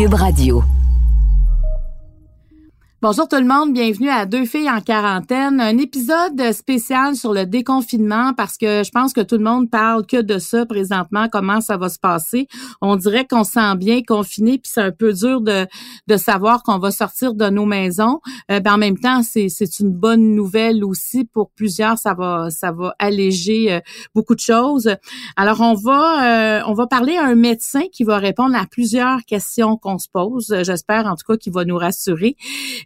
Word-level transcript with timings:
Cube 0.00 0.14
Radio. 0.14 0.79
Bonjour 3.02 3.26
tout 3.26 3.36
le 3.36 3.46
monde, 3.46 3.72
bienvenue 3.72 4.10
à 4.10 4.26
Deux 4.26 4.44
filles 4.44 4.68
en 4.68 4.82
quarantaine, 4.82 5.58
un 5.58 5.78
épisode 5.78 6.52
spécial 6.52 7.16
sur 7.16 7.32
le 7.32 7.46
déconfinement 7.46 8.34
parce 8.34 8.58
que 8.58 8.82
je 8.84 8.90
pense 8.90 9.14
que 9.14 9.22
tout 9.22 9.38
le 9.38 9.42
monde 9.42 9.70
parle 9.70 10.04
que 10.04 10.20
de 10.20 10.38
ça 10.38 10.66
présentement, 10.66 11.26
comment 11.32 11.62
ça 11.62 11.78
va 11.78 11.88
se 11.88 11.98
passer. 11.98 12.46
On 12.82 12.96
dirait 12.96 13.26
qu'on 13.26 13.42
se 13.42 13.52
sent 13.52 13.76
bien 13.76 14.02
confiné 14.06 14.58
puis 14.58 14.70
c'est 14.70 14.82
un 14.82 14.90
peu 14.90 15.14
dur 15.14 15.40
de, 15.40 15.66
de 16.08 16.16
savoir 16.18 16.62
qu'on 16.62 16.78
va 16.78 16.90
sortir 16.90 17.32
de 17.32 17.48
nos 17.48 17.64
maisons. 17.64 18.20
Euh, 18.50 18.60
ben 18.60 18.74
en 18.74 18.76
même 18.76 18.98
temps, 18.98 19.22
c'est, 19.22 19.48
c'est 19.48 19.80
une 19.80 19.92
bonne 19.92 20.34
nouvelle 20.34 20.84
aussi 20.84 21.24
pour 21.24 21.52
plusieurs, 21.52 21.96
ça 21.96 22.12
va 22.12 22.50
ça 22.50 22.70
va 22.70 22.94
alléger 22.98 23.72
euh, 23.72 23.80
beaucoup 24.14 24.34
de 24.34 24.40
choses. 24.40 24.94
Alors 25.36 25.62
on 25.62 25.72
va 25.72 26.58
euh, 26.58 26.62
on 26.66 26.74
va 26.74 26.86
parler 26.86 27.16
à 27.16 27.24
un 27.24 27.34
médecin 27.34 27.84
qui 27.90 28.04
va 28.04 28.18
répondre 28.18 28.54
à 28.56 28.66
plusieurs 28.70 29.24
questions 29.24 29.78
qu'on 29.78 29.96
se 29.96 30.08
pose, 30.12 30.54
j'espère 30.64 31.06
en 31.06 31.14
tout 31.14 31.24
cas 31.26 31.38
qu'il 31.38 31.54
va 31.54 31.64
nous 31.64 31.78
rassurer. 31.78 32.36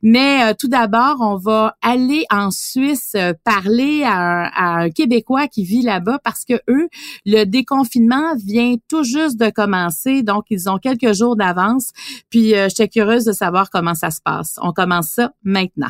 Mais 0.05 0.45
euh, 0.45 0.55
tout 0.57 0.69
d'abord, 0.69 1.17
on 1.21 1.37
va 1.37 1.77
aller 1.81 2.27
en 2.31 2.51
Suisse 2.51 3.13
euh, 3.17 3.33
parler 3.43 4.03
à 4.05 4.83
un, 4.83 4.91
Québécois 4.91 5.49
qui 5.49 5.65
vit 5.65 5.81
là-bas 5.81 6.19
parce 6.23 6.45
que 6.45 6.61
eux, 6.69 6.89
le 7.25 7.45
déconfinement 7.45 8.37
vient 8.37 8.75
tout 8.87 9.03
juste 9.03 9.41
de 9.41 9.49
commencer, 9.49 10.23
donc 10.23 10.45
ils 10.51 10.69
ont 10.69 10.77
quelques 10.77 11.15
jours 11.15 11.37
d'avance. 11.37 11.93
Puis 12.29 12.55
euh, 12.55 12.69
j'étais 12.69 12.89
curieuse 12.89 13.25
de 13.25 13.33
savoir 13.33 13.71
comment 13.71 13.95
ça 13.95 14.11
se 14.11 14.21
passe. 14.23 14.59
On 14.61 14.73
commence 14.73 15.09
ça 15.09 15.33
maintenant. 15.43 15.89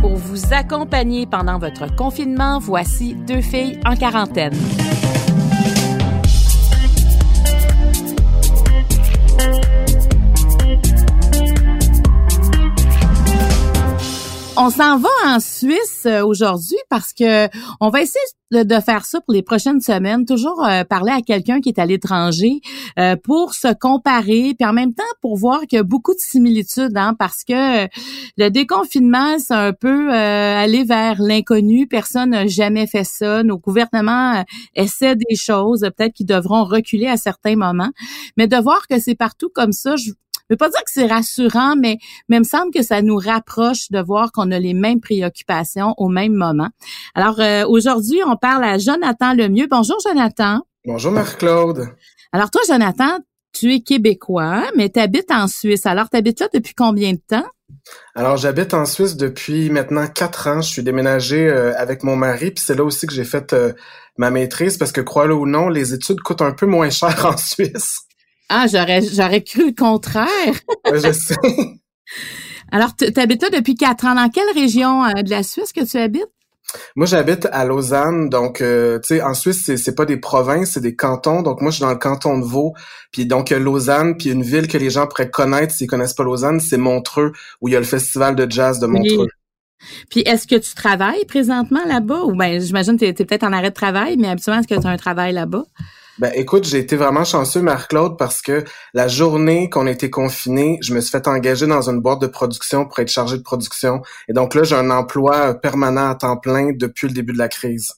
Pour 0.00 0.16
vous 0.16 0.52
accompagner 0.52 1.26
pendant 1.26 1.60
votre 1.60 1.94
confinement, 1.94 2.58
voici 2.58 3.14
deux 3.14 3.42
filles 3.42 3.78
en 3.86 3.94
quarantaine. 3.94 4.58
On 14.54 14.68
s'en 14.68 14.98
va 14.98 15.08
en 15.24 15.40
Suisse 15.40 16.02
euh, 16.04 16.22
aujourd'hui 16.22 16.76
parce 16.90 17.14
que 17.14 17.48
on 17.80 17.88
va 17.88 18.02
essayer 18.02 18.20
de, 18.50 18.80
faire 18.80 19.06
ça 19.06 19.18
pour 19.22 19.32
les 19.32 19.42
prochaines 19.42 19.80
semaines, 19.80 20.26
toujours 20.26 20.62
euh, 20.66 20.84
parler 20.84 21.10
à 21.10 21.22
quelqu'un 21.22 21.62
qui 21.62 21.70
est 21.70 21.78
à 21.78 21.86
l'étranger 21.86 22.60
euh, 22.98 23.16
pour 23.16 23.54
se 23.54 23.72
comparer, 23.72 24.54
puis 24.58 24.68
en 24.68 24.74
même 24.74 24.92
temps 24.92 25.02
pour 25.22 25.38
voir 25.38 25.62
qu'il 25.62 25.78
y 25.78 25.80
a 25.80 25.82
beaucoup 25.82 26.12
de 26.12 26.18
similitudes, 26.18 26.94
hein, 26.96 27.14
parce 27.18 27.44
que 27.44 27.88
le 28.36 28.50
déconfinement, 28.50 29.38
c'est 29.38 29.54
un 29.54 29.72
peu 29.72 30.12
aller 30.12 30.84
vers 30.84 31.22
l'inconnu. 31.22 31.86
Personne 31.86 32.30
n'a 32.30 32.46
jamais 32.46 32.86
fait 32.86 33.04
ça. 33.04 33.42
Nos 33.42 33.56
gouvernements 33.56 34.44
essaient 34.74 35.16
des 35.16 35.34
choses, 35.34 35.80
peut-être 35.96 36.12
qu'ils 36.12 36.26
devront 36.26 36.64
reculer 36.64 37.06
à 37.06 37.16
certains 37.16 37.56
moments, 37.56 37.90
mais 38.36 38.48
de 38.48 38.56
voir 38.58 38.86
que 38.86 38.98
c'est 38.98 39.14
partout 39.14 39.48
comme 39.48 39.72
ça, 39.72 39.96
je, 39.96 40.10
je 40.52 40.54
veux 40.54 40.58
pas 40.58 40.68
dire 40.68 40.84
que 40.84 40.90
c'est 40.90 41.06
rassurant, 41.06 41.76
mais, 41.76 41.96
mais 42.28 42.36
il 42.36 42.40
me 42.40 42.44
semble 42.44 42.72
que 42.74 42.82
ça 42.82 43.00
nous 43.00 43.16
rapproche 43.16 43.90
de 43.90 43.98
voir 44.02 44.32
qu'on 44.32 44.50
a 44.50 44.58
les 44.58 44.74
mêmes 44.74 45.00
préoccupations 45.00 45.94
au 45.96 46.08
même 46.08 46.34
moment. 46.34 46.68
Alors, 47.14 47.40
euh, 47.40 47.64
aujourd'hui, 47.66 48.20
on 48.26 48.36
parle 48.36 48.62
à 48.64 48.76
Jonathan 48.76 49.32
Lemieux. 49.32 49.66
Bonjour, 49.70 49.96
Jonathan. 50.06 50.60
Bonjour, 50.84 51.10
Marie-Claude. 51.10 51.88
Alors, 52.32 52.50
toi, 52.50 52.60
Jonathan, 52.68 53.18
tu 53.54 53.72
es 53.72 53.80
québécois, 53.80 54.64
mais 54.76 54.90
tu 54.90 55.00
habites 55.00 55.30
en 55.30 55.48
Suisse. 55.48 55.86
Alors, 55.86 56.10
tu 56.10 56.18
habites 56.18 56.40
là 56.40 56.48
depuis 56.52 56.74
combien 56.74 57.12
de 57.12 57.20
temps? 57.26 57.46
Alors, 58.14 58.36
j'habite 58.36 58.74
en 58.74 58.84
Suisse 58.84 59.16
depuis 59.16 59.70
maintenant 59.70 60.06
quatre 60.06 60.48
ans. 60.48 60.60
Je 60.60 60.68
suis 60.68 60.82
déménagé 60.82 61.48
euh, 61.48 61.72
avec 61.78 62.02
mon 62.02 62.14
mari, 62.14 62.50
puis 62.50 62.62
c'est 62.62 62.74
là 62.74 62.84
aussi 62.84 63.06
que 63.06 63.14
j'ai 63.14 63.24
fait 63.24 63.54
euh, 63.54 63.72
ma 64.18 64.30
maîtrise, 64.30 64.76
parce 64.76 64.92
que 64.92 65.00
crois-le 65.00 65.32
ou 65.32 65.46
non, 65.46 65.70
les 65.70 65.94
études 65.94 66.20
coûtent 66.20 66.42
un 66.42 66.52
peu 66.52 66.66
moins 66.66 66.90
cher 66.90 67.24
en 67.24 67.38
Suisse. 67.38 68.02
Ah, 68.54 68.66
j'aurais, 68.70 69.00
j'aurais 69.00 69.42
cru 69.42 69.68
le 69.68 69.74
contraire. 69.74 70.28
je 70.92 71.10
sais. 71.10 71.34
Alors, 72.70 72.94
tu 72.94 73.06
habites 73.18 73.42
là 73.42 73.48
depuis 73.48 73.74
quatre 73.74 74.04
ans. 74.04 74.14
Dans 74.14 74.28
quelle 74.28 74.52
région 74.54 75.04
euh, 75.06 75.22
de 75.22 75.30
la 75.30 75.42
Suisse 75.42 75.72
que 75.72 75.82
tu 75.84 75.96
habites? 75.96 76.28
Moi, 76.96 77.06
j'habite 77.06 77.48
à 77.50 77.64
Lausanne, 77.64 78.28
donc 78.28 78.60
euh, 78.60 78.98
tu 78.98 79.16
sais, 79.16 79.22
en 79.22 79.32
Suisse, 79.32 79.62
c'est, 79.64 79.78
c'est 79.78 79.94
pas 79.94 80.04
des 80.04 80.18
provinces, 80.18 80.72
c'est 80.72 80.80
des 80.80 80.94
cantons. 80.94 81.40
Donc 81.40 81.62
moi, 81.62 81.70
je 81.70 81.76
suis 81.76 81.82
dans 81.82 81.90
le 81.90 81.96
canton 81.96 82.38
de 82.38 82.44
Vaud, 82.44 82.74
puis 83.10 83.24
donc 83.24 83.50
Lausanne, 83.50 84.16
puis 84.18 84.30
une 84.30 84.42
ville 84.42 84.68
que 84.68 84.78
les 84.78 84.90
gens 84.90 85.06
pourraient 85.06 85.30
connaître 85.30 85.74
s'ils 85.74 85.86
connaissent 85.86 86.14
pas 86.14 86.24
Lausanne, 86.24 86.60
c'est 86.60 86.78
Montreux, 86.78 87.32
où 87.60 87.68
il 87.68 87.72
y 87.72 87.76
a 87.76 87.80
le 87.80 87.86
festival 87.86 88.36
de 88.36 88.50
jazz 88.50 88.78
de 88.78 88.86
Montreux. 88.86 89.28
Puis 90.10 90.20
est-ce 90.20 90.46
que 90.46 90.56
tu 90.56 90.74
travailles 90.74 91.24
présentement 91.26 91.84
là-bas? 91.86 92.22
Ou 92.24 92.34
ben 92.34 92.60
j'imagine 92.60 92.98
que 92.98 93.10
tu 93.10 93.22
es, 93.22 93.26
peut-être 93.26 93.44
en 93.44 93.52
arrêt 93.52 93.70
de 93.70 93.74
travail, 93.74 94.16
mais 94.18 94.28
habituellement 94.28 94.60
est-ce 94.60 94.74
que 94.74 94.80
tu 94.80 94.86
as 94.86 94.90
un 94.90 94.96
travail 94.96 95.32
là-bas? 95.32 95.64
Ben 96.18 96.30
écoute, 96.34 96.64
j'ai 96.64 96.78
été 96.78 96.96
vraiment 96.96 97.24
chanceux, 97.24 97.62
Marc-Claude, 97.62 98.18
parce 98.18 98.42
que 98.42 98.64
la 98.92 99.08
journée 99.08 99.70
qu'on 99.70 99.86
été 99.86 100.10
confiné, 100.10 100.78
je 100.82 100.94
me 100.94 101.00
suis 101.00 101.10
fait 101.10 101.26
engager 101.26 101.66
dans 101.66 101.88
une 101.88 102.00
boîte 102.00 102.20
de 102.20 102.26
production 102.26 102.84
pour 102.84 102.98
être 102.98 103.08
chargé 103.08 103.38
de 103.38 103.42
production. 103.42 104.02
Et 104.28 104.32
donc 104.32 104.54
là, 104.54 104.62
j'ai 104.62 104.76
un 104.76 104.90
emploi 104.90 105.54
permanent 105.54 106.10
à 106.10 106.14
temps 106.14 106.36
plein 106.36 106.72
depuis 106.74 107.08
le 107.08 107.14
début 107.14 107.32
de 107.32 107.38
la 107.38 107.48
crise. 107.48 107.94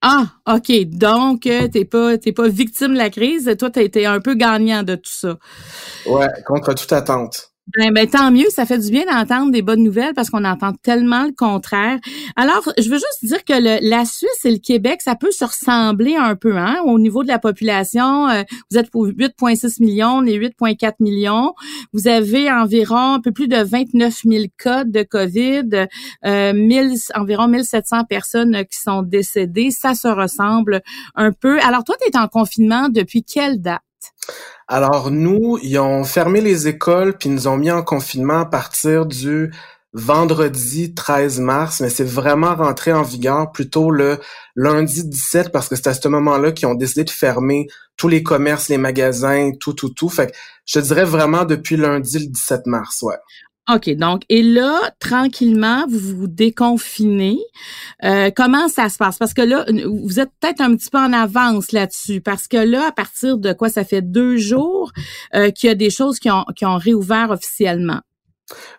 Ah, 0.00 0.26
OK. 0.48 0.72
Donc, 0.86 1.46
euh, 1.46 1.66
t'es 1.68 1.84
pas 1.84 2.16
t'es 2.18 2.32
pas 2.32 2.48
victime 2.48 2.92
de 2.92 2.98
la 2.98 3.10
crise. 3.10 3.52
Toi, 3.58 3.70
t'as 3.70 3.82
été 3.82 4.06
un 4.06 4.20
peu 4.20 4.34
gagnant 4.34 4.82
de 4.82 4.94
tout 4.94 5.10
ça. 5.10 5.36
Ouais, 6.06 6.28
contre 6.46 6.72
toute 6.74 6.92
attente. 6.92 7.52
Ben, 7.76 7.92
ben, 7.92 8.08
tant 8.08 8.30
mieux, 8.30 8.48
ça 8.48 8.64
fait 8.64 8.78
du 8.78 8.90
bien 8.90 9.04
d'entendre 9.04 9.52
des 9.52 9.60
bonnes 9.60 9.82
nouvelles 9.82 10.14
parce 10.14 10.30
qu'on 10.30 10.44
entend 10.46 10.72
tellement 10.72 11.24
le 11.24 11.32
contraire. 11.32 11.98
Alors, 12.34 12.62
je 12.78 12.88
veux 12.88 12.96
juste 12.96 13.24
dire 13.24 13.44
que 13.44 13.52
le, 13.52 13.86
la 13.86 14.06
Suisse 14.06 14.44
et 14.46 14.50
le 14.50 14.58
Québec, 14.58 15.02
ça 15.02 15.16
peut 15.16 15.30
se 15.30 15.44
ressembler 15.44 16.16
un 16.16 16.34
peu, 16.34 16.56
hein, 16.56 16.78
au 16.86 16.98
niveau 16.98 17.22
de 17.22 17.28
la 17.28 17.38
population. 17.38 18.26
Euh, 18.30 18.42
vous 18.70 18.78
êtes 18.78 18.90
pour 18.90 19.06
8,6 19.06 19.82
millions, 19.82 20.22
les 20.22 20.38
8,4 20.38 20.94
millions. 21.00 21.52
Vous 21.92 22.08
avez 22.08 22.50
environ 22.50 23.14
un 23.14 23.20
peu 23.20 23.32
plus 23.32 23.48
de 23.48 23.62
29 23.62 24.22
000 24.24 24.44
cas 24.56 24.84
de 24.84 25.02
COVID, 25.02 25.88
euh, 26.24 26.52
1000, 26.54 26.94
environ 27.16 27.48
1700 27.48 28.04
personnes 28.04 28.64
qui 28.64 28.78
sont 28.80 29.02
décédées. 29.02 29.70
Ça 29.72 29.94
se 29.94 30.08
ressemble 30.08 30.80
un 31.16 31.32
peu. 31.32 31.60
Alors, 31.60 31.84
toi, 31.84 31.96
tu 32.00 32.08
es 32.08 32.16
en 32.16 32.28
confinement 32.28 32.88
depuis 32.88 33.24
quelle 33.24 33.60
date? 33.60 33.82
Alors 34.66 35.10
nous, 35.10 35.58
ils 35.62 35.78
ont 35.78 36.04
fermé 36.04 36.40
les 36.40 36.68
écoles 36.68 37.16
puis 37.16 37.28
nous 37.30 37.48
ont 37.48 37.56
mis 37.56 37.70
en 37.70 37.82
confinement 37.82 38.40
à 38.40 38.46
partir 38.46 39.06
du 39.06 39.50
vendredi 39.94 40.94
13 40.94 41.40
mars, 41.40 41.80
mais 41.80 41.88
c'est 41.88 42.04
vraiment 42.04 42.54
rentré 42.54 42.92
en 42.92 43.02
vigueur 43.02 43.50
plutôt 43.52 43.90
le 43.90 44.18
lundi 44.54 45.02
17 45.04 45.50
parce 45.50 45.68
que 45.68 45.76
c'est 45.76 45.88
à 45.88 45.94
ce 45.94 46.08
moment-là 46.08 46.52
qu'ils 46.52 46.68
ont 46.68 46.74
décidé 46.74 47.04
de 47.04 47.10
fermer 47.10 47.66
tous 47.96 48.08
les 48.08 48.22
commerces, 48.22 48.68
les 48.68 48.78
magasins, 48.78 49.52
tout, 49.58 49.72
tout, 49.72 49.88
tout. 49.88 50.10
Fait 50.10 50.28
que 50.28 50.36
je 50.66 50.80
dirais 50.80 51.04
vraiment 51.04 51.44
depuis 51.44 51.76
lundi 51.76 52.18
le 52.18 52.26
17 52.26 52.66
mars, 52.66 53.02
ouais. 53.02 53.16
OK, 53.70 53.90
donc, 53.96 54.22
et 54.30 54.42
là, 54.42 54.80
tranquillement, 54.98 55.84
vous 55.88 56.16
vous 56.16 56.26
déconfinez. 56.26 57.38
Euh, 58.02 58.30
comment 58.34 58.68
ça 58.68 58.88
se 58.88 58.96
passe? 58.96 59.18
Parce 59.18 59.34
que 59.34 59.42
là, 59.42 59.66
vous 59.86 60.20
êtes 60.20 60.30
peut-être 60.40 60.62
un 60.62 60.74
petit 60.74 60.88
peu 60.88 60.98
en 60.98 61.12
avance 61.12 61.72
là-dessus, 61.72 62.22
parce 62.22 62.48
que 62.48 62.56
là, 62.56 62.86
à 62.88 62.92
partir 62.92 63.36
de 63.36 63.52
quoi, 63.52 63.68
ça 63.68 63.84
fait 63.84 64.00
deux 64.00 64.38
jours 64.38 64.92
euh, 65.34 65.50
qu'il 65.50 65.68
y 65.68 65.70
a 65.70 65.74
des 65.74 65.90
choses 65.90 66.18
qui 66.18 66.30
ont, 66.30 66.44
qui 66.56 66.64
ont 66.64 66.78
réouvert 66.78 67.30
officiellement. 67.30 68.00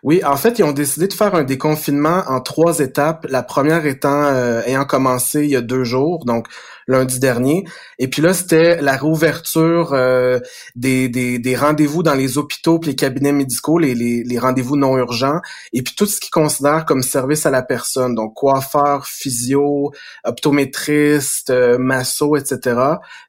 Oui, 0.02 0.24
en 0.24 0.36
fait, 0.36 0.58
ils 0.58 0.64
ont 0.64 0.72
décidé 0.72 1.06
de 1.06 1.12
faire 1.12 1.34
un 1.34 1.44
déconfinement 1.44 2.24
en 2.26 2.40
trois 2.40 2.80
étapes. 2.80 3.26
La 3.28 3.42
première 3.42 3.86
étant 3.86 4.24
euh, 4.24 4.62
ayant 4.62 4.84
commencé 4.84 5.44
il 5.44 5.50
y 5.50 5.56
a 5.56 5.60
deux 5.60 5.84
jours, 5.84 6.24
donc 6.24 6.48
lundi 6.90 7.18
dernier. 7.20 7.64
Et 7.98 8.08
puis 8.08 8.20
là, 8.20 8.34
c'était 8.34 8.80
la 8.82 8.96
réouverture 8.96 9.92
euh, 9.92 10.40
des, 10.74 11.08
des, 11.08 11.38
des 11.38 11.56
rendez-vous 11.56 12.02
dans 12.02 12.14
les 12.14 12.36
hôpitaux 12.36 12.78
puis 12.78 12.90
les 12.90 12.96
cabinets 12.96 13.32
médicaux, 13.32 13.78
les, 13.78 13.94
les, 13.94 14.24
les 14.24 14.38
rendez-vous 14.38 14.76
non 14.76 14.98
urgents, 14.98 15.40
et 15.72 15.82
puis 15.82 15.94
tout 15.96 16.06
ce 16.06 16.20
qu'ils 16.20 16.30
considèrent 16.30 16.84
comme 16.84 17.02
service 17.02 17.46
à 17.46 17.50
la 17.50 17.62
personne, 17.62 18.14
donc 18.14 18.34
coiffeur, 18.34 19.06
physio, 19.06 19.92
optométriste, 20.24 21.50
euh, 21.50 21.78
masso, 21.78 22.36
etc. 22.36 22.80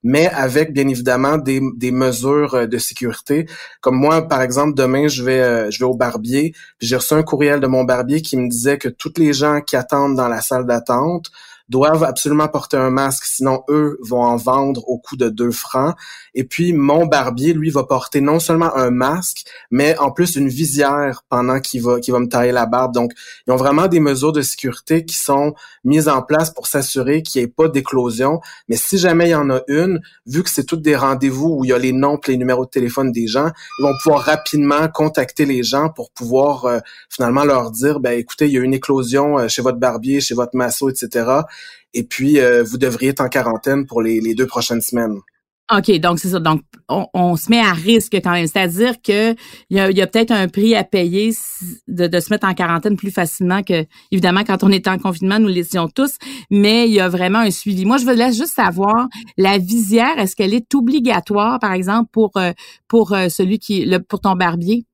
Mais 0.04 0.28
avec 0.30 0.74
bien 0.74 0.88
évidemment 0.88 1.38
des, 1.38 1.62
des 1.76 1.92
mesures 1.92 2.56
euh, 2.56 2.66
de 2.66 2.78
sécurité. 2.78 3.46
Comme 3.82 3.96
moi, 3.96 4.28
par 4.28 4.42
exemple, 4.42 4.74
demain, 4.74 5.08
je 5.08 5.24
vais 5.24 5.42
euh, 5.42 5.70
je 5.70 5.80
vais 5.80 5.86
au 5.86 5.96
barbier, 5.96 6.54
j'ai 6.80 6.96
reçu 6.96 7.14
un 7.14 7.24
courriel 7.24 7.60
de 7.60 7.68
mon 7.68 7.84
barbier 7.84 8.22
qui 8.22 8.38
me 8.38 8.50
disait 8.50 8.78
que 8.78 8.90
toutes 8.90 9.18
les 9.18 9.34
gens 9.34 9.62
qui 9.62 9.76
attendent 9.76 10.16
dans 10.16 10.28
la 10.28 10.42
salle 10.42 10.66
d'attente 10.66 11.32
doivent 11.72 12.04
absolument 12.04 12.48
porter 12.48 12.78
un 12.78 12.90
masque, 12.90 13.24
sinon 13.26 13.64
eux 13.70 13.98
vont 14.02 14.22
en 14.22 14.36
vendre 14.36 14.88
au 14.88 15.00
coût 15.00 15.16
de 15.16 15.30
2 15.30 15.52
francs. 15.52 15.96
Et 16.36 16.44
puis 16.44 16.74
mon 16.74 17.06
barbier, 17.06 17.54
lui, 17.54 17.70
va 17.70 17.84
porter 17.84 18.22
non 18.22 18.40
seulement 18.40 18.76
un 18.76 18.92
masque, 18.92 19.46
mais 19.72 19.98
en 19.98 20.12
plus 20.12 20.36
une 20.36 20.50
visière 20.50 21.24
pendant 21.30 21.60
qu'il 21.60 21.82
va 21.82 22.00
qu'il 22.00 22.14
va 22.14 22.20
me 22.20 22.28
tailler 22.28 22.52
la 22.52 22.66
barbe. 22.66 22.94
Donc, 22.94 23.12
ils 23.48 23.52
ont 23.52 23.56
vraiment 23.56 23.88
des 23.88 24.00
mesures 24.00 24.34
de 24.34 24.42
sécurité 24.42 25.06
qui 25.06 25.16
sont 25.16 25.54
mises 25.84 26.08
en 26.08 26.22
place 26.22 26.52
pour 26.52 26.68
s'assurer 26.68 27.24
qu'il 27.24 27.42
n'y 27.42 27.46
ait 27.46 27.48
pas 27.48 27.68
d'éclosion. 27.68 28.42
Mais 28.68 28.76
si 28.76 28.98
jamais 28.98 29.28
il 29.28 29.32
y 29.32 29.36
en 29.36 29.50
a 29.50 29.62
une, 29.68 30.02
vu 30.26 30.44
que 30.44 30.50
c'est 30.50 30.66
toutes 30.66 30.82
des 30.82 30.96
rendez-vous 30.96 31.56
où 31.58 31.66
il 31.66 31.70
y 31.70 31.74
a 31.74 31.78
les 31.78 31.94
noms 31.94 32.20
les 32.28 32.38
numéros 32.38 32.66
de 32.66 32.70
téléphone 32.70 33.12
des 33.12 33.28
gens, 33.28 33.50
ils 33.80 33.84
vont 33.84 33.94
pouvoir 34.04 34.22
rapidement 34.22 34.88
contacter 34.88 35.46
les 35.46 35.64
gens 35.64 35.90
pour 35.90 36.12
pouvoir 36.12 36.66
euh, 36.66 36.80
finalement 37.10 37.44
leur 37.44 37.72
dire, 37.72 38.00
ben 38.00 38.18
écoutez, 38.18 38.48
il 38.48 38.54
y 38.54 38.58
a 38.58 38.62
une 38.62 38.74
éclosion 38.74 39.40
euh, 39.40 39.48
chez 39.48 39.62
votre 39.62 39.80
barbier, 39.80 40.22
chez 40.22 40.36
votre 40.36 40.56
masso, 40.56 40.90
etc. 40.90 41.42
Et 41.94 42.04
puis, 42.04 42.40
euh, 42.40 42.64
vous 42.64 42.78
devriez 42.78 43.12
être 43.12 43.22
en 43.22 43.30
quarantaine 43.30 43.86
pour 43.86 44.02
les, 44.02 44.34
deux 44.34 44.48
prochaines 44.48 44.82
semaines. 44.82 45.18
OK, 45.74 45.90
donc 46.00 46.20
c'est 46.20 46.30
ça. 46.30 46.40
Donc, 46.40 46.62
on, 46.90 47.38
se 47.38 47.50
met 47.50 47.60
à 47.60 47.72
risque 47.72 48.14
quand 48.16 48.32
même. 48.32 48.46
C'est-à-dire 48.46 49.02
que 49.02 49.34
il 49.70 49.78
y 49.78 50.02
a, 50.02 50.08
peut-être 50.08 50.32
un 50.32 50.50
prix 50.50 50.76
à 50.76 50.84
payer 50.84 51.34
de, 51.88 52.20
se 52.20 52.30
mettre 52.30 52.46
en 52.46 52.54
quarantaine 52.54 52.98
plus 52.98 53.12
facilement 53.12 53.64
que, 53.64 53.86
évidemment, 54.12 54.44
quand 54.44 54.64
on 54.64 54.70
est 54.70 54.88
en 54.90 54.98
confinement, 54.98 55.40
nous 55.40 55.48
l'étions 55.48 55.88
tous, 55.88 56.18
mais 56.50 56.90
il 56.90 56.94
y 56.94 57.00
a 57.00 57.08
vraiment 57.08 57.40
un 57.40 57.52
suivi. 57.52 57.86
Moi, 57.86 57.98
je 57.98 58.04
voulais 58.04 58.34
juste 58.34 58.54
savoir, 58.54 59.08
la 59.38 59.58
visière, 59.58 60.20
est-ce 60.20 60.36
qu'elle 60.36 60.54
est 60.54 60.76
obligatoire, 60.76 61.60
par 61.60 61.72
exemple, 61.72 62.10
pour, 62.12 62.34
pour 62.90 63.16
celui 63.30 63.60
qui, 63.60 63.86
le, 63.86 64.00
pour 64.00 64.20
ton 64.20 64.36
barbier? 64.36 64.86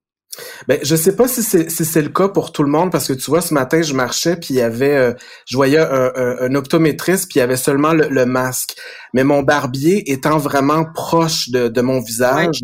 Ben, 0.68 0.80
je 0.84 0.96
sais 0.96 1.16
pas 1.16 1.28
si 1.28 1.42
c'est 1.42 1.70
si 1.72 1.84
c'est 1.84 2.02
le 2.02 2.10
cas 2.10 2.28
pour 2.28 2.52
tout 2.52 2.62
le 2.62 2.70
monde 2.70 2.92
parce 2.92 3.08
que 3.08 3.14
tu 3.14 3.32
vois 3.32 3.42
ce 3.42 3.54
matin 3.54 3.82
je 3.82 3.94
marchais 3.94 4.36
puis 4.36 4.50
il 4.52 4.58
y 4.58 4.62
avait 4.62 4.96
euh, 4.96 5.14
je 5.46 5.56
voyais 5.56 5.80
un, 5.80 6.12
un, 6.16 6.56
optométriste 6.56 7.30
puis 7.30 7.38
il 7.38 7.40
y 7.40 7.42
avait 7.42 7.58
seulement 7.58 7.94
le, 7.94 8.26
masque 8.26 8.76
mais 9.14 9.24
mon 9.24 9.42
barbier 9.42 10.12
étant 10.12 10.38
vraiment 10.38 10.86
proche 10.86 11.50
de, 11.50 11.70
de 11.70 11.82
mon 11.82 12.02
visage 12.02 12.60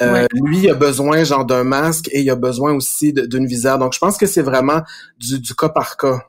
euh, 0.00 0.26
lui 0.32 0.58
il 0.60 0.70
a 0.70 0.74
besoin 0.74 1.24
genre 1.24 1.44
d'un 1.44 1.64
masque 1.64 2.08
et 2.12 2.20
il 2.20 2.30
a 2.30 2.36
besoin 2.36 2.72
aussi 2.72 3.12
d'une 3.12 3.46
visière 3.46 3.78
donc 3.78 3.92
je 3.92 3.98
pense 3.98 4.16
que 4.16 4.26
c'est 4.26 4.42
vraiment 4.42 4.80
du, 5.18 5.38
du 5.38 5.54
cas 5.54 5.68
par 5.68 5.96
cas. 5.96 6.20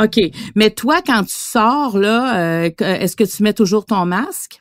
OK. 0.00 0.18
Mais 0.54 0.70
toi, 0.70 1.02
quand 1.06 1.24
tu 1.24 1.34
sors, 1.34 1.98
là, 1.98 2.64
euh, 2.64 2.70
est-ce 2.78 3.16
que 3.16 3.24
tu 3.24 3.42
mets 3.42 3.52
toujours 3.52 3.84
ton 3.84 4.06
masque? 4.06 4.60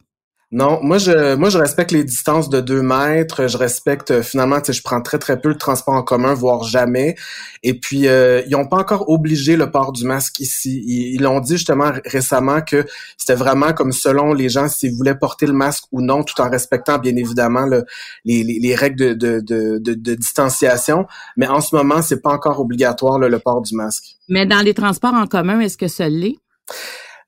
Non, 0.49 0.79
moi 0.81 0.97
je 0.97 1.35
moi 1.35 1.49
je 1.49 1.57
respecte 1.57 1.91
les 1.91 2.05
distances 2.05 2.49
de 2.49 2.61
deux 2.61 2.81
mètres. 2.81 3.47
Je 3.47 3.57
respecte 3.57 4.11
euh, 4.11 4.23
finalement, 4.23 4.61
tu 4.61 4.67
sais, 4.67 4.73
je 4.73 4.81
prends 4.81 5.01
très 5.01 5.19
très 5.19 5.41
peu 5.41 5.49
le 5.49 5.57
transport 5.57 5.93
en 5.93 6.03
commun, 6.03 6.33
voire 6.33 6.63
jamais. 6.63 7.15
Et 7.63 7.77
puis 7.77 8.07
euh, 8.07 8.41
ils 8.47 8.51
n'ont 8.51 8.65
pas 8.65 8.77
encore 8.77 9.09
obligé 9.09 9.57
le 9.57 9.69
port 9.69 9.91
du 9.91 10.05
masque 10.05 10.39
ici. 10.39 10.81
Ils 10.87 11.21
l'ont 11.21 11.41
dit 11.41 11.57
justement 11.57 11.91
récemment 12.05 12.61
que 12.61 12.85
c'était 13.17 13.35
vraiment 13.35 13.73
comme 13.73 13.91
selon 13.91 14.33
les 14.33 14.47
gens 14.47 14.69
s'ils 14.69 14.95
voulaient 14.95 15.17
porter 15.17 15.47
le 15.47 15.53
masque 15.53 15.83
ou 15.91 16.01
non, 16.01 16.23
tout 16.23 16.39
en 16.39 16.49
respectant 16.49 16.97
bien 16.97 17.17
évidemment 17.17 17.67
les, 18.23 18.43
les, 18.43 18.75
règles 18.75 19.17
de, 19.17 19.41
de, 19.41 19.41
de, 19.41 19.95
de, 19.95 20.15
distanciation. 20.15 21.07
Mais 21.35 21.47
en 21.47 21.59
ce 21.59 21.75
moment, 21.75 22.01
c'est 22.01 22.21
pas 22.21 22.31
encore 22.31 22.61
obligatoire 22.61 23.19
le 23.19 23.39
port 23.39 23.61
du 23.61 23.75
masque. 23.75 24.15
Mais 24.29 24.45
dans 24.45 24.63
les 24.63 24.73
transports 24.73 25.13
en 25.13 25.27
commun, 25.27 25.59
est-ce 25.59 25.77
que 25.77 25.89
ça 25.89 26.07
l'est? 26.07 26.37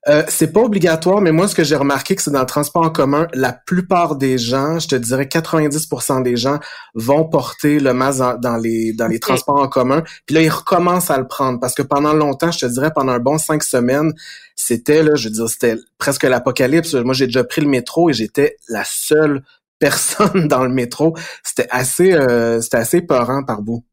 Euh, 0.08 0.22
c'est 0.28 0.52
pas 0.52 0.60
obligatoire, 0.60 1.20
mais 1.20 1.30
moi, 1.30 1.46
ce 1.46 1.54
que 1.54 1.62
j'ai 1.62 1.76
remarqué, 1.76 2.16
que 2.16 2.22
c'est 2.22 2.30
dans 2.30 2.40
le 2.40 2.46
transport 2.46 2.82
en 2.84 2.90
commun, 2.90 3.28
la 3.34 3.52
plupart 3.52 4.16
des 4.16 4.38
gens, 4.38 4.78
je 4.78 4.88
te 4.88 4.96
dirais 4.96 5.26
90% 5.26 6.22
des 6.22 6.36
gens 6.36 6.58
vont 6.94 7.24
porter 7.24 7.80
le 7.80 7.92
masque 7.92 8.22
dans, 8.40 8.56
les 8.56 8.94
dans 8.94 9.08
les 9.08 9.18
transports 9.18 9.60
en 9.60 9.68
commun. 9.68 10.02
Puis 10.24 10.34
là, 10.34 10.40
ils 10.40 10.48
recommencent 10.48 11.10
à 11.10 11.18
le 11.18 11.26
prendre 11.26 11.60
parce 11.60 11.74
que 11.74 11.82
pendant 11.82 12.14
longtemps, 12.14 12.50
je 12.50 12.60
te 12.60 12.66
dirais 12.66 12.92
pendant 12.94 13.12
un 13.12 13.18
bon 13.18 13.36
cinq 13.36 13.62
semaines, 13.62 14.14
c'était 14.56 15.02
là, 15.02 15.16
je 15.16 15.28
veux 15.28 15.34
dire, 15.34 15.48
c'était 15.50 15.76
presque 15.98 16.24
l'apocalypse. 16.24 16.94
Moi, 16.94 17.12
j'ai 17.12 17.26
déjà 17.26 17.44
pris 17.44 17.60
le 17.60 17.68
métro 17.68 18.08
et 18.08 18.14
j'étais 18.14 18.56
la 18.68 18.84
seule 18.86 19.42
personne 19.78 20.48
dans 20.48 20.64
le 20.64 20.70
métro. 20.70 21.14
C'était 21.42 21.68
assez, 21.70 22.14
euh, 22.14 22.62
c'était 22.62 22.78
assez 22.78 23.02
peurant 23.02 23.44
par 23.44 23.60
bout. 23.60 23.84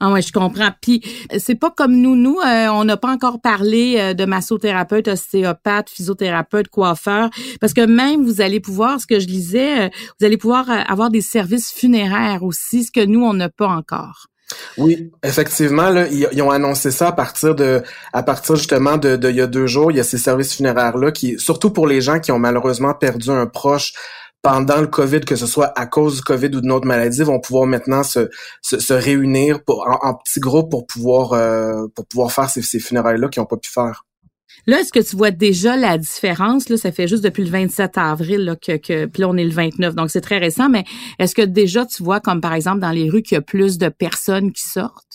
Ah 0.00 0.12
ouais, 0.12 0.22
je 0.22 0.32
comprends. 0.32 0.70
Puis 0.80 1.02
c'est 1.38 1.54
pas 1.54 1.70
comme 1.70 1.96
nous, 1.96 2.16
nous, 2.16 2.38
euh, 2.40 2.68
on 2.68 2.84
n'a 2.84 2.96
pas 2.96 3.10
encore 3.10 3.40
parlé 3.40 3.96
euh, 3.98 4.14
de 4.14 4.24
massothérapeute, 4.24 5.08
ostéopathe, 5.08 5.90
physiothérapeute, 5.90 6.68
coiffeur, 6.68 7.30
parce 7.60 7.72
que 7.72 7.84
même 7.84 8.24
vous 8.24 8.40
allez 8.40 8.60
pouvoir, 8.60 9.00
ce 9.00 9.06
que 9.06 9.20
je 9.20 9.26
lisais, 9.26 9.86
euh, 9.86 9.88
vous 10.18 10.26
allez 10.26 10.36
pouvoir 10.36 10.68
avoir 10.68 11.10
des 11.10 11.20
services 11.20 11.72
funéraires 11.72 12.42
aussi, 12.42 12.84
ce 12.84 12.92
que 12.92 13.04
nous 13.04 13.24
on 13.24 13.34
n'a 13.34 13.48
pas 13.48 13.68
encore. 13.68 14.28
Oui, 14.76 15.10
effectivement, 15.22 15.88
là, 15.88 16.06
ils, 16.08 16.42
ont 16.42 16.50
annoncé 16.50 16.90
ça 16.90 17.08
à 17.08 17.12
partir 17.12 17.54
de, 17.54 17.82
à 18.12 18.22
partir 18.22 18.56
justement 18.56 18.98
de, 18.98 19.16
de, 19.16 19.30
il 19.30 19.36
y 19.36 19.40
a 19.40 19.46
deux 19.46 19.66
jours. 19.66 19.90
Il 19.90 19.96
y 19.96 20.00
a 20.00 20.04
ces 20.04 20.18
services 20.18 20.54
funéraires 20.54 20.98
là 20.98 21.12
qui, 21.12 21.38
surtout 21.38 21.70
pour 21.70 21.86
les 21.86 22.00
gens 22.00 22.20
qui 22.20 22.30
ont 22.30 22.38
malheureusement 22.38 22.94
perdu 22.94 23.30
un 23.30 23.46
proche 23.46 23.94
pendant 24.44 24.82
le 24.82 24.86
COVID, 24.86 25.20
que 25.20 25.36
ce 25.36 25.46
soit 25.46 25.72
à 25.74 25.86
cause 25.86 26.16
du 26.16 26.22
COVID 26.22 26.48
ou 26.48 26.60
d'une 26.60 26.70
autre 26.70 26.86
maladie, 26.86 27.22
vont 27.22 27.40
pouvoir 27.40 27.66
maintenant 27.66 28.02
se, 28.02 28.28
se, 28.60 28.92
réunir 28.92 29.64
pour, 29.64 29.88
en, 29.88 30.14
petits 30.14 30.38
groupes 30.38 30.70
pour 30.70 30.86
pouvoir 30.86 31.32
euh, 31.32 31.86
pour 31.94 32.06
pouvoir 32.06 32.30
faire 32.30 32.50
ces, 32.50 32.60
ces 32.60 32.78
funérailles-là 32.78 33.28
qu'ils 33.28 33.40
n'ont 33.40 33.46
pas 33.46 33.56
pu 33.56 33.70
faire. 33.70 34.04
Là, 34.66 34.80
est-ce 34.80 34.92
que 34.92 35.00
tu 35.00 35.16
vois 35.16 35.30
déjà 35.30 35.76
la 35.76 35.96
différence? 35.96 36.68
Là, 36.68 36.76
ça 36.76 36.92
fait 36.92 37.08
juste 37.08 37.24
depuis 37.24 37.42
le 37.42 37.50
27 37.50 37.96
avril 37.96 38.44
là, 38.44 38.56
que, 38.56 38.76
que 38.76 39.06
puis 39.06 39.22
là, 39.22 39.28
on 39.30 39.36
est 39.36 39.44
le 39.44 39.50
29, 39.50 39.94
donc 39.94 40.10
c'est 40.10 40.20
très 40.20 40.38
récent, 40.38 40.68
mais 40.68 40.84
est-ce 41.18 41.34
que 41.34 41.42
déjà 41.42 41.86
tu 41.86 42.02
vois, 42.02 42.20
comme 42.20 42.42
par 42.42 42.52
exemple 42.52 42.80
dans 42.80 42.90
les 42.90 43.08
rues, 43.08 43.22
qu'il 43.22 43.36
y 43.36 43.38
a 43.38 43.42
plus 43.42 43.78
de 43.78 43.88
personnes 43.88 44.52
qui 44.52 44.62
sortent? 44.62 45.13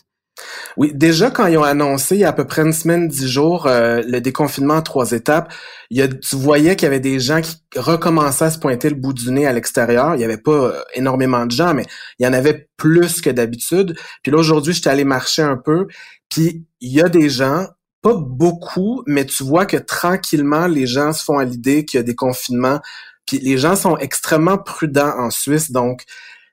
Oui, 0.78 0.92
déjà 0.94 1.32
quand 1.32 1.48
ils 1.48 1.58
ont 1.58 1.64
annoncé 1.64 2.16
il 2.16 2.22
y 2.22 2.24
a 2.24 2.30
à 2.30 2.34
peu 2.34 2.46
près 2.46 2.62
une 2.62 2.74
semaine, 2.74 3.08
dix 3.08 3.28
jours, 3.28 3.68
euh, 3.68 4.02
le 4.06 4.22
déconfinement 4.22 4.76
en 4.76 4.82
trois 4.82 5.12
étapes, 5.12 5.52
il 5.90 6.20
tu 6.20 6.36
voyais 6.36 6.76
qu'il 6.76 6.86
y 6.86 6.88
avait 6.88 7.00
des 7.00 7.20
gens 7.20 7.42
qui 7.42 7.58
recommençaient 7.76 8.46
à 8.46 8.52
se 8.52 8.60
pointer 8.60 8.90
le 8.90 8.96
bout 8.96 9.14
du 9.14 9.32
nez 9.32 9.48
à 9.48 9.54
l'extérieur. 9.54 10.16
Il 10.16 10.22
y 10.22 10.24
avait 10.24 10.38
pas 10.38 10.52
euh, 10.52 10.82
énormément 10.94 11.46
de 11.46 11.52
gens, 11.52 11.74
mais 11.74 11.86
il 12.20 12.26
y 12.26 12.28
en 12.28 12.34
avait 12.34 12.70
plus 12.78 13.22
que 13.22 13.30
d'habitude. 13.30 13.98
Puis 14.24 14.32
là 14.32 14.38
aujourd'hui, 14.38 14.74
j'étais 14.74 14.90
allé 14.90 15.04
marcher 15.04 15.42
un 15.42 15.58
peu, 15.58 15.88
puis 16.30 16.66
il 16.82 16.94
y 16.94 17.02
a 17.02 17.10
des 17.10 17.30
gens, 17.30 17.68
pas 18.02 18.16
beaucoup, 18.16 19.04
mais 19.08 19.26
tu 19.26 19.44
vois 19.44 19.66
que 19.66 19.78
tranquillement 19.78 20.68
les 20.68 20.88
gens 20.88 21.12
se 21.12 21.24
font 21.24 21.40
à 21.40 21.46
l'idée 21.46 21.86
qu'il 21.86 21.98
y 21.98 22.02
a 22.02 22.04
des 22.04 22.16
confinements. 22.16 22.80
Puis 23.26 23.40
les 23.40 23.58
gens 23.58 23.76
sont 23.76 23.98
extrêmement 23.98 24.58
prudents 24.58 25.14
en 25.18 25.30
Suisse, 25.30 25.72
donc 25.72 26.04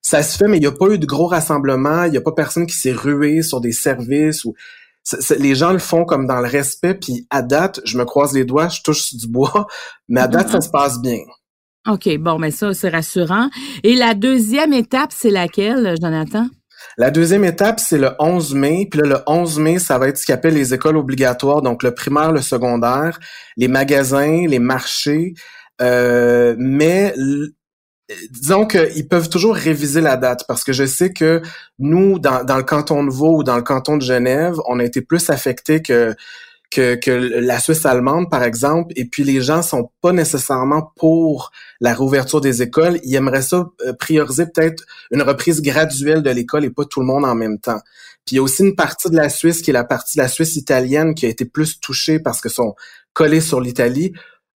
ça 0.06 0.22
se 0.22 0.38
fait, 0.38 0.46
mais 0.46 0.58
il 0.58 0.60
n'y 0.60 0.66
a 0.66 0.72
pas 0.72 0.86
eu 0.86 1.00
de 1.00 1.04
gros 1.06 1.26
rassemblements, 1.26 2.04
il 2.04 2.12
n'y 2.12 2.16
a 2.16 2.20
pas 2.20 2.30
personne 2.30 2.64
qui 2.64 2.76
s'est 2.76 2.92
rué 2.92 3.42
sur 3.42 3.60
des 3.60 3.72
services 3.72 4.44
ou 4.44 4.54
les 5.36 5.56
gens 5.56 5.72
le 5.72 5.80
font 5.80 6.04
comme 6.04 6.28
dans 6.28 6.40
le 6.40 6.46
respect, 6.46 6.94
puis 6.94 7.26
à 7.28 7.42
date, 7.42 7.80
je 7.84 7.98
me 7.98 8.04
croise 8.04 8.32
les 8.32 8.44
doigts, 8.44 8.68
je 8.68 8.82
touche 8.82 9.14
du 9.14 9.26
bois, 9.26 9.66
mais 10.08 10.20
à 10.20 10.28
date, 10.28 10.50
ça 10.50 10.60
se 10.60 10.70
passe 10.70 11.00
bien. 11.00 11.18
OK, 11.88 12.08
bon, 12.18 12.38
mais 12.38 12.52
ça, 12.52 12.72
c'est 12.72 12.88
rassurant. 12.88 13.50
Et 13.82 13.96
la 13.96 14.14
deuxième 14.14 14.72
étape, 14.72 15.10
c'est 15.12 15.30
laquelle, 15.30 15.96
Jonathan? 16.00 16.46
La 16.98 17.10
deuxième 17.10 17.44
étape, 17.44 17.80
c'est 17.80 17.98
le 17.98 18.12
11 18.20 18.54
mai. 18.54 18.86
Puis 18.88 19.00
là, 19.00 19.08
le 19.08 19.18
11 19.26 19.58
mai, 19.58 19.78
ça 19.80 19.98
va 19.98 20.06
être 20.06 20.18
ce 20.18 20.26
qu'on 20.26 20.34
appelle 20.34 20.54
les 20.54 20.72
écoles 20.72 20.96
obligatoires, 20.96 21.62
donc 21.62 21.82
le 21.82 21.92
primaire, 21.92 22.30
le 22.30 22.42
secondaire, 22.42 23.18
les 23.56 23.68
magasins, 23.68 24.46
les 24.46 24.60
marchés. 24.60 25.34
Euh, 25.80 26.54
mais 26.58 27.12
disons 28.30 28.66
qu'ils 28.66 29.08
peuvent 29.08 29.28
toujours 29.28 29.54
réviser 29.54 30.00
la 30.00 30.16
date 30.16 30.44
parce 30.46 30.64
que 30.64 30.72
je 30.72 30.86
sais 30.86 31.12
que 31.12 31.42
nous, 31.78 32.18
dans, 32.18 32.56
le 32.56 32.62
canton 32.62 33.04
de 33.04 33.10
Vaud 33.10 33.38
ou 33.38 33.44
dans 33.44 33.56
le 33.56 33.62
canton 33.62 33.96
de 33.96 34.02
Genève, 34.02 34.56
on 34.66 34.78
a 34.78 34.84
été 34.84 35.00
plus 35.00 35.28
affectés 35.30 35.82
que, 35.82 36.14
que, 36.70 36.94
que 36.94 37.10
la 37.10 37.58
Suisse 37.58 37.84
allemande, 37.84 38.30
par 38.30 38.44
exemple, 38.44 38.92
et 38.96 39.06
puis 39.06 39.24
les 39.24 39.40
gens 39.40 39.62
sont 39.62 39.90
pas 40.02 40.12
nécessairement 40.12 40.92
pour 40.96 41.50
la 41.80 41.94
réouverture 41.94 42.40
des 42.40 42.62
écoles. 42.62 43.00
Ils 43.02 43.16
aimeraient 43.16 43.42
ça 43.42 43.68
euh, 43.84 43.92
prioriser 43.92 44.46
peut-être 44.46 44.84
une 45.10 45.22
reprise 45.22 45.60
graduelle 45.60 46.22
de 46.22 46.30
l'école 46.30 46.64
et 46.64 46.70
pas 46.70 46.84
tout 46.84 47.00
le 47.00 47.06
monde 47.06 47.24
en 47.24 47.34
même 47.34 47.58
temps. 47.58 47.80
Puis 48.24 48.34
il 48.34 48.36
y 48.36 48.38
a 48.38 48.42
aussi 48.42 48.62
une 48.62 48.76
partie 48.76 49.10
de 49.10 49.16
la 49.16 49.28
Suisse 49.28 49.62
qui 49.62 49.70
est 49.70 49.72
la 49.72 49.84
partie 49.84 50.18
de 50.18 50.22
la 50.22 50.28
Suisse 50.28 50.56
italienne 50.56 51.14
qui 51.14 51.26
a 51.26 51.28
été 51.28 51.44
plus 51.44 51.80
touchée 51.80 52.18
parce 52.20 52.40
que 52.40 52.48
sont 52.48 52.74
collés 53.12 53.40
sur 53.40 53.60
l'Italie 53.60 54.12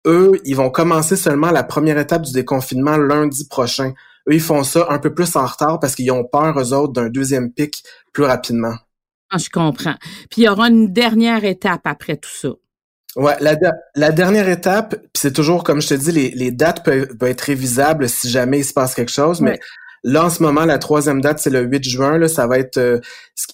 eux, 0.07 0.33
ils 0.45 0.57
vont 0.57 0.71
commencer 0.71 1.17
seulement 1.17 1.51
la 1.51 1.63
première 1.63 1.99
étape 1.99 2.23
du 2.23 2.33
déconfinement 2.33 2.97
lundi 2.97 3.47
prochain. 3.49 3.93
Eux, 4.29 4.35
ils 4.35 4.41
font 4.41 4.63
ça 4.63 4.87
un 4.91 4.99
peu 4.99 5.15
plus 5.15 5.37
en 5.37 5.47
retard 5.47 5.81
parce 5.81 5.95
qu'ils 5.95 6.11
ont 6.13 6.25
peur, 6.25 6.59
eux 6.59 6.73
autres, 6.73 6.93
d'un 6.93 7.09
deuxième 7.09 7.53
pic 7.53 7.83
plus 8.13 8.25
rapidement. 8.25 8.75
Ah, 9.31 9.39
je 9.39 9.51
comprends. 9.51 9.97
Puis 10.31 10.43
il 10.43 10.45
y 10.45 10.49
aura 10.49 10.69
une 10.69 10.93
dernière 10.93 11.45
étape 11.45 11.83
après 11.85 12.17
tout 12.17 12.31
ça. 12.31 12.51
Ouais, 13.17 13.37
la, 13.41 14.13
dernière 14.13 14.49
étape, 14.49 14.95
puis 14.97 15.11
c'est 15.17 15.33
toujours, 15.33 15.65
comme 15.65 15.81
je 15.81 15.89
te 15.89 15.95
dis, 15.95 16.13
les, 16.13 16.53
dates 16.53 16.85
peuvent, 16.85 17.09
être 17.23 17.41
révisables 17.41 18.09
si 18.09 18.31
jamais 18.31 18.61
il 18.61 18.65
se 18.65 18.73
passe 18.73 18.95
quelque 18.95 19.11
chose, 19.11 19.41
mais 19.41 19.59
Là, 20.05 20.25
en 20.25 20.31
ce 20.31 20.43
moment, 20.43 20.65
la 20.65 20.79
troisième 20.79 21.21
date, 21.21 21.39
c'est 21.41 21.51
le 21.51 21.63
8 21.63 21.85
juin. 21.85 22.19
Là, 22.19 22.29
ça 22.29 22.47
va 22.47 22.59
être 22.59 22.79
euh, 22.79 23.01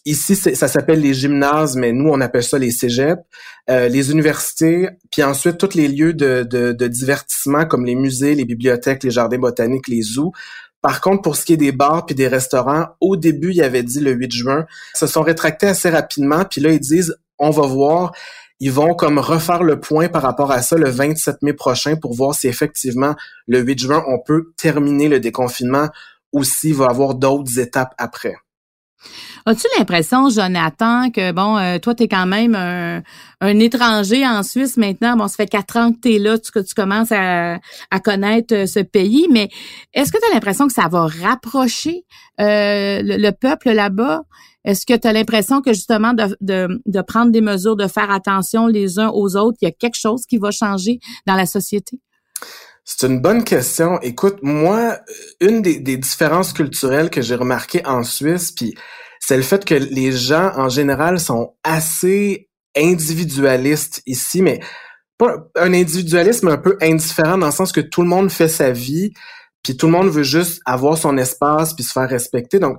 ici, 0.04 0.36
ça 0.36 0.68
s'appelle 0.68 1.00
les 1.00 1.14
gymnases, 1.14 1.76
mais 1.76 1.92
nous, 1.92 2.10
on 2.10 2.20
appelle 2.20 2.42
ça 2.42 2.58
les 2.58 2.70
cégeps, 2.70 3.22
euh, 3.70 3.88
les 3.88 4.12
universités, 4.12 4.88
puis 5.10 5.22
ensuite 5.22 5.58
tous 5.58 5.74
les 5.74 5.88
lieux 5.88 6.12
de, 6.12 6.42
de, 6.48 6.72
de, 6.72 6.86
divertissement 6.86 7.64
comme 7.64 7.84
les 7.84 7.94
musées, 7.94 8.34
les 8.34 8.44
bibliothèques, 8.44 9.02
les 9.02 9.10
jardins 9.10 9.38
botaniques, 9.38 9.88
les 9.88 10.02
zoos. 10.02 10.32
Par 10.82 11.00
contre, 11.00 11.22
pour 11.22 11.36
ce 11.36 11.46
qui 11.46 11.54
est 11.54 11.58
des 11.58 11.72
bars 11.72 12.04
puis 12.04 12.14
des 12.14 12.28
restaurants, 12.28 12.88
au 13.00 13.16
début, 13.16 13.52
il 13.52 13.62
avait 13.62 13.82
dit 13.82 14.00
le 14.00 14.12
8 14.12 14.32
juin. 14.32 14.66
Ils 14.94 14.98
se 14.98 15.06
sont 15.06 15.22
rétractés 15.22 15.66
assez 15.66 15.88
rapidement, 15.88 16.44
puis 16.44 16.60
là, 16.60 16.70
ils 16.70 16.80
disent 16.80 17.16
on 17.38 17.50
va 17.50 17.66
voir 17.66 18.12
ils 18.60 18.72
vont 18.72 18.94
comme 18.94 19.18
refaire 19.18 19.62
le 19.62 19.80
point 19.80 20.08
par 20.08 20.22
rapport 20.22 20.52
à 20.52 20.62
ça 20.62 20.76
le 20.76 20.88
27 20.88 21.42
mai 21.42 21.52
prochain 21.52 21.96
pour 21.96 22.14
voir 22.14 22.34
si 22.34 22.46
effectivement 22.46 23.14
le 23.46 23.60
8 23.60 23.78
juin 23.78 24.04
on 24.06 24.18
peut 24.18 24.52
terminer 24.56 25.08
le 25.08 25.20
déconfinement 25.20 25.88
s'il 26.42 26.74
va 26.74 26.86
avoir 26.86 27.14
d'autres 27.14 27.58
étapes 27.58 27.94
après. 27.98 28.36
As-tu 29.46 29.66
l'impression, 29.78 30.30
Jonathan, 30.30 31.10
que 31.10 31.32
bon, 31.32 31.58
euh, 31.58 31.78
toi, 31.78 31.94
tu 31.94 32.04
es 32.04 32.08
quand 32.08 32.26
même 32.26 32.54
un, 32.54 33.02
étranger 33.58 34.26
en 34.26 34.42
Suisse 34.42 34.78
maintenant? 34.78 35.16
Bon, 35.16 35.28
ça 35.28 35.36
fait 35.36 35.46
quatre 35.46 35.76
ans 35.76 35.92
que 35.92 35.98
tu 36.00 36.14
es 36.14 36.18
là, 36.18 36.38
que 36.38 36.60
tu 36.60 36.74
commences 36.74 37.12
à, 37.12 37.58
connaître 38.02 38.54
euh, 38.54 38.66
ce 38.66 38.80
pays, 38.80 39.26
mais 39.30 39.50
est-ce 39.92 40.10
que 40.10 40.18
tu 40.18 40.24
as 40.30 40.34
l'impression 40.34 40.66
que 40.66 40.72
ça 40.72 40.88
va 40.88 41.06
rapprocher 41.22 42.06
euh, 42.40 43.00
le, 43.02 43.30
peuple 43.32 43.72
là-bas? 43.72 44.22
Est-ce 44.64 44.86
que 44.86 44.96
tu 44.96 45.06
as 45.06 45.12
l'impression 45.12 45.60
que 45.60 45.74
justement 45.74 46.14
de, 46.14 46.34
de, 46.40 46.80
de 46.86 47.02
prendre 47.02 47.30
des 47.30 47.42
mesures, 47.42 47.76
de 47.76 47.86
faire 47.86 48.10
attention 48.10 48.66
les 48.66 48.98
uns 48.98 49.10
aux 49.10 49.36
autres, 49.36 49.58
il 49.60 49.66
y 49.66 49.68
a 49.68 49.72
quelque 49.72 49.98
chose 49.98 50.24
qui 50.24 50.38
va 50.38 50.50
changer 50.52 51.00
dans 51.26 51.34
la 51.34 51.44
société? 51.44 52.00
C'est 52.84 53.06
une 53.06 53.20
bonne 53.20 53.44
question. 53.44 53.98
Écoute, 54.02 54.38
moi, 54.42 54.98
une 55.40 55.62
des, 55.62 55.78
des 55.80 55.96
différences 55.96 56.52
culturelles 56.52 57.10
que 57.10 57.22
j'ai 57.22 57.34
remarquées 57.34 57.84
en 57.86 58.04
Suisse, 58.04 58.52
puis 58.52 58.74
c'est 59.20 59.36
le 59.36 59.42
fait 59.42 59.64
que 59.64 59.74
les 59.74 60.12
gens 60.12 60.52
en 60.54 60.68
général 60.68 61.18
sont 61.18 61.54
assez 61.64 62.50
individualistes 62.76 64.02
ici, 64.06 64.42
mais 64.42 64.60
pas 65.16 65.36
un 65.56 65.72
individualisme 65.72 66.48
un 66.48 66.58
peu 66.58 66.76
indifférent 66.82 67.38
dans 67.38 67.46
le 67.46 67.52
sens 67.52 67.72
que 67.72 67.80
tout 67.80 68.02
le 68.02 68.08
monde 68.08 68.30
fait 68.30 68.48
sa 68.48 68.70
vie, 68.70 69.12
puis 69.62 69.76
tout 69.76 69.86
le 69.86 69.92
monde 69.92 70.10
veut 70.10 70.24
juste 70.24 70.60
avoir 70.66 70.98
son 70.98 71.16
espace 71.16 71.72
puis 71.72 71.84
se 71.84 71.92
faire 71.92 72.08
respecter. 72.08 72.58
Donc, 72.58 72.78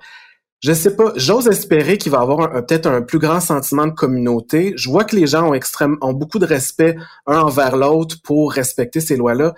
je 0.61 0.73
sais 0.73 0.95
pas, 0.95 1.11
j'ose 1.15 1.47
espérer 1.47 1.97
qu'il 1.97 2.11
va 2.11 2.21
avoir 2.21 2.51
peut-être 2.65 2.87
un 2.87 3.01
plus 3.01 3.19
grand 3.19 3.39
sentiment 3.39 3.85
de 3.85 3.91
communauté. 3.91 4.73
Je 4.77 4.89
vois 4.89 5.03
que 5.03 5.15
les 5.15 5.27
gens 5.27 5.49
ont 5.49 5.53
extrêmement 5.53 5.97
ont 6.01 6.13
beaucoup 6.13 6.39
de 6.39 6.45
respect 6.45 6.95
un 7.27 7.39
envers 7.39 7.77
l'autre 7.77 8.17
pour 8.23 8.51
respecter 8.53 8.99
ces 8.99 9.15
lois-là. 9.15 9.53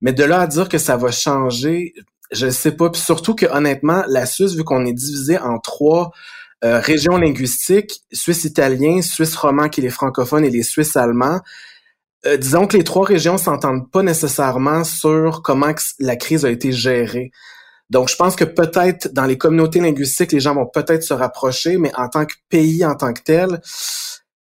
Mais 0.00 0.12
de 0.12 0.24
là 0.24 0.40
à 0.40 0.46
dire 0.46 0.68
que 0.68 0.78
ça 0.78 0.96
va 0.96 1.10
changer, 1.10 1.94
je 2.32 2.50
sais 2.50 2.72
pas. 2.72 2.90
Puis 2.90 3.00
surtout 3.00 3.34
que 3.34 3.46
honnêtement, 3.46 4.04
la 4.08 4.26
Suisse, 4.26 4.54
vu 4.54 4.64
qu'on 4.64 4.84
est 4.84 4.92
divisé 4.92 5.38
en 5.38 5.58
trois 5.58 6.10
euh, 6.64 6.80
régions 6.80 7.16
linguistiques, 7.16 8.02
Suisse 8.12 8.44
italien, 8.44 9.00
Suisse 9.00 9.34
roman 9.36 9.68
qui 9.68 9.80
est 9.80 9.84
les 9.84 9.90
francophones 9.90 10.44
et 10.44 10.50
les 10.50 10.62
Suisses 10.62 10.96
allemands, 10.96 11.40
euh, 12.26 12.36
disons 12.36 12.66
que 12.66 12.76
les 12.76 12.84
trois 12.84 13.04
régions 13.04 13.38
s'entendent 13.38 13.90
pas 13.90 14.02
nécessairement 14.02 14.84
sur 14.84 15.42
comment 15.42 15.72
la 15.98 16.16
crise 16.16 16.44
a 16.44 16.50
été 16.50 16.72
gérée. 16.72 17.30
Donc, 17.92 18.08
je 18.08 18.16
pense 18.16 18.36
que 18.36 18.44
peut-être 18.44 19.12
dans 19.12 19.26
les 19.26 19.36
communautés 19.36 19.78
linguistiques, 19.78 20.32
les 20.32 20.40
gens 20.40 20.54
vont 20.54 20.64
peut-être 20.64 21.02
se 21.02 21.12
rapprocher, 21.12 21.76
mais 21.76 21.92
en 21.94 22.08
tant 22.08 22.24
que 22.24 22.32
pays, 22.48 22.86
en 22.86 22.94
tant 22.94 23.12
que 23.12 23.20
tel, 23.20 23.60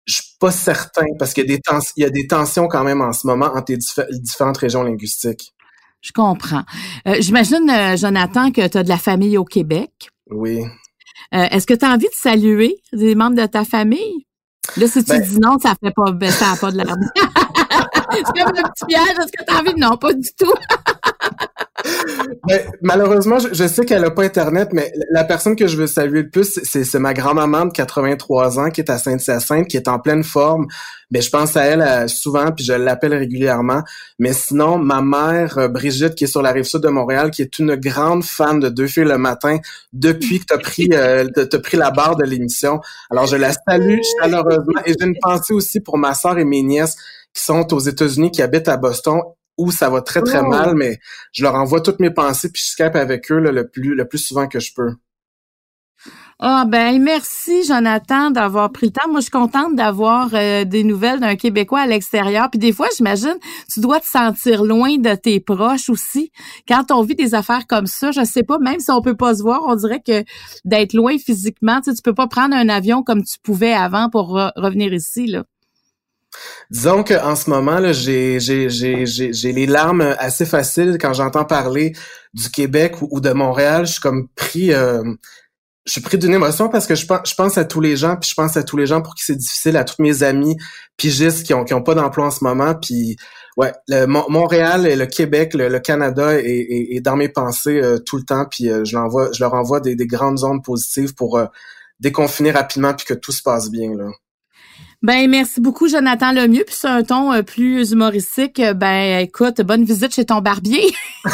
je 0.08 0.16
suis 0.16 0.36
pas 0.40 0.50
certain 0.50 1.06
parce 1.20 1.32
qu'il 1.32 1.44
y 1.48 1.54
a 1.54 1.56
des 1.56 1.62
il 1.96 2.04
y 2.04 2.06
a 2.08 2.10
des 2.10 2.26
tensions 2.26 2.68
quand 2.68 2.84
même 2.84 3.02
en 3.02 3.14
ce 3.14 3.28
moment 3.28 3.46
entre 3.54 3.72
les 3.72 3.78
différentes 4.20 4.58
régions 4.58 4.82
linguistiques. 4.82 5.54
Je 6.02 6.12
comprends. 6.12 6.64
Euh, 7.08 7.18
j'imagine, 7.20 7.70
euh, 7.70 7.96
Jonathan, 7.96 8.52
que 8.52 8.68
tu 8.68 8.80
as 8.80 8.84
de 8.84 8.90
la 8.90 8.98
famille 8.98 9.38
au 9.38 9.46
Québec. 9.46 9.92
Oui. 10.32 10.64
Euh, 11.36 11.48
est-ce 11.52 11.68
que 11.68 11.76
tu 11.76 11.86
as 11.86 11.90
envie 11.90 12.08
de 12.08 12.16
saluer 12.16 12.78
des 12.94 13.14
membres 13.14 13.40
de 13.40 13.46
ta 13.46 13.64
famille? 13.64 14.26
Là, 14.76 14.88
si 14.88 15.04
tu 15.04 15.12
ben 15.12 15.22
dis 15.22 15.38
non, 15.40 15.60
ça 15.60 15.76
fait 15.80 15.94
pas, 15.96 16.12
ben, 16.12 16.32
ça 16.32 16.54
a 16.54 16.56
pas 16.56 16.72
de 16.72 16.78
l'air. 16.78 16.88
C'est 18.12 18.24
comme 18.24 18.58
un 18.58 18.70
petit 18.70 18.86
piège. 18.88 19.20
Est-ce 19.20 19.32
que 19.32 19.46
tu 19.46 19.54
as 19.54 19.60
envie? 19.60 19.74
De 19.76 19.80
non? 19.80 19.98
Pas 19.98 20.14
du 20.14 20.30
tout. 20.36 20.54
mais, 22.48 22.66
malheureusement, 22.82 23.38
je, 23.40 23.68
sais 23.68 23.86
qu'elle 23.86 24.04
a 24.06 24.12
pas 24.12 24.24
Internet, 24.24 24.70
mais 24.74 24.92
la 25.12 25.24
personne 25.24 25.56
que 25.56 25.68
je 25.68 25.78
veux 25.78 25.88
saluer 25.88 26.24
le 26.24 26.30
plus, 26.30 26.60
c'est 26.64 27.00
ma 27.00 27.14
grand-maman 27.14 27.66
de 27.66 27.72
83 27.72 28.60
ans 28.60 28.70
qui 28.70 28.82
est 28.82 28.90
à 28.90 28.98
Sainte-Hyacinthe, 28.98 29.68
qui 29.68 29.78
est 29.78 29.88
en 29.88 30.00
pleine 30.00 30.24
forme. 30.24 30.68
Mais 31.12 31.22
je 31.22 31.30
pense 31.30 31.56
à 31.56 31.64
elle 31.64 31.82
euh, 31.82 32.08
souvent, 32.08 32.52
puis 32.52 32.66
je 32.66 32.74
l'appelle 32.74 33.14
régulièrement. 33.14 33.84
Mais 34.20 34.34
sinon, 34.34 34.78
ma 34.78 35.02
mère, 35.02 35.58
euh, 35.58 35.68
Brigitte, 35.68 36.16
qui 36.16 36.24
est 36.24 36.28
sur 36.28 36.42
la 36.42 36.52
rive 36.52 36.64
sud 36.64 36.82
de 36.82 36.90
Montréal, 36.90 37.32
qui 37.32 37.42
est 37.42 37.60
une 37.60 37.76
grande 37.76 38.24
fan 38.24 38.60
de 38.60 38.70
Deux 38.70 38.88
filles 38.88 39.06
le 39.06 39.18
matin 39.18 39.58
depuis 39.94 40.40
que 40.40 40.46
tu 40.46 40.54
as 40.54 40.58
pris, 40.58 40.90
euh, 40.94 41.28
pris 41.64 41.78
la 41.78 41.92
barre 41.92 42.16
de 42.16 42.24
l'émission. 42.24 42.82
Alors, 43.12 43.28
je 43.28 43.36
la 43.36 43.52
salue 43.54 44.00
chaleureusement. 44.20 44.82
Et 44.86 44.94
j'ai 45.00 45.06
une 45.06 45.18
pensée 45.22 45.54
aussi 45.54 45.80
pour 45.80 45.98
ma 45.98 46.14
soeur 46.14 46.38
et 46.38 46.46
mes 46.46 46.64
nièces 46.64 46.96
qui 47.34 47.44
sont 47.44 47.74
aux 47.74 47.80
États-Unis, 47.80 48.32
qui 48.32 48.42
habitent 48.42 48.68
à 48.68 48.78
Boston 48.78 49.22
où 49.58 49.72
ça 49.72 49.90
va 49.90 50.02
très 50.02 50.22
très 50.22 50.40
oh. 50.40 50.48
mal, 50.48 50.76
mais 50.76 51.00
je 51.32 51.44
leur 51.44 51.56
envoie 51.56 51.82
toutes 51.82 52.00
mes 52.00 52.12
pensées 52.12 52.52
puis 52.52 52.62
je 52.62 52.70
skype 52.70 52.96
avec 52.96 53.32
eux 53.32 53.40
le 53.40 53.68
plus 53.68 53.96
le 53.96 54.08
plus 54.08 54.20
souvent 54.20 54.48
que 54.48 54.60
je 54.60 54.74
peux. 54.74 54.92
Ah 56.38 56.66
ben 56.68 57.02
merci 57.02 57.64
Jonathan 57.64 58.30
d'avoir 58.30 58.70
pris 58.74 58.88
le 58.88 58.92
temps. 58.92 59.08
Moi 59.10 59.22
je 59.22 59.26
suis 59.26 59.32
contente 59.32 59.74
d'avoir 59.74 60.32
euh, 60.34 60.66
des 60.66 60.84
nouvelles 60.84 61.22
d'un 61.22 61.38
Québécois 61.38 61.80
à 61.80 61.88
l'extérieur. 61.88 62.50
Puis 62.50 62.60
des 62.60 62.74
fois 62.74 62.88
j'imagine 62.98 63.38
tu 63.72 63.80
dois 63.80 64.02
te 64.02 64.06
sentir 64.06 64.66
loin 64.66 64.98
de 64.98 65.16
tes 65.16 65.40
proches 65.40 65.90
aussi. 65.90 66.34
Quand 66.68 66.92
on 66.92 67.04
vit 67.04 67.16
des 67.16 67.36
affaires 67.36 67.68
comme 67.68 67.88
ça, 67.88 68.12
je 68.12 68.26
sais 68.26 68.44
pas 68.44 68.60
même 68.60 68.82
si 68.82 68.92
on 68.92 69.02
peut 69.02 69.16
pas 69.16 69.36
se 69.36 69.44
voir, 69.44 69.62
on 69.66 69.76
dirait 69.76 70.02
que 70.06 70.26
d'être 70.66 70.94
loin 70.94 71.18
physiquement, 71.18 71.80
tu 71.80 71.92
sais, 71.92 71.96
tu 71.96 72.02
peux 72.02 72.14
pas 72.14 72.28
prendre 72.28 72.54
un 72.54 72.68
avion 72.68 73.02
comme 73.02 73.24
tu 73.24 73.38
pouvais 73.42 73.74
avant 73.74 74.10
pour 74.10 74.32
revenir 74.32 74.94
ici 74.94 75.28
là. 75.28 75.46
Disons 76.72 77.04
qu'en 77.04 77.36
ce 77.36 77.50
moment, 77.50 77.80
j'ai, 77.92 78.40
les 78.40 79.66
larmes 79.66 80.16
assez 80.18 80.46
faciles 80.46 80.98
quand 81.00 81.14
j'entends 81.14 81.46
parler 81.46 81.94
du 82.34 82.50
Québec 82.50 82.96
ou, 83.02 83.20
de 83.20 83.32
Montréal. 83.32 83.86
Je 83.86 83.94
suis 83.94 84.02
comme 84.02 84.28
pris, 84.36 84.74
euh, 84.74 85.04
je 85.86 85.92
suis 85.92 86.02
pris 86.02 86.18
d'une 86.18 86.34
émotion 86.34 86.70
parce 86.70 86.88
que 86.88 86.96
je 86.96 87.06
pense, 87.06 87.30
je 87.30 87.36
pense 87.36 87.58
à 87.58 87.66
tous 87.66 87.82
les 87.82 87.96
gens, 87.96 88.16
puis 88.18 88.30
je 88.30 88.34
pense 88.34 88.58
à 88.58 88.64
tous 88.64 88.78
les 88.78 88.88
gens 88.88 89.02
pour 89.02 89.14
qui 89.14 89.24
c'est 89.24 89.36
difficile, 89.36 89.78
à 89.78 89.84
tous 89.84 90.02
mes 90.02 90.24
amis 90.24 90.58
pigistes 90.98 91.46
qui 91.46 91.54
ont, 91.54 91.64
qui 91.64 91.74
ont 91.74 91.84
pas 91.84 91.94
d'emploi 91.94 92.26
en 92.26 92.32
ce 92.32 92.44
moment. 92.44 92.74
Puis 92.74 93.16
ouais, 93.58 93.72
le, 93.88 94.06
Montréal 94.06 94.88
et 94.88 94.96
le 94.96 95.06
Québec, 95.06 95.54
le, 95.54 95.80
Canada 95.80 96.40
est, 96.40 97.00
dans 97.02 97.16
mes 97.16 97.30
pensées 97.30 97.80
euh, 97.82 98.00
tout 98.00 98.18
le 98.18 98.24
temps. 98.24 98.46
Puis 98.50 98.70
euh, 98.70 98.84
je, 98.86 98.98
je 99.34 99.44
leur 99.44 99.54
envoie 99.54 99.80
des, 99.80 99.96
des 99.96 100.08
grandes 100.08 100.44
ondes 100.44 100.64
positives 100.64 101.14
pour 101.14 101.40
déconfiner 102.00 102.52
rapidement 102.52 102.94
puis 102.94 103.06
que 103.06 103.14
tout 103.14 103.32
se 103.32 103.42
passe 103.42 103.70
bien 103.70 103.96
là. 103.96 104.10
Ben 105.06 105.30
merci 105.30 105.62
beaucoup 105.62 105.88
Jonathan 105.88 106.32
Lemieux 106.32 106.64
puis 106.66 106.76
c'est 106.76 106.88
un 106.88 107.04
ton 107.04 107.32
euh, 107.32 107.44
plus 107.44 107.92
humoristique. 107.92 108.60
Euh, 108.60 108.74
ben 108.74 109.20
écoute, 109.20 109.62
bonne 109.62 109.84
visite 109.84 110.16
chez 110.16 110.26
ton 110.26 110.42
barbier. 110.42 110.82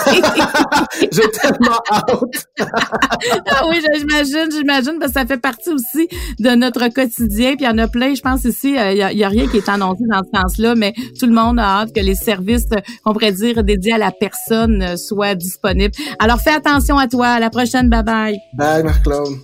J'ai 1.00 1.32
tellement 1.32 1.80
hâte. 1.90 2.50
ah 2.60 3.62
oui, 3.70 3.82
j'imagine, 3.98 4.52
j'imagine 4.52 4.98
parce 5.00 5.14
que 5.14 5.20
ça 5.22 5.26
fait 5.26 5.38
partie 5.38 5.70
aussi 5.70 6.10
de 6.38 6.50
notre 6.50 6.90
quotidien 6.90 7.56
puis 7.56 7.64
il 7.64 7.66
y 7.66 7.70
en 7.70 7.78
a 7.78 7.88
plein, 7.88 8.14
je 8.14 8.20
pense 8.20 8.44
ici, 8.44 8.78
euh, 8.78 8.92
il 8.92 8.98
y, 8.98 9.24
a, 9.24 9.30
rien 9.30 9.48
qui 9.48 9.56
est 9.56 9.70
annoncé 9.70 10.04
dans 10.10 10.20
ce 10.22 10.38
sens-là, 10.38 10.76
mais 10.76 10.94
tout 11.18 11.26
le 11.26 11.34
monde 11.34 11.58
a 11.58 11.80
hâte 11.80 11.96
que 11.96 12.02
les 12.02 12.16
services 12.16 12.66
qu'on 13.06 13.14
pourrait 13.14 13.32
dire 13.32 13.64
dédiés 13.64 13.94
à 13.94 13.98
la 13.98 14.12
personne 14.12 14.98
soient 14.98 15.36
disponibles. 15.36 15.96
Alors 16.20 16.42
fais 16.42 16.52
attention 16.52 16.98
à 16.98 17.08
toi, 17.08 17.28
à 17.28 17.40
la 17.40 17.50
prochaine, 17.50 17.88
bye 17.88 18.04
bye. 18.04 18.38
Bye 18.54 18.84
Marc-Claude. 18.84 19.38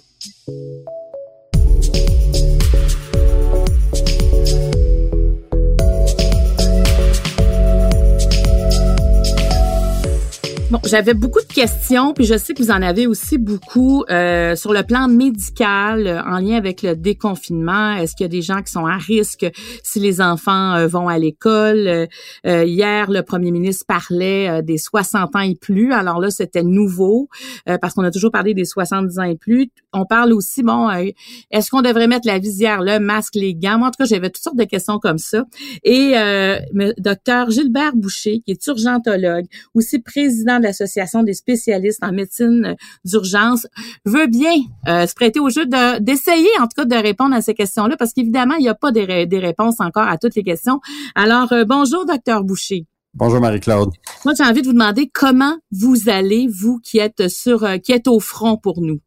Bon, 10.70 10.80
j'avais 10.84 11.14
beaucoup 11.14 11.40
de 11.40 11.54
questions, 11.54 12.14
puis 12.14 12.26
je 12.26 12.38
sais 12.38 12.54
que 12.54 12.62
vous 12.62 12.72
en 12.72 12.82
avez 12.82 13.08
aussi 13.08 13.38
beaucoup 13.38 14.04
euh, 14.10 14.54
sur 14.58 14.74
le 14.74 14.84
plan 14.84 15.08
médical 15.08 16.06
euh, 16.06 16.22
en 16.24 16.40
lien 16.40 16.58
avec 16.58 16.82
le 16.82 16.94
déconfinement. 16.94 17.94
Est-ce 17.94 18.18
qu'il 18.18 18.26
y 18.26 18.28
a 18.28 18.30
des 18.30 18.42
gens 18.42 18.62
qui 18.62 18.74
sont 18.74 18.86
à 18.86 18.98
risque 18.98 19.50
si 19.82 20.02
les 20.02 20.20
enfants 20.20 20.74
euh, 20.74 20.88
vont 20.88 21.08
à 21.08 21.18
l'école? 21.18 22.10
hier, 22.44 23.10
le 23.10 23.22
premier 23.22 23.52
ministre 23.52 23.86
parlait 23.88 24.62
des 24.62 24.78
60 24.78 25.36
ans 25.36 25.40
et 25.40 25.56
plus. 25.56 25.94
Alors 25.94 26.20
là, 26.20 26.30
c'était 26.30 26.64
nouveau 26.64 27.30
parce 27.82 27.94
qu'on 27.94 28.04
a 28.04 28.12
toujours 28.12 28.32
parlé 28.32 28.54
des 28.54 28.66
70 28.66 29.20
ans 29.20 29.24
et 29.24 29.36
plus. 29.36 29.70
On 29.94 30.06
parle 30.06 30.34
aussi, 30.34 30.64
bon, 30.64 30.90
est-ce 31.52 31.70
qu'on 31.70 31.82
devrait 31.82 32.08
mettre 32.08 32.28
la 32.28 32.40
visière, 32.40 32.82
le 32.82 33.00
masque, 33.00 33.36
les 33.36 33.54
gants? 33.54 33.82
En 33.82 33.92
tout 33.92 33.98
cas, 34.00 34.06
j'avais 34.06 34.30
toutes 34.30 34.44
sortes 34.44 34.58
de 34.58 34.64
questions 34.64 35.00
comme 35.00 35.18
ça. 35.18 35.44
Et 35.84 36.14
docteur 36.98 37.50
Gilbert 37.50 37.96
Boucher, 37.96 38.40
qui 38.40 38.52
est 38.52 38.68
urgentologue, 38.68 39.46
aussi 39.74 40.00
président 40.00 40.57
de 40.60 40.64
l'Association 40.64 41.24
des 41.24 41.34
spécialistes 41.34 42.04
en 42.04 42.12
médecine 42.12 42.76
d'urgence, 43.06 43.68
veut 44.06 44.28
bien 44.28 44.56
euh, 44.88 45.08
se 45.08 45.14
prêter 45.14 45.40
au 45.40 45.50
jeu 45.50 45.66
de 45.66 46.00
d'essayer 46.00 46.50
en 46.60 46.64
tout 46.64 46.76
cas 46.76 46.86
de 46.86 46.96
répondre 46.96 47.36
à 47.36 47.42
ces 47.42 47.54
questions-là 47.54 47.96
parce 47.98 48.14
qu'évidemment, 48.14 48.56
il 48.56 48.64
n'y 48.64 48.70
a 48.70 48.76
pas 48.76 48.92
des, 48.92 49.26
des, 49.26 49.40
réponses 49.40 49.80
encore 49.80 50.08
à 50.08 50.18
toutes 50.18 50.36
les 50.36 50.44
questions. 50.44 50.80
Alors, 51.16 51.52
euh, 51.54 51.66
bonjour, 51.66 52.06
docteur 52.06 52.44
Boucher. 52.44 52.86
Bonjour 53.14 53.42
Marie-Claude. 53.42 53.90
Moi, 54.26 54.34
j'ai 54.38 54.44
envie 54.44 54.62
de 54.62 54.68
vous 54.68 54.74
demander 54.74 55.10
comment 55.12 55.58
vous 55.72 56.08
allez, 56.08 56.48
vous 56.48 56.80
qui 56.80 57.00
êtes 57.00 57.30
sur, 57.30 57.64
euh, 57.64 57.78
qui 57.78 57.92
êtes 57.92 58.08
au 58.08 58.20
front 58.20 58.58
pour 58.58 58.82
nous? 58.82 59.00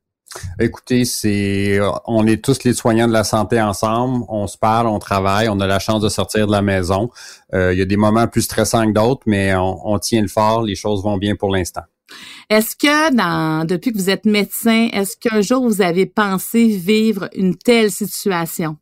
Écoutez, 0.60 1.04
c'est 1.04 1.80
on 2.06 2.26
est 2.26 2.42
tous 2.44 2.62
les 2.64 2.72
soignants 2.72 3.08
de 3.08 3.12
la 3.12 3.24
santé 3.24 3.60
ensemble, 3.60 4.24
on 4.28 4.46
se 4.46 4.56
parle, 4.56 4.86
on 4.86 4.98
travaille, 4.98 5.48
on 5.48 5.58
a 5.60 5.66
la 5.66 5.78
chance 5.78 6.00
de 6.02 6.08
sortir 6.08 6.46
de 6.46 6.52
la 6.52 6.62
maison. 6.62 7.10
Euh, 7.52 7.72
il 7.72 7.78
y 7.78 7.82
a 7.82 7.84
des 7.84 7.96
moments 7.96 8.28
plus 8.28 8.42
stressants 8.42 8.86
que 8.86 8.92
d'autres, 8.92 9.22
mais 9.26 9.54
on, 9.56 9.98
tient 9.98 10.22
le 10.22 10.28
fort, 10.28 10.62
les 10.62 10.76
choses 10.76 11.02
vont 11.02 11.16
bien 11.16 11.34
pour 11.34 11.50
l'instant. 11.50 11.82
Est-ce 12.48 12.76
que 12.76 13.14
dans 13.14 13.64
depuis 13.64 13.92
que 13.92 13.98
vous 13.98 14.10
êtes 14.10 14.24
médecin, 14.24 14.88
est-ce 14.92 15.16
qu'un 15.16 15.40
jour 15.40 15.66
vous 15.66 15.82
avez 15.82 16.06
pensé 16.06 16.66
vivre 16.66 17.28
une 17.34 17.56
telle 17.56 17.90
situation? 17.90 18.76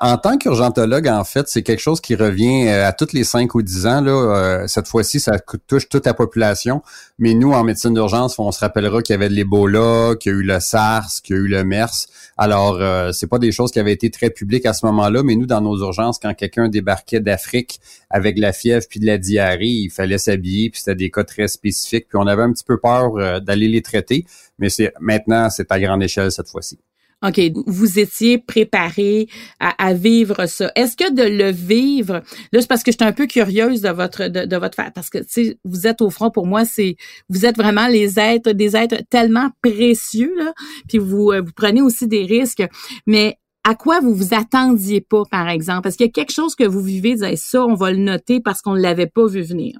En 0.00 0.16
tant 0.16 0.38
qu'urgentologue, 0.38 1.08
en 1.08 1.24
fait, 1.24 1.48
c'est 1.48 1.64
quelque 1.64 1.80
chose 1.80 2.00
qui 2.00 2.14
revient 2.14 2.68
euh, 2.68 2.86
à 2.86 2.92
toutes 2.92 3.12
les 3.12 3.24
cinq 3.24 3.56
ou 3.56 3.62
dix 3.62 3.84
ans. 3.84 4.00
Là, 4.00 4.12
euh, 4.12 4.66
cette 4.68 4.86
fois-ci, 4.86 5.18
ça 5.18 5.40
touche 5.66 5.88
toute 5.88 6.06
la 6.06 6.14
population. 6.14 6.82
Mais 7.18 7.34
nous, 7.34 7.50
en 7.50 7.64
médecine 7.64 7.94
d'urgence, 7.94 8.38
on 8.38 8.52
se 8.52 8.60
rappellera 8.60 9.02
qu'il 9.02 9.14
y 9.14 9.16
avait 9.16 9.28
de 9.28 9.34
l'Ebola, 9.34 10.14
qu'il 10.14 10.30
y 10.30 10.34
a 10.36 10.38
eu 10.38 10.42
le 10.44 10.60
SARS, 10.60 11.20
qu'il 11.24 11.34
y 11.34 11.38
a 11.40 11.42
eu 11.42 11.48
le 11.48 11.64
MERS. 11.64 12.06
Alors, 12.36 12.78
euh, 12.80 13.10
c'est 13.10 13.26
pas 13.26 13.40
des 13.40 13.50
choses 13.50 13.72
qui 13.72 13.80
avaient 13.80 13.92
été 13.92 14.08
très 14.08 14.30
publiques 14.30 14.66
à 14.66 14.72
ce 14.72 14.86
moment-là, 14.86 15.24
mais 15.24 15.34
nous, 15.34 15.46
dans 15.46 15.60
nos 15.60 15.76
urgences, 15.78 16.20
quand 16.20 16.32
quelqu'un 16.32 16.68
débarquait 16.68 17.18
d'Afrique 17.18 17.80
avec 18.08 18.38
la 18.38 18.52
fièvre 18.52 18.86
puis 18.88 19.00
de 19.00 19.06
la 19.06 19.18
diarrhée, 19.18 19.66
il 19.66 19.90
fallait 19.90 20.18
s'habiller, 20.18 20.70
puis 20.70 20.78
c'était 20.78 20.94
des 20.94 21.10
cas 21.10 21.24
très 21.24 21.48
spécifiques, 21.48 22.06
puis 22.08 22.18
on 22.22 22.28
avait 22.28 22.44
un 22.44 22.52
petit 22.52 22.64
peu 22.64 22.78
peur 22.78 23.40
d'aller 23.40 23.66
les 23.66 23.82
traiter. 23.82 24.26
Mais 24.60 24.68
c'est 24.68 24.92
maintenant, 25.00 25.50
c'est 25.50 25.72
à 25.72 25.80
grande 25.80 26.04
échelle 26.04 26.30
cette 26.30 26.48
fois-ci. 26.48 26.78
OK, 27.26 27.40
vous 27.66 27.98
étiez 27.98 28.38
préparé 28.38 29.28
à, 29.58 29.92
vivre 29.92 30.46
ça. 30.46 30.70
Est-ce 30.76 30.96
que 30.96 31.12
de 31.12 31.22
le 31.22 31.50
vivre, 31.50 32.22
là, 32.52 32.60
c'est 32.60 32.68
parce 32.68 32.84
que 32.84 32.92
je 32.92 32.96
suis 32.96 33.08
un 33.08 33.12
peu 33.12 33.26
curieuse 33.26 33.80
de 33.80 33.88
votre 33.88 34.28
de, 34.28 34.44
de 34.44 34.56
votre 34.56 34.76
parce 34.94 35.10
que 35.10 35.18
tu 35.18 35.26
sais, 35.28 35.58
vous 35.64 35.88
êtes 35.88 36.00
au 36.00 36.10
front 36.10 36.30
pour 36.30 36.46
moi, 36.46 36.64
c'est 36.64 36.96
vous 37.28 37.44
êtes 37.44 37.56
vraiment 37.56 37.88
les 37.88 38.20
êtres, 38.20 38.52
des 38.52 38.76
êtres 38.76 39.02
tellement 39.10 39.50
précieux 39.62 40.32
là, 40.38 40.52
puis 40.88 40.98
vous 40.98 41.32
euh, 41.32 41.40
vous 41.40 41.52
prenez 41.56 41.82
aussi 41.82 42.06
des 42.06 42.24
risques, 42.24 42.64
mais 43.06 43.36
à 43.64 43.74
quoi 43.74 44.00
vous 44.00 44.14
vous 44.14 44.32
attendiez 44.32 45.00
pas, 45.00 45.24
par 45.30 45.48
exemple? 45.48 45.82
Parce 45.82 45.96
qu'il 45.96 46.06
y 46.06 46.08
a 46.08 46.12
quelque 46.12 46.32
chose 46.32 46.54
que 46.54 46.64
vous 46.64 46.80
vivez, 46.80 47.16
vous 47.16 47.36
ça, 47.36 47.64
on 47.64 47.74
va 47.74 47.90
le 47.90 47.98
noter 47.98 48.40
parce 48.40 48.62
qu'on 48.62 48.74
ne 48.74 48.80
l'avait 48.80 49.08
pas 49.08 49.26
vu 49.26 49.42
venir? 49.42 49.78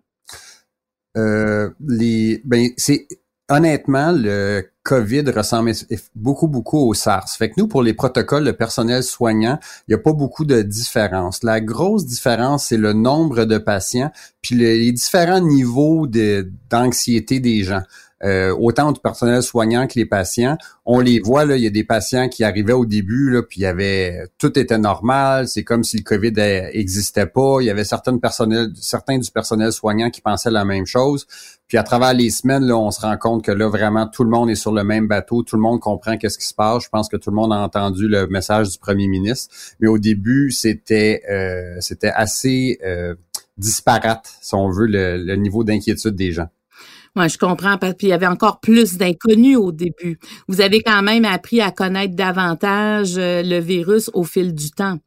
Euh, 1.17 1.71
les, 1.87 2.43
ben, 2.45 2.69
c'est 2.77 3.07
honnêtement, 3.49 4.13
le 4.13 4.71
COVID 4.83 5.31
ressemble 5.31 5.73
beaucoup, 6.15 6.49
beaucoup 6.49 6.79
au 6.79 6.95
SARS. 6.95 7.29
Fait 7.37 7.51
que 7.51 7.55
nous, 7.59 7.69
pour 7.69 7.83
les 7.83 7.95
protocoles, 7.95 8.45
le 8.45 8.53
personnel 8.53 9.03
soignant, 9.03 9.59
il 9.87 9.95
n'y 9.95 9.95
a 9.95 10.03
pas 10.03 10.13
beaucoup 10.13 10.45
de 10.45 10.63
différence. 10.63 11.43
La 11.43 11.61
grosse 11.61 12.07
différence, 12.07 12.67
c'est 12.67 12.77
le 12.77 12.93
nombre 12.93 13.45
de 13.45 13.59
patients, 13.59 14.11
puis 14.43 14.55
les 14.55 14.93
différents 14.93 15.41
niveaux 15.41 16.07
d'anxiété 16.71 17.41
des 17.41 17.65
gens. 17.65 17.83
Euh, 18.25 18.53
autant 18.59 18.91
du 18.91 18.99
personnel 18.99 19.45
soignant 19.45 19.87
que 19.87 19.95
les 19.95 20.05
patients. 20.05 20.57
On 20.85 20.99
les 20.99 21.21
voit, 21.21 21.45
là, 21.45 21.57
il 21.57 21.63
y 21.63 21.69
a 21.69 21.71
des 21.71 21.85
patients 21.85 22.29
qui 22.29 22.43
arrivaient 22.43 22.73
au 22.73 22.85
début, 22.85 23.31
là, 23.31 23.43
puis 23.43 23.61
il 23.61 23.63
y 23.63 23.67
avait 23.67 24.27
tout 24.39 24.59
était 24.59 24.79
normal, 24.79 25.47
c'est 25.47 25.63
comme 25.63 25.85
si 25.85 25.99
le 25.99 26.03
COVID 26.03 26.33
n'existait 26.33 27.27
pas. 27.27 27.59
Il 27.61 27.67
y 27.67 27.71
avait 27.71 27.85
certaines 27.85 28.19
certains 28.75 29.19
du 29.19 29.31
personnel 29.31 29.73
soignant 29.73 30.11
qui 30.11 30.21
pensaient 30.21 30.51
la 30.51 30.65
même 30.65 30.85
chose. 30.85 31.27
Puis 31.69 31.79
à 31.79 31.85
travers 31.85 32.13
les 32.13 32.31
semaines, 32.31 32.65
là, 32.65 32.77
on 32.77 32.91
se 32.91 33.01
rend 33.01 33.17
compte 33.17 33.45
que 33.45 33.53
là, 33.53 33.69
vraiment, 33.69 34.09
tout 34.09 34.25
le 34.25 34.31
monde 34.31 34.51
est 34.51 34.57
sur 34.57 34.73
le 34.73 34.83
même 34.83 35.07
bateau, 35.07 35.45
tout 35.45 35.55
le 35.55 35.63
monde 35.63 35.79
comprend 35.79 36.17
qu'est-ce 36.17 36.39
qui 36.39 36.47
se 36.47 36.55
passe. 36.55 36.85
Je 36.85 36.89
pense 36.89 37.09
que 37.09 37.17
tout 37.17 37.31
le 37.31 37.37
monde 37.37 37.53
a 37.53 37.59
entendu 37.59 38.09
le 38.09 38.27
message 38.27 38.71
du 38.71 38.79
premier 38.79 39.07
ministre. 39.07 39.55
Mais 39.79 39.87
au 39.87 39.99
début, 39.99 40.51
c'était 40.51 41.23
euh, 41.31 41.77
c'était 41.81 42.11
assez 42.11 42.81
euh, 42.85 43.15
disparate, 43.59 44.29
si 44.41 44.55
on 44.57 44.71
veut, 44.71 44.87
le 44.89 45.37
niveau 45.37 45.63
d'inquiétude 45.63 46.17
des 46.17 46.33
gens. 46.33 46.49
Je 47.27 47.39
comprends. 47.39 47.77
Puis 47.79 47.95
il 48.03 48.09
y 48.09 48.13
avait 48.13 48.27
encore 48.27 48.61
plus 48.61 48.97
d'inconnus 48.97 49.57
au 49.57 49.73
début. 49.73 50.19
Vous 50.47 50.61
avez 50.61 50.83
quand 50.83 51.03
même 51.03 51.25
appris 51.25 51.61
à 51.61 51.73
connaître 51.73 52.15
davantage 52.15 53.15
euh, 53.17 53.43
le 53.43 53.59
virus 53.59 54.11
au 54.15 54.23
fil 54.23 54.55
du 54.55 54.71
temps. 54.71 54.99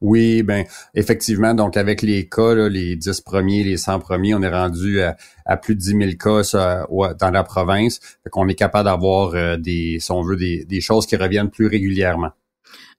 Oui, 0.00 0.42
ben 0.42 0.64
effectivement, 0.94 1.52
donc 1.52 1.76
avec 1.76 2.00
les 2.02 2.28
cas, 2.28 2.54
les 2.68 2.96
10 2.96 3.20
premiers, 3.22 3.64
les 3.64 3.76
100 3.76 3.98
premiers, 3.98 4.34
on 4.34 4.42
est 4.42 4.48
rendu 4.48 5.00
à, 5.00 5.56
plus 5.56 5.74
de 5.74 5.80
10 5.80 5.86
000 5.88 6.10
cas 6.12 6.76
dans 7.18 7.30
la 7.30 7.42
province. 7.42 8.00
Qu'on 8.30 8.48
est 8.48 8.54
capable 8.54 8.84
d'avoir 8.84 9.34
euh, 9.34 9.56
des, 9.56 9.98
si 10.00 10.12
on 10.12 10.22
veut, 10.22 10.36
des 10.36 10.80
choses 10.80 11.06
qui 11.06 11.16
reviennent 11.16 11.50
plus 11.50 11.66
régulièrement. 11.66 12.30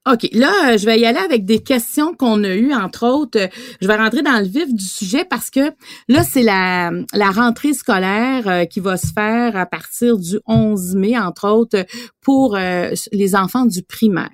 OK. 0.09 0.27
Là, 0.33 0.71
euh, 0.71 0.77
je 0.79 0.85
vais 0.87 0.99
y 0.99 1.05
aller 1.05 1.19
avec 1.19 1.45
des 1.45 1.59
questions 1.59 2.15
qu'on 2.15 2.43
a 2.43 2.55
eues, 2.55 2.73
entre 2.73 3.05
autres. 3.05 3.37
Je 3.81 3.87
vais 3.87 3.95
rentrer 3.95 4.23
dans 4.23 4.39
le 4.39 4.47
vif 4.47 4.73
du 4.73 4.83
sujet 4.83 5.25
parce 5.25 5.51
que 5.51 5.71
là, 6.07 6.23
c'est 6.23 6.41
la, 6.41 6.89
la 7.13 7.29
rentrée 7.29 7.73
scolaire 7.73 8.47
euh, 8.47 8.65
qui 8.65 8.79
va 8.79 8.97
se 8.97 9.13
faire 9.13 9.55
à 9.55 9.67
partir 9.67 10.17
du 10.17 10.39
11 10.47 10.95
mai, 10.95 11.19
entre 11.19 11.47
autres, 11.47 11.85
pour 12.19 12.55
euh, 12.55 12.89
les 13.11 13.35
enfants 13.35 13.65
du 13.65 13.83
primaire. 13.83 14.29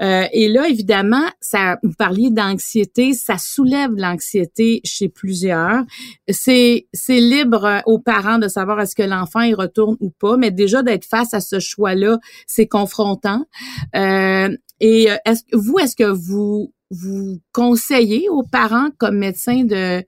et 0.00 0.48
là, 0.48 0.68
évidemment, 0.68 1.24
ça, 1.40 1.78
vous 1.82 1.94
parliez 1.98 2.30
d'anxiété, 2.30 3.12
ça 3.12 3.38
soulève 3.38 3.90
l'anxiété 3.96 4.80
chez 4.84 5.08
plusieurs. 5.08 5.82
C'est, 6.28 6.86
c'est 6.92 7.20
libre 7.20 7.82
aux 7.86 7.98
parents 7.98 8.38
de 8.38 8.48
savoir 8.48 8.80
est-ce 8.80 8.94
que 8.94 9.02
l'enfant 9.02 9.42
y 9.42 9.54
retourne 9.54 9.96
ou 10.00 10.10
pas, 10.10 10.36
mais 10.36 10.50
déjà 10.50 10.82
d'être 10.82 11.04
face 11.04 11.34
à 11.34 11.40
ce 11.40 11.58
choix-là, 11.58 12.18
c'est 12.46 12.66
confrontant. 12.66 13.44
Et 14.82 15.10
euh, 15.10 15.16
est-ce 15.24 15.44
vous, 15.52 15.78
est-ce 15.78 15.96
que 15.96 16.10
vous 16.10 16.74
vous 16.90 17.40
conseillez 17.52 18.28
aux 18.28 18.42
parents 18.42 18.90
comme 18.98 19.16
médecins 19.16 19.64
de 19.64 20.04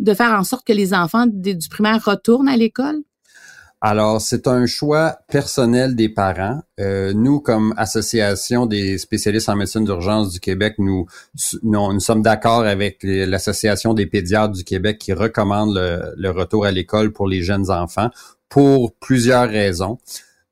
de 0.00 0.14
faire 0.14 0.32
en 0.32 0.44
sorte 0.44 0.66
que 0.66 0.72
les 0.72 0.94
enfants 0.94 1.26
du 1.26 1.68
primaire 1.68 2.02
retournent 2.02 2.48
à 2.48 2.56
l'école? 2.56 3.02
Alors, 3.82 4.20
c'est 4.20 4.46
un 4.46 4.66
choix 4.66 5.18
personnel 5.28 5.94
des 5.94 6.08
parents. 6.08 6.62
Euh, 6.80 7.12
nous, 7.14 7.40
comme 7.40 7.72
association 7.76 8.66
des 8.66 8.98
spécialistes 8.98 9.48
en 9.48 9.56
médecine 9.56 9.84
d'urgence 9.84 10.32
du 10.32 10.40
Québec, 10.40 10.74
nous, 10.78 11.06
nous, 11.62 12.00
sommes 12.00 12.22
d'accord 12.22 12.64
avec 12.64 12.98
l'association 13.02 13.94
des 13.94 14.06
pédiatres 14.06 14.52
du 14.52 14.64
Québec 14.64 14.98
qui 14.98 15.12
recommande 15.12 15.74
le, 15.74 16.14
le 16.16 16.30
retour 16.30 16.66
à 16.66 16.70
l'école 16.70 17.12
pour 17.12 17.26
les 17.26 17.42
jeunes 17.42 17.70
enfants 17.70 18.10
pour 18.50 18.92
plusieurs 18.96 19.48
raisons. 19.48 19.98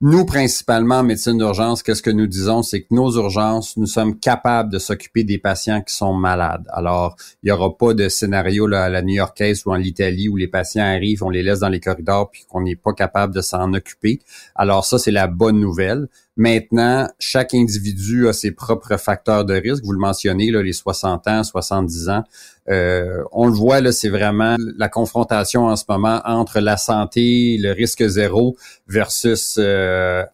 Nous, 0.00 0.24
principalement 0.24 0.98
en 0.98 1.02
médecine 1.02 1.38
d'urgence, 1.38 1.82
qu'est-ce 1.82 2.04
que 2.04 2.10
nous 2.10 2.28
disons, 2.28 2.62
c'est 2.62 2.82
que 2.82 2.94
nos 2.94 3.10
urgences, 3.16 3.76
nous 3.76 3.88
sommes 3.88 4.16
capables 4.16 4.70
de 4.70 4.78
s'occuper 4.78 5.24
des 5.24 5.38
patients 5.38 5.82
qui 5.82 5.92
sont 5.92 6.14
malades. 6.14 6.68
Alors, 6.72 7.16
il 7.42 7.46
n'y 7.46 7.50
aura 7.50 7.76
pas 7.76 7.94
de 7.94 8.08
scénario 8.08 8.68
là, 8.68 8.84
à 8.84 8.88
la 8.90 9.02
New-Yorkaise 9.02 9.66
ou 9.66 9.72
en 9.72 9.80
Italie 9.80 10.28
où 10.28 10.36
les 10.36 10.46
patients 10.46 10.84
arrivent, 10.84 11.24
on 11.24 11.30
les 11.30 11.42
laisse 11.42 11.58
dans 11.58 11.68
les 11.68 11.80
corridors 11.80 12.30
puis 12.30 12.44
qu'on 12.48 12.60
n'est 12.60 12.76
pas 12.76 12.92
capable 12.92 13.34
de 13.34 13.40
s'en 13.40 13.74
occuper. 13.74 14.20
Alors 14.54 14.84
ça, 14.84 15.00
c'est 15.00 15.10
la 15.10 15.26
bonne 15.26 15.58
nouvelle. 15.58 16.06
Maintenant, 16.38 17.08
chaque 17.18 17.52
individu 17.52 18.28
a 18.28 18.32
ses 18.32 18.52
propres 18.52 18.96
facteurs 18.96 19.44
de 19.44 19.54
risque. 19.54 19.82
Vous 19.84 19.90
le 19.90 19.98
mentionnez, 19.98 20.52
là, 20.52 20.62
les 20.62 20.72
60 20.72 21.26
ans, 21.26 21.42
70 21.42 22.08
ans. 22.10 22.22
Euh, 22.68 23.24
on 23.32 23.48
le 23.48 23.52
voit, 23.52 23.80
là, 23.80 23.90
c'est 23.90 24.08
vraiment 24.08 24.54
la 24.76 24.88
confrontation 24.88 25.66
en 25.66 25.74
ce 25.74 25.82
moment 25.88 26.20
entre 26.24 26.60
la 26.60 26.76
santé, 26.76 27.58
le 27.60 27.72
risque 27.72 28.06
zéro 28.06 28.56
versus 28.86 29.56
euh, 29.58 30.24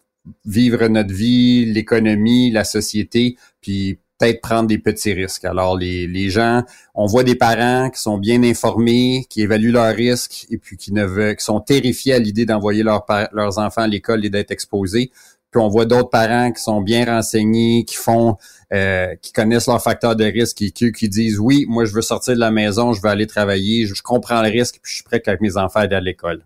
vivre 0.45 0.87
notre 0.89 1.11
vie, 1.11 1.65
l'économie, 1.65 2.51
la 2.51 2.65
société, 2.65 3.35
puis 3.59 3.97
peut-être 4.19 4.41
prendre 4.41 4.67
des 4.67 4.77
petits 4.77 5.13
risques. 5.13 5.45
Alors, 5.45 5.75
les, 5.75 6.05
les 6.05 6.29
gens, 6.29 6.63
on 6.93 7.07
voit 7.07 7.23
des 7.23 7.35
parents 7.35 7.89
qui 7.89 7.99
sont 7.99 8.19
bien 8.19 8.43
informés, 8.43 9.25
qui 9.29 9.41
évaluent 9.41 9.71
leurs 9.71 9.93
risques 9.95 10.45
et 10.51 10.57
puis 10.57 10.77
qui 10.77 10.93
ne 10.93 11.03
veulent, 11.03 11.35
qui 11.35 11.43
sont 11.43 11.59
terrifiés 11.59 12.13
à 12.13 12.19
l'idée 12.19 12.45
d'envoyer 12.45 12.83
leurs 12.83 13.57
enfants 13.57 13.81
à 13.81 13.87
l'école 13.87 14.23
et 14.23 14.29
d'être 14.29 14.51
exposés. 14.51 15.11
Puis 15.55 15.63
on 15.63 15.69
voit 15.69 15.85
d'autres 15.85 16.09
parents 16.09 16.51
qui 16.51 16.61
sont 16.61 16.81
bien 16.81 17.05
renseignés, 17.05 17.85
qui 17.85 17.95
font, 17.95 18.35
euh, 18.73 19.15
qui 19.21 19.31
connaissent 19.31 19.67
leurs 19.67 19.81
facteurs 19.81 20.17
de 20.17 20.25
risque, 20.25 20.57
qui, 20.57 20.73
qui 20.73 21.07
disent 21.07 21.39
oui, 21.39 21.65
moi 21.69 21.85
je 21.85 21.93
veux 21.93 22.01
sortir 22.01 22.33
de 22.33 22.41
la 22.41 22.51
maison, 22.51 22.91
je 22.91 23.01
veux 23.01 23.07
aller 23.07 23.25
travailler, 23.25 23.85
je, 23.85 24.01
comprends 24.01 24.41
le 24.41 24.49
risque, 24.49 24.81
puis 24.83 24.91
je 24.91 24.95
suis 24.95 25.03
prêt 25.05 25.23
avec 25.25 25.39
mes 25.39 25.55
enfants 25.55 25.79
à 25.79 25.83
aller 25.83 25.95
à 25.95 26.01
l'école. 26.01 26.43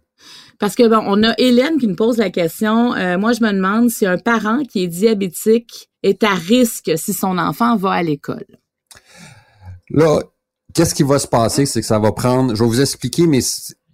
Parce 0.60 0.76
que 0.76 0.88
bon, 0.88 1.02
on 1.08 1.24
a 1.24 1.34
Hélène 1.40 1.80
qui 1.80 1.88
nous 1.88 1.96
pose 1.96 2.18
la 2.18 2.30
question. 2.30 2.94
Euh, 2.94 3.18
moi, 3.18 3.34
je 3.34 3.42
me 3.42 3.52
demande 3.52 3.90
si 3.90 4.06
un 4.06 4.20
parent 4.20 4.62
qui 4.64 4.84
est 4.84 4.88
diabétique 4.88 5.90
est 6.04 6.24
à 6.24 6.36
risque 6.36 6.92
si 6.96 7.14
son 7.14 7.40
enfant 7.40 7.78
va 7.78 7.94
à 7.94 8.04
l'école. 8.04 8.46
Là, 9.90 10.20
qu'est-ce 10.76 10.94
qui 10.94 11.02
va 11.02 11.18
se 11.18 11.28
passer, 11.28 11.66
c'est 11.66 11.82
que 11.82 11.88
ça 11.88 11.98
va 11.98 12.12
prendre. 12.12 12.54
Je 12.54 12.62
vais 12.62 12.70
vous 12.70 12.82
expliquer, 12.82 13.26
mais 13.26 13.42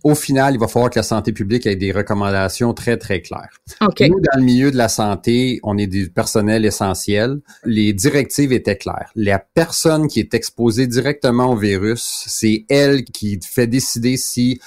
au 0.06 0.14
final, 0.14 0.54
il 0.54 0.60
va 0.60 0.68
falloir 0.68 0.92
que 0.92 1.00
la 1.00 1.04
santé 1.04 1.34
publique 1.34 1.66
ait 1.66 1.76
des 1.76 1.92
recommandations 1.92 2.76
très, 2.76 2.96
très 2.96 3.24
claires. 3.24 3.50
Nous, 3.82 4.20
dans 4.20 4.38
le 4.38 4.44
milieu 4.44 4.70
de 4.70 4.78
la 4.78 4.88
santé, 4.88 5.60
on 5.64 5.80
est 5.80 5.88
du 5.88 6.12
personnel 6.12 6.64
essentiel. 6.64 7.40
Les 7.64 7.92
directives 7.92 8.54
étaient 8.54 8.78
claires. 8.78 9.10
La 9.16 9.40
personne 9.40 10.08
qui 10.08 10.20
est 10.20 10.36
exposée 10.36 10.86
directement 10.86 11.54
au 11.54 11.56
virus, 11.56 12.24
c'est 12.28 12.66
elle 12.70 13.04
qui 13.04 13.40
fait 13.44 13.66
décider 13.66 14.16
si 14.16 14.62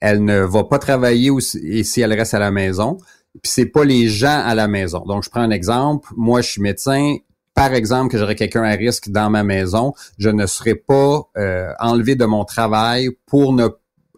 elle 0.00 0.22
ne 0.22 0.40
va 0.40 0.64
pas 0.64 0.78
travailler 0.78 1.30
ou 1.30 1.38
et 1.62 1.82
si 1.82 2.02
elle 2.02 2.12
reste 2.12 2.34
à 2.34 2.38
la 2.38 2.50
maison. 2.50 2.98
Puis 3.42 3.50
c'est 3.50 3.66
pas 3.66 3.86
les 3.86 4.08
gens 4.08 4.42
à 4.44 4.54
la 4.54 4.68
maison. 4.68 5.00
Donc, 5.06 5.24
je 5.24 5.30
prends 5.30 5.40
un 5.40 5.50
exemple. 5.50 6.10
Moi, 6.14 6.42
je 6.42 6.50
suis 6.50 6.60
médecin 6.60 7.16
par 7.54 7.72
exemple, 7.72 8.10
que 8.10 8.18
j'aurais 8.18 8.34
quelqu'un 8.34 8.64
à 8.64 8.72
risque 8.72 9.10
dans 9.10 9.30
ma 9.30 9.44
maison, 9.44 9.94
je 10.18 10.28
ne 10.28 10.44
serai 10.44 10.74
pas 10.74 11.22
euh, 11.36 11.72
enlevé 11.78 12.16
de 12.16 12.24
mon 12.24 12.44
travail 12.44 13.10
pour 13.26 13.52
ne 13.52 13.68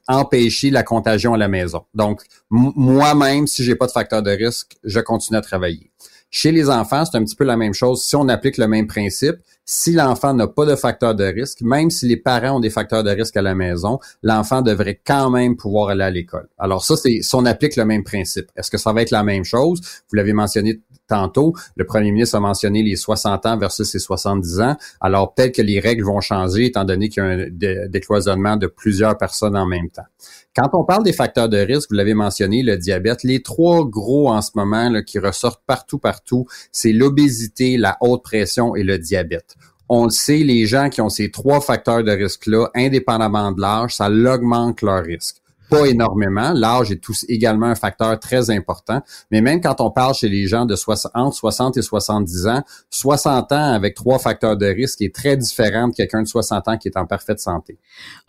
empêcher 0.08 0.70
la 0.70 0.82
contagion 0.82 1.34
à 1.34 1.38
la 1.38 1.48
maison. 1.48 1.84
Donc, 1.94 2.22
moi-même, 2.50 3.46
si 3.46 3.64
j'ai 3.64 3.74
pas 3.74 3.86
de 3.86 3.92
facteur 3.92 4.22
de 4.22 4.30
risque, 4.30 4.76
je 4.84 5.00
continue 5.00 5.38
à 5.38 5.42
travailler. 5.42 5.90
Chez 6.30 6.52
les 6.52 6.68
enfants, 6.68 7.04
c'est 7.04 7.16
un 7.16 7.24
petit 7.24 7.36
peu 7.36 7.44
la 7.44 7.56
même 7.56 7.74
chose. 7.74 8.04
Si 8.04 8.16
on 8.16 8.28
applique 8.28 8.58
le 8.58 8.68
même 8.68 8.86
principe, 8.86 9.36
si 9.66 9.92
l'enfant 9.92 10.32
n'a 10.32 10.46
pas 10.46 10.64
de 10.64 10.76
facteur 10.76 11.16
de 11.16 11.24
risque, 11.24 11.60
même 11.60 11.90
si 11.90 12.06
les 12.06 12.16
parents 12.16 12.56
ont 12.56 12.60
des 12.60 12.70
facteurs 12.70 13.02
de 13.02 13.10
risque 13.10 13.36
à 13.36 13.42
la 13.42 13.56
maison, 13.56 13.98
l'enfant 14.22 14.62
devrait 14.62 15.00
quand 15.04 15.28
même 15.28 15.56
pouvoir 15.56 15.88
aller 15.88 16.04
à 16.04 16.10
l'école. 16.10 16.48
Alors 16.56 16.84
ça, 16.84 16.96
c'est 16.96 17.20
si 17.20 17.34
on 17.34 17.44
applique 17.44 17.74
le 17.74 17.84
même 17.84 18.04
principe. 18.04 18.46
Est-ce 18.56 18.70
que 18.70 18.78
ça 18.78 18.92
va 18.92 19.02
être 19.02 19.10
la 19.10 19.24
même 19.24 19.44
chose? 19.44 19.80
Vous 20.08 20.16
l'avez 20.16 20.32
mentionné 20.32 20.80
tantôt, 21.08 21.54
le 21.76 21.84
premier 21.84 22.10
ministre 22.12 22.36
a 22.36 22.40
mentionné 22.40 22.82
les 22.82 22.96
60 22.96 23.46
ans 23.46 23.58
versus 23.58 23.92
les 23.92 24.00
70 24.00 24.60
ans. 24.60 24.76
Alors 25.00 25.34
peut-être 25.34 25.56
que 25.56 25.62
les 25.62 25.80
règles 25.80 26.04
vont 26.04 26.20
changer 26.20 26.66
étant 26.66 26.84
donné 26.84 27.08
qu'il 27.08 27.22
y 27.22 27.26
a 27.26 27.84
un 27.84 27.88
décloisonnement 27.88 28.56
de 28.56 28.66
plusieurs 28.66 29.16
personnes 29.16 29.56
en 29.56 29.66
même 29.66 29.90
temps. 29.90 30.06
Quand 30.54 30.70
on 30.72 30.84
parle 30.84 31.04
des 31.04 31.12
facteurs 31.12 31.48
de 31.48 31.58
risque, 31.58 31.90
vous 31.90 31.96
l'avez 31.96 32.14
mentionné, 32.14 32.62
le 32.62 32.78
diabète, 32.78 33.22
les 33.24 33.42
trois 33.42 33.84
gros 33.84 34.30
en 34.30 34.40
ce 34.40 34.52
moment 34.54 34.88
là, 34.88 35.02
qui 35.02 35.18
ressortent 35.18 35.62
partout, 35.66 35.98
partout, 35.98 36.46
c'est 36.72 36.92
l'obésité, 36.92 37.76
la 37.76 37.98
haute 38.00 38.22
pression 38.22 38.74
et 38.74 38.82
le 38.82 38.98
diabète. 38.98 39.55
On 39.88 40.04
le 40.04 40.10
sait, 40.10 40.38
les 40.38 40.66
gens 40.66 40.88
qui 40.88 41.00
ont 41.00 41.08
ces 41.08 41.30
trois 41.30 41.60
facteurs 41.60 42.02
de 42.02 42.10
risque-là, 42.10 42.68
indépendamment 42.74 43.52
de 43.52 43.60
l'âge, 43.60 43.94
ça 43.96 44.08
augmente 44.08 44.82
leur 44.82 45.04
risque 45.04 45.36
pas 45.68 45.86
énormément. 45.86 46.52
L'âge 46.52 46.90
est 46.90 47.02
tous 47.02 47.24
également 47.28 47.66
un 47.66 47.74
facteur 47.74 48.18
très 48.18 48.50
important. 48.50 49.02
Mais 49.30 49.40
même 49.40 49.60
quand 49.60 49.80
on 49.80 49.90
parle 49.90 50.14
chez 50.14 50.28
les 50.28 50.46
gens 50.46 50.66
de 50.66 50.76
60, 50.76 51.12
entre 51.14 51.36
60 51.36 51.76
et 51.76 51.82
70 51.82 52.46
ans, 52.46 52.62
60 52.90 53.52
ans 53.52 53.72
avec 53.72 53.94
trois 53.94 54.18
facteurs 54.18 54.56
de 54.56 54.66
risque 54.66 55.02
est 55.02 55.14
très 55.14 55.36
différent 55.36 55.88
de 55.88 55.94
quelqu'un 55.94 56.22
de 56.22 56.28
60 56.28 56.68
ans 56.68 56.78
qui 56.78 56.88
est 56.88 56.96
en 56.96 57.06
parfaite 57.06 57.40
santé. 57.40 57.78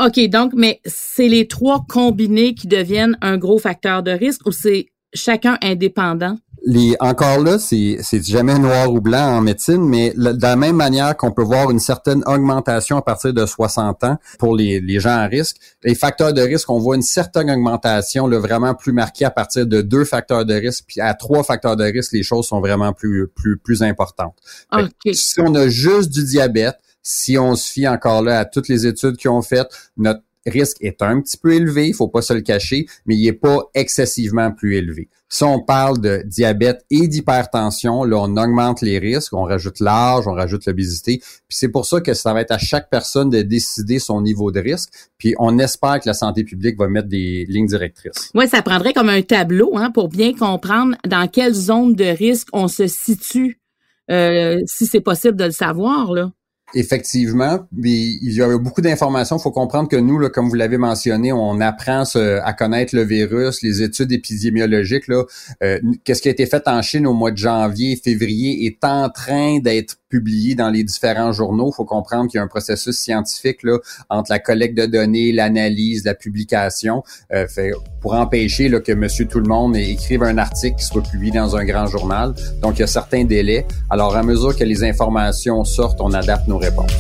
OK, 0.04 0.20
donc, 0.30 0.54
mais 0.56 0.82
c'est 0.86 1.28
les 1.28 1.48
trois 1.48 1.86
combinés 1.88 2.54
qui 2.54 2.68
deviennent 2.68 3.18
un 3.22 3.38
gros 3.38 3.60
facteur 3.60 4.04
de 4.04 4.12
risque 4.12 4.46
ou 4.46 4.52
c'est 4.52 4.88
chacun 5.14 5.58
indépendant? 5.62 6.38
Les, 6.70 6.98
encore 7.00 7.40
là, 7.40 7.60
c'est, 7.60 7.98
jamais 8.24 8.60
noir 8.60 8.92
ou 8.92 9.00
blanc 9.00 9.38
en 9.38 9.42
médecine, 9.42 9.88
mais 9.88 10.14
de 10.14 10.42
la 10.42 10.58
même 10.58 10.76
manière 10.76 11.16
qu'on 11.16 11.32
peut 11.32 11.42
voir 11.42 11.72
une 11.72 11.80
certaine 11.80 12.24
augmentation 12.26 12.98
à 12.98 13.02
partir 13.02 13.34
de 13.34 13.46
60 13.46 14.04
ans 14.04 14.18
pour 14.38 14.54
les, 14.54 14.82
les 14.82 15.00
gens 15.00 15.18
à 15.18 15.28
risque, 15.28 15.56
les 15.84 15.96
facteurs 15.96 16.34
de 16.34 16.42
risque, 16.42 16.70
on 16.70 16.78
voit 16.78 16.98
une 16.98 17.04
certaine 17.04 17.50
augmentation 17.50 18.28
là, 18.28 18.38
vraiment 18.40 18.76
plus 18.76 18.92
marquée 18.92 19.24
à 19.24 19.32
partir 19.32 19.66
de 19.66 19.82
deux 19.82 20.04
facteurs 20.04 20.44
de 20.44 20.56
risque, 20.56 20.84
puis 20.88 21.00
à 21.00 21.14
trois 21.14 21.42
facteurs 21.42 21.78
de 21.78 21.86
risque, 21.86 22.12
les 22.12 22.24
choses 22.24 22.48
sont 22.48 22.60
vraiment 22.60 22.92
plus, 22.92 23.30
plus, 23.30 23.58
plus 23.58 23.82
importantes. 23.82 24.36
Si 25.14 25.40
on 25.40 25.56
a 25.56 25.70
juste 25.70 26.10
du 26.10 26.26
diabète, 26.26 26.76
si 27.02 27.38
on 27.38 27.56
se 27.56 27.72
fie 27.72 27.88
encore 27.88 28.22
là 28.22 28.40
à 28.40 28.46
toutes 28.46 28.68
les 28.68 28.86
études 28.86 29.16
qui 29.16 29.30
ont 29.30 29.42
fait, 29.42 29.66
notre 29.96 30.22
risque 30.48 30.78
est 30.82 31.02
un 31.02 31.22
petit 31.22 31.38
peu 31.38 31.54
élevé, 31.54 31.88
il 31.88 31.94
faut 31.94 32.08
pas 32.08 32.22
se 32.22 32.34
le 32.34 32.42
cacher, 32.42 32.86
mais 33.06 33.16
il 33.16 33.28
est 33.28 33.34
pas 33.34 33.70
excessivement 33.74 34.52
plus 34.52 34.76
élevé. 34.76 35.10
Si 35.30 35.44
on 35.44 35.62
parle 35.62 36.00
de 36.00 36.24
diabète 36.26 36.86
et 36.90 37.08
d'hypertension, 37.08 38.06
là, 38.06 38.18
on 38.18 38.38
augmente 38.38 38.82
les 38.82 38.98
risques, 38.98 39.34
on 39.34 39.44
rajoute 39.44 39.82
l'âge, 39.82 40.26
on 40.26 40.34
rajoute 40.34 40.66
l'obésité. 40.66 41.18
Puis 41.18 41.58
c'est 41.58 41.68
pour 41.68 41.86
ça 41.86 42.00
que 42.00 42.14
ça 42.14 42.34
va 42.34 42.42
être 42.42 42.52
à 42.52 42.58
chaque 42.58 42.90
personne 42.90 43.30
de 43.30 43.42
décider 43.42 44.00
son 44.00 44.22
niveau 44.22 44.52
de 44.52 44.62
risque. 44.62 44.90
Puis 45.18 45.36
on 45.38 45.60
espère 45.60 46.00
que 46.00 46.08
la 46.08 46.14
santé 46.14 46.46
publique 46.46 46.78
va 46.78 46.88
mettre 46.88 47.10
des 47.10 47.46
lignes 47.50 47.68
directrices. 47.68 48.32
Oui, 48.36 48.48
ça 48.48 48.62
prendrait 48.62 48.94
comme 48.94 49.10
un 49.10 49.22
tableau 49.22 49.76
hein, 49.76 49.92
pour 49.92 50.08
bien 50.08 50.34
comprendre 50.34 50.96
dans 51.06 51.28
quelle 51.28 51.54
zone 51.54 51.94
de 51.94 52.06
risque 52.06 52.48
on 52.54 52.70
se 52.70 52.88
situe, 52.88 53.60
euh, 54.10 54.58
si 54.66 54.86
c'est 54.86 55.02
possible 55.02 55.36
de 55.36 55.46
le 55.46 55.52
savoir. 55.52 56.14
Là. 56.14 56.32
Effectivement, 56.74 57.66
il 57.82 58.34
y 58.34 58.42
a 58.42 58.58
beaucoup 58.58 58.82
d'informations. 58.82 59.38
Il 59.38 59.42
faut 59.42 59.52
comprendre 59.52 59.88
que 59.88 59.96
nous, 59.96 60.28
comme 60.30 60.50
vous 60.50 60.56
l'avez 60.56 60.78
mentionné, 60.78 61.32
on 61.32 61.62
apprend 61.62 62.04
à 62.16 62.54
connaître 62.54 62.94
le 62.94 63.04
virus, 63.04 63.62
les 63.62 63.82
études 63.82 64.12
épidémiologiques. 64.12 65.06
Euh, 65.64 65.80
qu'est-ce 66.04 66.22
qui 66.22 66.28
a 66.28 66.32
été 66.32 66.46
fait 66.46 66.68
en 66.68 66.82
Chine 66.82 67.08
au 67.08 67.14
mois 67.14 67.32
de 67.32 67.38
janvier, 67.38 67.96
février, 67.96 68.66
est 68.66 68.84
en 68.84 69.10
train 69.10 69.60
d'être 69.60 69.96
publié 70.10 70.56
dans 70.56 70.70
les 70.70 70.84
différents 70.84 71.32
journaux. 71.32 71.72
Il 71.74 71.76
faut 71.76 71.86
comprendre 71.86 72.30
qu'il 72.30 72.38
y 72.38 72.42
a 72.42 72.44
un 72.44 72.48
processus 72.48 72.98
scientifique 72.98 73.64
là, 73.64 73.78
entre 74.10 74.32
la 74.32 74.40
collecte 74.40 74.78
de 74.78 74.86
données, 74.86 75.32
l'analyse, 75.32 76.06
la 76.06 76.14
publication, 76.14 77.04
euh, 77.34 77.48
fait, 77.48 77.72
pour 78.02 78.14
empêcher 78.14 78.70
là, 78.70 78.80
que 78.80 78.92
Monsieur 78.92 79.28
Tout 79.28 79.40
le 79.40 79.48
Monde 79.48 79.76
écrive 79.76 80.24
un 80.24 80.38
article 80.38 80.78
qui 80.78 80.86
soit 80.86 81.04
publié 81.04 81.32
dans 81.32 81.56
un 81.56 81.66
grand 81.66 81.88
journal. 81.88 82.34
Donc, 82.62 82.78
il 82.78 82.82
y 82.82 82.84
a 82.84 82.88
certains 82.88 83.26
délais. 83.26 83.66
Alors, 83.90 84.16
à 84.16 84.24
mesure 84.24 84.56
que 84.56 84.64
les 84.64 84.84
informations 84.84 85.64
sortent, 85.64 86.02
on 86.02 86.14
adapte 86.14 86.48
nos 86.48 86.58
réponses. 86.58 86.92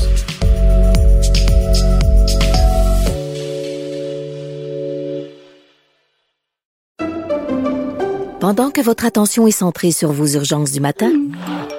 Pendant 8.39 8.71
que 8.71 8.79
votre 8.79 9.03
attention 9.03 9.45
est 9.45 9.51
centrée 9.51 9.91
sur 9.91 10.13
vos 10.13 10.27
urgences 10.27 10.71
du 10.71 10.79
matin, 10.79 11.11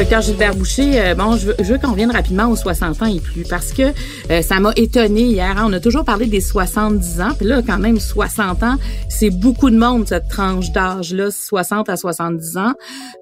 Docteur 0.00 0.22
Gilbert 0.22 0.56
Boucher, 0.56 0.98
euh, 0.98 1.14
bon, 1.14 1.36
je 1.36 1.50
veux, 1.62 1.78
qu'on 1.78 1.90
revienne 1.90 2.10
rapidement 2.10 2.48
aux 2.48 2.56
60 2.56 3.02
ans 3.02 3.06
et 3.06 3.20
plus 3.20 3.42
parce 3.42 3.70
que 3.74 3.92
euh, 4.30 4.40
ça 4.40 4.58
m'a 4.58 4.72
étonné 4.74 5.24
hier. 5.24 5.58
Hein. 5.58 5.66
On 5.68 5.72
a 5.74 5.78
toujours 5.78 6.06
parlé 6.06 6.24
des 6.24 6.40
70 6.40 7.20
ans, 7.20 7.34
puis 7.36 7.46
là, 7.46 7.60
quand 7.60 7.78
même, 7.78 8.00
60 8.00 8.62
ans, 8.62 8.76
c'est 9.10 9.28
beaucoup 9.28 9.68
de 9.68 9.76
monde, 9.76 10.08
cette 10.08 10.28
tranche 10.28 10.72
d'âge-là, 10.72 11.30
60 11.30 11.90
à 11.90 11.98
70 11.98 12.56
ans. 12.56 12.72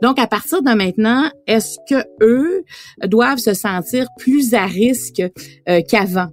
Donc, 0.03 0.21
à 0.21 0.29
partir 0.29 0.62
de 0.62 0.71
maintenant, 0.71 1.29
est-ce 1.49 1.79
que 1.91 2.05
eux 2.23 2.62
doivent 3.09 3.38
se 3.38 3.55
sentir 3.55 4.07
plus 4.17 4.55
à 4.55 4.67
risque 4.67 5.21
euh, 5.69 5.81
qu'avant? 5.83 6.29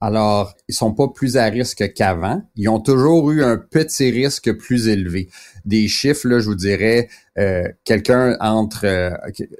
Alors, 0.00 0.54
ils 0.68 0.74
sont 0.74 0.94
pas 0.94 1.08
plus 1.08 1.36
à 1.36 1.44
risque 1.46 1.92
qu'avant. 1.92 2.40
Ils 2.54 2.68
ont 2.68 2.78
toujours 2.78 3.32
eu 3.32 3.42
un 3.42 3.56
petit 3.56 4.12
risque 4.12 4.56
plus 4.56 4.86
élevé. 4.86 5.28
Des 5.64 5.88
chiffres, 5.88 6.28
là, 6.28 6.38
je 6.38 6.46
vous 6.46 6.54
dirais, 6.54 7.08
euh, 7.36 7.64
quelqu'un 7.84 8.36
entre 8.40 8.84
euh, 8.84 9.10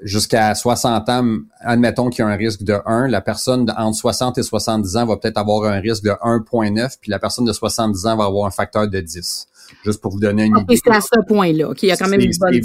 jusqu'à 0.03 0.55
60 0.55 1.09
ans, 1.09 1.37
admettons 1.59 2.09
qu'il 2.09 2.23
y 2.23 2.27
a 2.27 2.31
un 2.31 2.37
risque 2.37 2.63
de 2.63 2.77
1, 2.85 3.09
la 3.09 3.19
personne 3.19 3.69
entre 3.77 3.97
60 3.97 4.37
et 4.37 4.43
70 4.43 4.95
ans 4.95 5.05
va 5.05 5.17
peut-être 5.17 5.37
avoir 5.37 5.69
un 5.69 5.81
risque 5.81 6.03
de 6.03 6.11
1.9, 6.11 6.97
puis 7.01 7.11
la 7.11 7.19
personne 7.19 7.43
de 7.43 7.53
70 7.53 8.05
ans 8.05 8.15
va 8.15 8.23
avoir 8.23 8.47
un 8.47 8.51
facteur 8.51 8.87
de 8.87 8.99
10. 9.01 9.48
Juste 9.83 10.01
pour 10.01 10.11
vous 10.11 10.19
donner 10.19 10.45
une 10.45 10.57
idée. 10.57 10.79
C'est 10.83 10.91
à 10.91 11.01
ce 11.01 11.19
point-là 11.27 11.73
qu'il 11.73 11.89
y 11.89 11.91
a 11.91 11.97
quand 11.97 12.07
même 12.07 12.21
une 12.21 12.31
bonne 12.39 12.59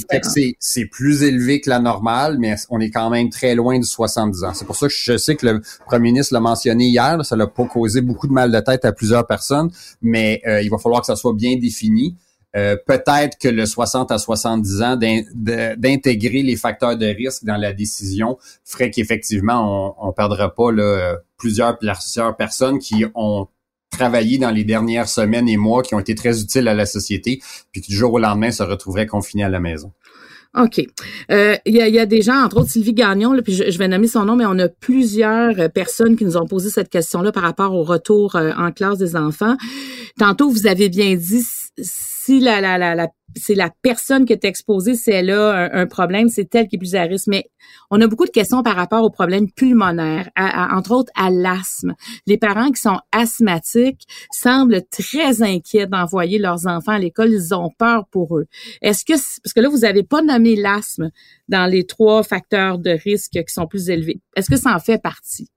C'est 0.59 0.87
plus 0.87 1.23
élevé 1.23 1.61
que 1.61 1.71
la 1.71 1.79
normale, 1.79 2.39
mais 2.39 2.55
on 2.71 2.81
est 2.81 2.91
quand 2.91 3.11
même 3.11 3.31
très 3.31 3.55
loin 3.55 3.79
du 3.79 3.87
70 3.87 4.45
ans. 4.45 4.55
C'est 4.55 4.65
pour 4.65 4.77
ça 4.77 4.87
que 4.87 4.95
je 4.97 5.17
sais 5.17 5.37
que 5.37 5.47
le 5.47 5.63
premier 5.87 6.13
ministre 6.13 6.35
l'a 6.35 6.41
mentionné 6.41 6.87
hier, 6.87 7.25
ça 7.25 7.37
l'a 7.37 7.47
pas 7.47 7.65
causé 7.67 8.01
beaucoup 8.01 8.27
de 8.27 8.33
mal 8.33 8.51
de 8.51 8.61
tête 8.61 8.85
à 8.85 8.93
plusieurs 8.93 9.27
personnes, 9.27 9.71
mais 10.03 10.41
euh, 10.47 10.63
il 10.63 10.71
va 10.71 10.79
falloir 10.79 11.01
que 11.01 11.07
ça 11.07 11.17
soit 11.17 11.35
bien 11.35 11.57
défini. 11.57 12.17
Euh, 12.57 12.77
peut-être 12.87 13.37
que 13.37 13.49
le 13.49 13.67
60 13.67 14.13
à 14.13 14.19
70 14.19 14.83
ans 14.83 14.97
d'intégrer 14.97 16.43
les 16.43 16.55
facteurs 16.55 16.97
de 16.97 17.07
risque 17.07 17.45
dans 17.45 17.57
la 17.57 17.73
décision 17.73 18.39
ferait 18.65 18.93
qu'effectivement 18.93 19.97
on, 20.01 20.07
ne 20.07 20.13
perdra 20.13 20.55
pas 20.55 20.71
là, 20.71 21.17
plusieurs, 21.37 21.77
plusieurs 21.79 22.37
personnes 22.37 22.79
qui 22.79 23.05
ont 23.17 23.49
travaillé 23.97 24.39
dans 24.39 24.51
les 24.51 24.65
dernières 24.65 25.09
semaines 25.09 25.49
et 25.49 25.57
mois, 25.57 25.83
qui 25.83 25.95
ont 25.95 26.01
été 26.01 26.15
très 26.15 26.41
utiles 26.41 26.69
à 26.69 26.75
la 26.75 26.87
société, 26.87 27.41
puis 27.73 27.81
qui 27.81 27.91
du 27.91 27.97
jour 27.97 28.13
au 28.13 28.19
lendemain 28.19 28.51
se 28.51 28.63
retrouveraient 28.63 29.07
confinés 29.07 29.45
à 29.45 29.49
la 29.49 29.61
maison. 29.61 29.93
OK. 30.57 30.81
Euh, 31.33 31.57
il 31.67 31.75
y, 31.75 31.99
a, 31.99 32.07
des 32.07 32.23
gens, 32.23 32.45
entre 32.45 32.59
autres 32.59 32.71
Sylvie 32.71 32.95
Gagnon, 32.95 33.37
puis 33.43 33.55
je, 33.55 33.77
vais 33.77 33.89
nommer 33.89 34.07
son 34.07 34.25
nom, 34.25 34.37
mais 34.37 34.47
on 34.47 34.59
a 34.61 34.69
plusieurs 34.69 35.69
personnes 35.71 36.17
qui 36.17 36.25
nous 36.25 36.37
ont 36.37 36.47
posé 36.47 36.71
cette 36.71 36.91
question-là 36.91 37.33
par 37.33 37.43
rapport 37.43 37.75
au 37.75 37.83
retour 37.83 38.37
euh, 38.37 38.53
en 38.57 38.71
classe 38.71 38.99
des 38.99 39.17
enfants. 39.17 39.57
Tantôt, 40.17 40.49
vous 40.49 40.69
avez 40.69 40.89
bien 40.89 41.17
dit 41.17 41.43
si 42.25 42.41
la, 42.41 42.61
la, 42.61 42.79
la, 42.79 42.95
la 42.95 43.09
c'est 43.37 43.55
la 43.55 43.71
personne 43.83 44.25
qui 44.25 44.33
est 44.33 44.45
exposée, 44.45 44.95
c'est 44.95 45.13
elle 45.13 45.31
a 45.31 45.69
un, 45.73 45.87
problème, 45.87 46.29
c'est 46.29 46.55
elle 46.55 46.69
qui 46.69 46.77
est 46.77 46.79
plus 46.79 46.95
à 46.95 47.03
risque. 47.03 47.27
Mais 47.27 47.51
on 47.91 48.01
a 48.01 48.07
beaucoup 48.07 48.27
de 48.27 48.31
questions 48.31 48.63
par 48.63 48.77
rapport 48.77 49.03
aux 49.03 49.11
problèmes 49.11 49.51
pulmonaires, 49.51 50.31
entre 50.37 50.93
autres 50.93 51.13
à 51.17 51.31
l'asthme. 51.31 51.95
Les 52.27 52.39
parents 52.39 52.71
qui 52.71 52.81
sont 52.81 53.01
asthmatiques 53.13 54.07
semblent 54.31 54.83
très 54.91 55.43
inquiets 55.43 55.87
d'envoyer 55.87 56.39
leurs 56.39 56.67
enfants 56.67 56.93
à 56.93 56.99
l'école. 56.99 57.33
Ils 57.33 57.55
ont 57.55 57.71
peur 57.77 58.07
pour 58.11 58.39
eux. 58.39 58.47
Est-ce 58.83 59.05
que, 59.05 59.15
parce 59.15 59.53
que 59.53 59.61
là, 59.61 59.69
vous 59.69 59.79
n'avez 59.79 60.05
pas 60.05 60.23
nommé 60.23 60.55
l'asthme 60.55 61.11
dans 61.49 61.67
les 61.67 61.85
trois 61.85 62.23
facteurs 62.23 62.79
de 62.79 62.91
risque 62.91 63.33
qui 63.33 63.53
sont 63.53 63.67
plus 63.67 63.91
élevés. 63.91 64.21
Est-ce 64.37 64.49
que 64.49 64.57
ça 64.57 64.75
en 64.75 64.79
fait 64.79 65.03
partie? 65.03 65.51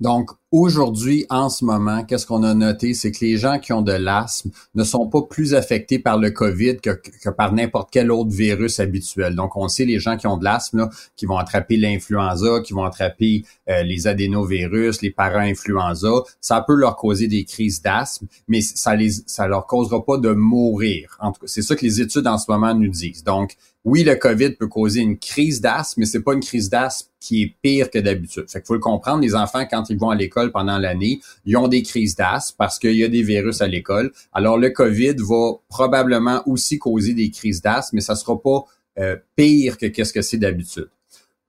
Donc, 0.00 0.30
aujourd'hui, 0.50 1.26
en 1.28 1.48
ce 1.48 1.64
moment, 1.64 2.04
qu'est-ce 2.04 2.26
qu'on 2.26 2.42
a 2.42 2.54
noté, 2.54 2.94
c'est 2.94 3.12
que 3.12 3.24
les 3.24 3.36
gens 3.36 3.58
qui 3.58 3.72
ont 3.72 3.82
de 3.82 3.92
l'asthme 3.92 4.50
ne 4.74 4.84
sont 4.84 5.06
pas 5.06 5.22
plus 5.22 5.54
affectés 5.54 5.98
par 5.98 6.18
le 6.18 6.30
COVID 6.30 6.78
que, 6.78 7.30
par 7.30 7.52
n'importe 7.52 7.90
quel 7.92 8.10
autre 8.10 8.30
virus 8.30 8.80
habituel. 8.80 9.34
Donc, 9.34 9.56
on 9.56 9.68
sait 9.68 9.84
les 9.84 9.98
gens 9.98 10.16
qui 10.16 10.26
ont 10.26 10.36
de 10.36 10.44
l'asthme, 10.44 10.88
qui 11.16 11.26
vont 11.26 11.36
attraper 11.36 11.76
l'influenza, 11.76 12.60
qui 12.60 12.72
vont 12.72 12.84
attraper 12.84 13.44
euh, 13.68 13.82
les 13.82 14.06
adénovirus, 14.06 15.02
les 15.02 15.10
para-influenza, 15.10 16.22
ça 16.40 16.64
peut 16.66 16.74
leur 16.74 16.96
causer 16.96 17.28
des 17.28 17.44
crises 17.44 17.82
d'asthme, 17.82 18.26
mais 18.48 18.60
ça 18.60 18.94
les, 18.96 19.10
ça 19.26 19.46
leur 19.46 19.66
causera 19.66 20.04
pas 20.04 20.16
de 20.16 20.30
mourir. 20.30 21.16
En 21.20 21.32
tout 21.32 21.40
cas, 21.40 21.46
c'est 21.46 21.62
ça 21.62 21.76
que 21.76 21.84
les 21.84 22.00
études 22.00 22.26
en 22.26 22.38
ce 22.38 22.50
moment 22.50 22.74
nous 22.74 22.88
disent. 22.88 23.22
Donc, 23.22 23.56
oui, 23.84 24.04
le 24.04 24.16
COVID 24.16 24.50
peut 24.50 24.66
causer 24.66 25.00
une 25.00 25.18
crise 25.18 25.60
d'asthme, 25.60 26.00
mais 26.00 26.06
c'est 26.06 26.22
pas 26.22 26.34
une 26.34 26.40
crise 26.40 26.68
d'asthme 26.68 27.08
qui 27.20 27.42
est 27.42 27.54
pire 27.62 27.90
que 27.90 27.98
d'habitude. 27.98 28.44
Fait 28.48 28.60
qu'il 28.60 28.66
faut 28.66 28.74
le 28.74 28.80
comprendre, 28.80 29.22
les 29.22 29.34
enfants, 29.34 29.64
quand 29.68 29.88
ils 29.88 29.98
vont 29.98 30.10
à 30.10 30.14
l'école 30.14 30.37
pendant 30.46 30.78
l'année, 30.78 31.20
ils 31.44 31.56
ont 31.56 31.68
des 31.68 31.82
crises 31.82 32.16
d'asthme 32.16 32.54
parce 32.58 32.78
qu'il 32.78 32.96
y 32.96 33.04
a 33.04 33.08
des 33.08 33.22
virus 33.22 33.60
à 33.60 33.66
l'école. 33.66 34.12
Alors, 34.32 34.58
le 34.58 34.70
COVID 34.70 35.16
va 35.18 35.52
probablement 35.68 36.42
aussi 36.46 36.78
causer 36.78 37.14
des 37.14 37.30
crises 37.30 37.60
d'asthme, 37.60 37.96
mais 37.96 38.00
ça 38.00 38.14
sera 38.14 38.40
pas 38.40 38.64
euh, 38.98 39.16
pire 39.36 39.78
que 39.78 39.86
qu'est-ce 39.86 40.12
que 40.12 40.22
c'est 40.22 40.38
d'habitude. 40.38 40.88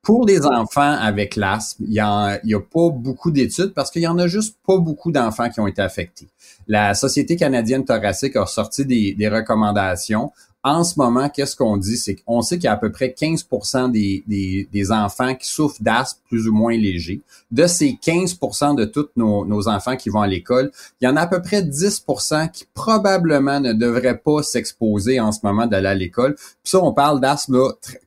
Pour 0.02 0.26
les 0.26 0.46
enfants 0.46 0.82
avec 1.00 1.36
l'asthme, 1.36 1.84
il 1.88 1.94
y, 1.94 2.00
a, 2.00 2.40
pas 2.72 2.90
beaucoup 2.90 3.32
d'études 3.32 3.74
parce 3.74 3.92
qu'il 3.92 4.02
y 4.02 4.08
en 4.08 4.18
a 4.18 4.28
juste 4.28 4.58
pas 4.66 4.78
beaucoup 4.78 5.12
d'enfants 5.12 5.50
qui 5.50 5.60
ont 5.60 5.68
été 5.68 5.82
affectés. 5.82 6.30
La 6.68 6.94
Société 6.94 7.36
canadienne 7.36 7.84
thoracique 7.84 8.36
a 8.38 8.46
sorti 8.46 8.86
des 8.86 9.30
recommandations 9.30 10.32
en 10.64 10.84
ce 10.84 10.96
moment, 10.98 11.30
qu'est-ce 11.30 11.56
qu'on 11.56 11.78
dit? 11.78 11.96
C'est 11.96 12.16
qu'on 12.16 12.42
sait 12.42 12.58
qu'il 12.58 12.66
y 12.66 12.68
a 12.68 12.74
à 12.74 12.78
peu 12.78 12.92
près 12.92 13.14
15 13.14 13.48
des, 13.92 14.24
des, 14.28 14.68
des, 14.74 14.92
enfants 14.92 15.34
qui 15.34 15.48
souffrent 15.48 15.82
d'asthme 15.82 16.20
plus 16.28 16.50
ou 16.50 16.54
moins 16.54 16.76
léger. 16.76 17.22
De 17.50 17.66
ces 17.66 17.98
15% 18.04 18.76
de 18.76 18.84
tous 18.84 19.08
nos, 19.16 19.46
nos, 19.46 19.70
enfants 19.70 19.96
qui 19.96 20.10
vont 20.10 20.20
à 20.20 20.28
l'école, 20.28 20.72
il 21.00 21.06
y 21.06 21.08
en 21.08 21.16
a 21.16 21.22
à 21.22 21.28
peu 21.28 21.42
près 21.42 21.62
10% 21.62 22.52
qui 22.52 22.66
probablement 22.74 23.62
ne 23.62 23.72
devraient 23.72 24.18
pas 24.18 24.44
s'exposer 24.44 25.22
en 25.22 25.32
ce 25.32 25.40
moment 25.44 25.66
d'aller 25.66 25.88
à 25.88 25.96
l'école. 25.96 26.36
Puis 26.36 26.72
ça, 26.72 26.80
on 26.84 26.94
parle 26.94 27.22
d'asthme 27.22 27.58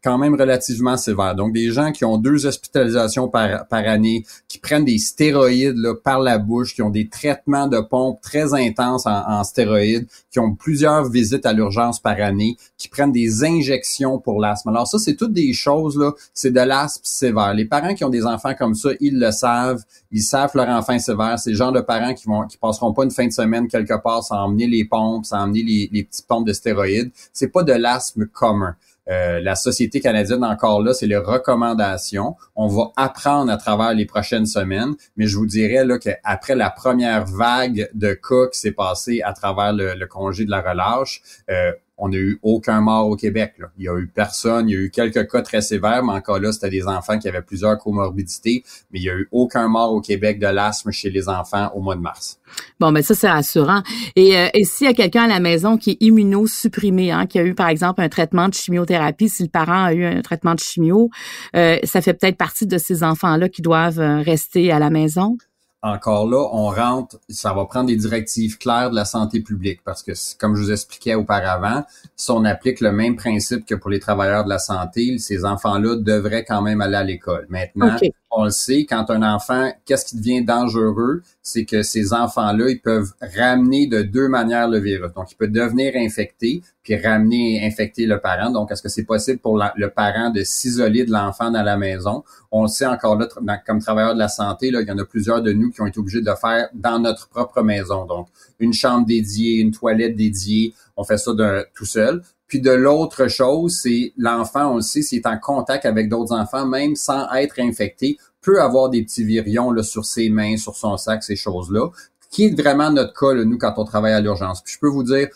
quand 0.05 0.19
même 0.19 0.35
relativement 0.35 0.99
sévère. 0.99 1.35
Donc, 1.35 1.55
des 1.55 1.71
gens 1.71 1.91
qui 1.91 2.05
ont 2.05 2.19
deux 2.19 2.45
hospitalisations 2.45 3.29
par, 3.29 3.67
par 3.69 3.89
année, 3.89 4.27
qui 4.47 4.59
prennent 4.59 4.85
des 4.85 4.99
stéroïdes 4.99 5.79
là, 5.79 5.95
par 5.95 6.21
la 6.21 6.37
bouche, 6.37 6.75
qui 6.75 6.83
ont 6.83 6.91
des 6.91 7.09
traitements 7.09 7.67
de 7.67 7.81
pompe 7.81 8.21
très 8.21 8.53
intenses 8.53 9.07
en, 9.07 9.23
en 9.27 9.43
stéroïdes, 9.43 10.07
qui 10.33 10.41
ont 10.41 10.55
plusieurs 10.55 11.09
visites 11.11 11.45
à 11.47 11.53
l'urgence 11.53 12.01
par 12.01 12.19
année 12.21 12.57
qui 12.79 12.89
prennent 12.89 13.13
des 13.13 13.45
injections 13.45 14.19
pour 14.19 14.41
l'asthme. 14.41 14.71
Alors 14.71 14.89
ça, 14.89 14.99
c'est 14.99 15.15
toutes 15.15 15.35
des 15.35 15.53
choses, 15.53 15.99
là, 15.99 16.13
c'est 16.33 16.51
de 16.51 16.61
l'asthme 16.61 17.03
sévère. 17.05 17.53
Les 17.55 17.67
parents 17.67 17.95
qui 17.95 18.03
ont 18.05 18.09
des 18.09 18.25
enfants 18.25 18.55
comme 18.55 18.75
ça, 18.75 18.91
ils 19.01 19.19
le 19.19 19.31
savent, 19.31 19.83
ils 20.11 20.23
savent 20.23 20.51
leur 20.55 20.69
enfant 20.69 20.95
est 20.95 20.99
sévère. 20.99 21.39
C'est 21.39 21.51
le 21.51 21.57
genre 21.57 21.73
de 21.73 21.81
parents 21.81 22.15
qui 22.15 22.27
vont 22.27 22.47
qui 22.47 22.57
passeront 22.57 22.95
pas 22.95 23.05
une 23.05 23.11
fin 23.11 23.27
de 23.27 23.33
semaine 23.33 23.69
quelque 23.69 24.01
part 24.03 24.25
sans 24.25 24.37
emmener 24.37 24.67
les 24.67 24.85
pompes, 24.85 25.27
sans 25.27 25.43
emmener 25.43 25.63
les, 25.63 25.91
les 25.93 26.05
petites 26.05 26.27
pompes 26.27 26.47
de 26.47 26.53
stéroïdes. 26.53 27.11
C'est 27.33 27.49
pas 27.49 27.63
de 27.63 27.75
l'asthme 27.75 28.27
commun. 28.27 28.75
Euh, 29.09 29.41
la 29.41 29.55
Société 29.55 30.01
canadienne, 30.01 30.45
encore 30.45 30.83
là, 30.83 30.95
c'est 30.95 31.07
les 31.07 31.17
recommandations. 31.17 32.37
On 32.55 32.69
va 32.69 32.93
apprendre 32.97 33.51
à 33.51 33.57
travers 33.57 33.95
les 33.95 34.07
prochaines 34.07 34.47
semaines, 34.47 34.95
mais 35.17 35.27
je 35.27 35.37
vous 35.37 35.47
dirais 35.47 35.85
là 35.85 35.99
qu'après 35.99 36.55
la 36.55 36.71
première 36.71 37.25
vague 37.25 37.91
de 37.95 38.13
cas 38.13 38.49
qui 38.53 38.61
s'est 38.61 38.73
passée 38.73 39.21
à 39.23 39.33
travers 39.33 39.73
le, 39.73 40.07
congé 40.07 40.45
de 40.45 40.51
la 40.51 40.61
relâche, 40.61 41.23
euh, 41.51 41.73
on 42.03 42.09
n'a 42.09 42.17
eu 42.17 42.41
aucun 42.43 42.81
mort 42.81 43.07
au 43.07 43.15
Québec. 43.15 43.55
Il 43.79 43.85
y 43.85 43.89
a 43.89 43.97
eu 43.97 44.09
personne, 44.09 44.69
il 44.69 44.73
y 44.73 44.77
a 44.77 44.81
eu 44.81 44.91
quelques 44.91 45.31
cas 45.31 45.41
très 45.41 45.61
sévères, 45.61 46.03
mais 46.05 46.13
encore 46.13 46.41
là, 46.41 46.51
c'était 46.51 46.69
des 46.69 46.89
enfants 46.89 47.17
qui 47.17 47.29
avaient 47.29 47.43
plusieurs 47.43 47.79
comorbidités, 47.79 48.65
mais 48.91 48.99
il 48.99 49.05
y 49.05 49.09
a 49.11 49.15
eu 49.15 49.29
aucun 49.31 49.69
mort 49.69 49.93
au 49.93 50.01
Québec 50.01 50.41
de 50.41 50.49
l'asthme 50.49 50.91
chez 50.91 51.11
les 51.11 51.29
enfants 51.29 51.71
au 51.77 51.81
mois 51.81 51.95
de 51.95 52.01
mars. 52.01 52.41
Bon, 52.81 52.91
mais 52.91 53.01
ben 53.01 53.05
ça, 53.05 53.15
c'est 53.15 53.31
rassurant. 53.31 53.85
Et, 54.17 54.37
euh, 54.37 54.49
et 54.53 54.65
s'il 54.65 54.89
y 54.89 54.91
a 54.91 54.95
quelqu'un 54.95 55.23
à 55.23 55.29
la 55.29 55.39
maison 55.39 55.77
qui 55.77 55.93
est 55.93 55.97
immunosupprimé, 56.01 57.13
hein, 57.13 57.27
qui 57.27 57.39
a 57.39 57.45
eu, 57.45 57.55
par 57.55 57.69
exemple, 57.69 58.01
un 58.01 58.09
traitement 58.09 58.49
de 58.49 58.55
chimiothérapie, 58.55 59.29
si 59.29 59.45
le 59.45 59.49
parent 59.49 59.85
a 59.85 59.95
eu 59.95 60.05
un 60.05 60.23
traitement 60.23 60.57
de 60.57 60.61
chimio, 60.61 61.09
euh, 61.55 61.79
ça 61.85 62.01
fait 62.01 62.15
peut-être 62.15 62.37
partie 62.37 62.67
de 62.67 62.79
ces 62.79 63.05
enfants-là 63.05 63.49
qui 63.49 63.63
doivent 63.63 64.01
euh, 64.01 64.21
rester 64.23 64.73
à 64.73 64.81
la 64.81 64.91
maison? 64.91 65.37
Encore 65.83 66.29
là, 66.29 66.49
on 66.53 66.69
rentre, 66.69 67.19
ça 67.29 67.53
va 67.53 67.65
prendre 67.65 67.89
des 67.89 67.97
directives 67.97 68.57
claires 68.57 68.91
de 68.91 68.95
la 68.95 69.05
santé 69.05 69.41
publique 69.41 69.81
parce 69.85 70.03
que, 70.03 70.13
comme 70.39 70.55
je 70.55 70.63
vous 70.63 70.71
expliquais 70.71 71.17
auparavant, 71.17 71.85
si 72.15 72.31
on 72.31 72.45
applique 72.45 72.81
le 72.81 72.93
même 72.93 73.17
principe 73.17 73.67
que 73.67 73.75
pour 73.75 73.91
les 73.91 73.99
travailleurs 73.99 74.45
de 74.45 74.49
la 74.49 74.61
santé, 74.61 75.19
ces 75.19 75.45
enfants-là 75.45 75.97
devraient 75.97 76.45
quand 76.45 76.63
même 76.63 76.81
aller 76.81 76.97
à 76.97 77.03
l'école. 77.03 77.47
Maintenant, 77.49 77.97
on 78.35 78.45
le 78.45 78.51
sait, 78.51 78.87
quand 78.87 79.11
un 79.11 79.23
enfant, 79.23 79.71
qu'est-ce 79.85 80.07
qui 80.07 80.17
devient 80.17 80.43
dangereux, 80.43 81.23
c'est 81.43 81.65
que 81.67 81.83
ces 81.83 82.15
enfants-là, 82.15 82.71
ils 82.71 82.81
peuvent 82.81 83.13
ramener 83.37 83.87
de 83.87 84.01
deux 84.03 84.29
manières 84.29 84.69
le 84.69 84.79
virus. 84.79 85.13
Donc, 85.15 85.31
il 85.31 85.35
peut 85.37 85.49
devenir 85.49 85.93
infecté, 85.97 86.63
puis 86.83 86.97
ramener 86.97 87.65
infecter 87.65 88.07
le 88.07 88.19
parent. 88.21 88.51
Donc, 88.51 88.73
est-ce 88.73 88.83
que 88.83 88.89
c'est 88.89 89.05
possible 89.05 89.39
pour 89.39 89.59
le 89.59 89.89
parent 89.91 90.31
de 90.31 90.43
s'isoler 90.45 91.05
de 91.05 91.13
l'enfant 91.13 91.51
dans 91.51 91.63
la 91.63 91.77
maison? 91.77 92.25
On 92.51 92.63
le 92.63 92.69
sait 92.69 92.87
encore 92.87 93.19
là, 93.19 93.29
comme 93.67 93.81
travailleur 93.81 94.15
de 94.15 94.19
la 94.19 94.29
santé, 94.29 94.71
là, 94.71 94.81
il 94.81 94.89
y 94.89 94.91
en 94.91 94.99
a 94.99 95.05
plusieurs 95.05 95.43
de 95.43 95.53
nous 95.53 95.71
qui 95.71 95.83
ont 95.83 95.87
été 95.87 95.99
obligés 95.99 96.23
de 96.23 96.31
le 96.31 96.37
faire 96.37 96.69
dans 96.73 96.99
notre 96.99 97.29
propre 97.29 97.63
maison. 97.63 98.07
Donc, 98.07 98.29
une 98.59 98.73
chambre 98.73 99.07
dédiée, 99.07 99.61
une 99.61 99.73
toilette 99.73 100.17
dédiée, 100.17 100.75
on 100.97 101.05
fait 101.05 101.19
ça 101.19 101.33
tout 101.75 101.87
seul. 101.87 102.23
Puis 102.53 102.61
de 102.61 102.71
l'autre 102.71 103.29
chose, 103.29 103.79
c'est 103.83 104.13
l'enfant, 104.19 104.73
on 104.73 104.77
le 104.77 104.83
s'il 104.83 105.19
est 105.19 105.27
en 105.27 105.39
contact 105.39 105.87
avec 105.87 106.11
d'autres 106.11 106.35
enfants, 106.35 106.67
même 106.67 106.97
sans 106.97 107.27
être 107.33 107.59
infecté, 107.59 108.19
peut 108.43 108.61
avoir 108.61 108.91
des 108.91 109.03
petits 109.03 109.25
virions 109.25 109.71
là, 109.71 109.83
sur 109.83 110.05
ses 110.05 110.29
mains, 110.29 110.59
sur 110.59 110.77
son 110.77 110.99
sac, 110.99 111.25
ces 111.25 111.35
choses-là 111.35 111.89
qui 112.31 112.45
est 112.45 112.61
vraiment 112.61 112.91
notre 112.91 113.15
cas, 113.19 113.33
nous, 113.43 113.57
quand 113.57 113.73
on 113.79 113.85
travaille 113.85 114.13
à 114.13 114.21
l'urgence. 114.21 114.63
Puis 114.63 114.75
je 114.75 114.81
peux 114.81 114.89
vous 114.89 115.03
dire, 115.03 115.29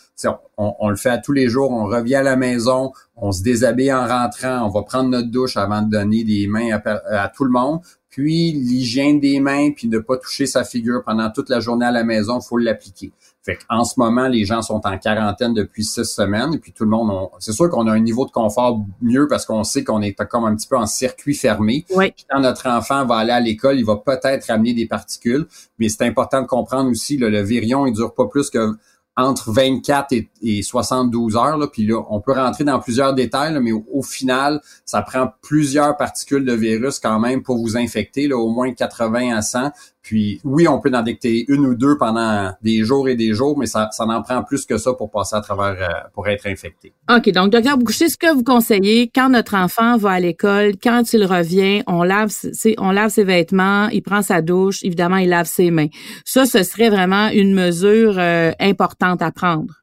on, 0.57 0.73
on, 0.79 0.89
le 0.89 0.95
fait 0.95 1.09
à 1.09 1.17
tous 1.17 1.31
les 1.31 1.49
jours, 1.49 1.71
on 1.71 1.85
revient 1.85 2.15
à 2.15 2.23
la 2.23 2.35
maison, 2.35 2.91
on 3.15 3.31
se 3.31 3.41
déshabille 3.41 3.93
en 3.93 4.07
rentrant, 4.07 4.65
on 4.67 4.69
va 4.69 4.83
prendre 4.83 5.09
notre 5.09 5.29
douche 5.29 5.57
avant 5.57 5.81
de 5.81 5.89
donner 5.89 6.23
des 6.23 6.45
mains 6.45 6.77
à, 6.77 7.23
à 7.23 7.29
tout 7.29 7.45
le 7.45 7.51
monde. 7.51 7.81
Puis 8.09 8.51
l'hygiène 8.51 9.19
des 9.19 9.39
mains, 9.39 9.71
puis 9.75 9.87
de 9.87 9.99
pas 9.99 10.17
toucher 10.17 10.45
sa 10.45 10.63
figure 10.63 11.03
pendant 11.03 11.31
toute 11.31 11.49
la 11.49 11.59
journée 11.59 11.85
à 11.85 11.91
la 11.91 12.03
maison, 12.03 12.41
faut 12.41 12.57
l'appliquer. 12.57 13.11
Fait 13.47 13.59
en 13.69 13.85
ce 13.85 13.93
moment, 13.97 14.27
les 14.27 14.43
gens 14.43 14.61
sont 14.61 14.81
en 14.83 14.97
quarantaine 14.97 15.53
depuis 15.53 15.85
six 15.85 16.03
semaines 16.03 16.53
et 16.53 16.57
puis 16.57 16.73
tout 16.73 16.83
le 16.83 16.89
monde, 16.89 17.29
c'est 17.39 17.53
sûr 17.53 17.69
qu'on 17.69 17.87
a 17.87 17.93
un 17.93 17.99
niveau 18.01 18.25
de 18.25 18.31
confort 18.31 18.81
mieux 19.01 19.25
parce 19.29 19.45
qu'on 19.45 19.63
sait 19.63 19.85
qu'on 19.85 20.01
est 20.01 20.13
comme 20.27 20.43
un 20.43 20.53
petit 20.53 20.67
peu 20.67 20.75
en 20.75 20.85
circuit 20.85 21.33
fermé. 21.33 21.85
Oui. 21.95 22.13
Quand 22.29 22.41
notre 22.41 22.67
enfant 22.67 23.05
va 23.05 23.15
aller 23.15 23.31
à 23.31 23.39
l'école, 23.39 23.79
il 23.79 23.85
va 23.85 23.95
peut-être 23.95 24.47
ramener 24.47 24.73
des 24.73 24.85
particules, 24.85 25.47
mais 25.79 25.87
c'est 25.87 26.03
important 26.03 26.41
de 26.41 26.47
comprendre 26.47 26.91
aussi, 26.91 27.15
le 27.15 27.41
virion, 27.41 27.87
il 27.87 27.93
dure 27.93 28.13
pas 28.13 28.27
plus 28.27 28.49
que 28.49 28.75
entre 29.17 29.51
24 29.51 30.13
et, 30.43 30.61
72 30.61 31.35
heures. 31.35 31.57
Là, 31.57 31.67
puis 31.67 31.85
là, 31.85 32.03
on 32.09 32.21
peut 32.21 32.33
rentrer 32.33 32.63
dans 32.63 32.79
plusieurs 32.79 33.15
détails, 33.15 33.57
mais 33.59 33.71
au, 33.71 34.03
final, 34.03 34.61
ça 34.85 35.01
prend 35.01 35.33
plusieurs 35.41 35.97
particules 35.97 36.45
de 36.45 36.53
virus 36.53 36.99
quand 36.99 37.19
même 37.19 37.41
pour 37.41 37.57
vous 37.57 37.75
infecter, 37.75 38.27
là, 38.27 38.37
au 38.37 38.49
moins 38.49 38.71
80 38.71 39.35
à 39.35 39.41
100. 39.41 39.71
Puis 40.07 40.39
oui, 40.45 40.69
on 40.69 40.79
peut 40.79 40.89
en 40.93 41.01
détecter 41.01 41.43
une 41.49 41.65
ou 41.65 41.75
deux 41.75 41.97
pendant 41.97 42.53
des 42.61 42.85
jours 42.85 43.09
et 43.09 43.15
des 43.17 43.33
jours, 43.33 43.57
mais 43.57 43.65
ça, 43.65 43.89
ça 43.91 44.05
en 44.05 44.21
prend 44.21 44.41
plus 44.41 44.65
que 44.65 44.77
ça 44.77 44.93
pour 44.93 45.11
passer 45.11 45.35
à 45.35 45.41
travers, 45.41 45.75
euh, 45.81 46.07
pour 46.13 46.29
être 46.29 46.47
infecté. 46.47 46.93
OK, 47.13 47.29
donc 47.31 47.49
docteur 47.49 47.77
Boucher, 47.77 48.07
ce 48.07 48.15
que 48.15 48.33
vous 48.33 48.41
conseillez, 48.41 49.11
quand 49.13 49.27
notre 49.27 49.55
enfant 49.55 49.97
va 49.97 50.11
à 50.11 50.19
l'école, 50.21 50.75
quand 50.81 51.11
il 51.11 51.25
revient, 51.25 51.83
on 51.87 52.03
lave, 52.03 52.29
ses, 52.29 52.75
on 52.77 52.91
lave 52.91 53.09
ses 53.09 53.25
vêtements, 53.25 53.89
il 53.89 54.01
prend 54.01 54.21
sa 54.21 54.41
douche, 54.41 54.81
évidemment, 54.85 55.17
il 55.17 55.27
lave 55.27 55.45
ses 55.45 55.71
mains. 55.71 55.89
Ça, 56.23 56.45
ce 56.45 56.63
serait 56.63 56.89
vraiment 56.89 57.27
une 57.27 57.53
mesure 57.53 58.15
euh, 58.17 58.53
importante 58.61 59.21
à 59.21 59.31
prendre. 59.31 59.73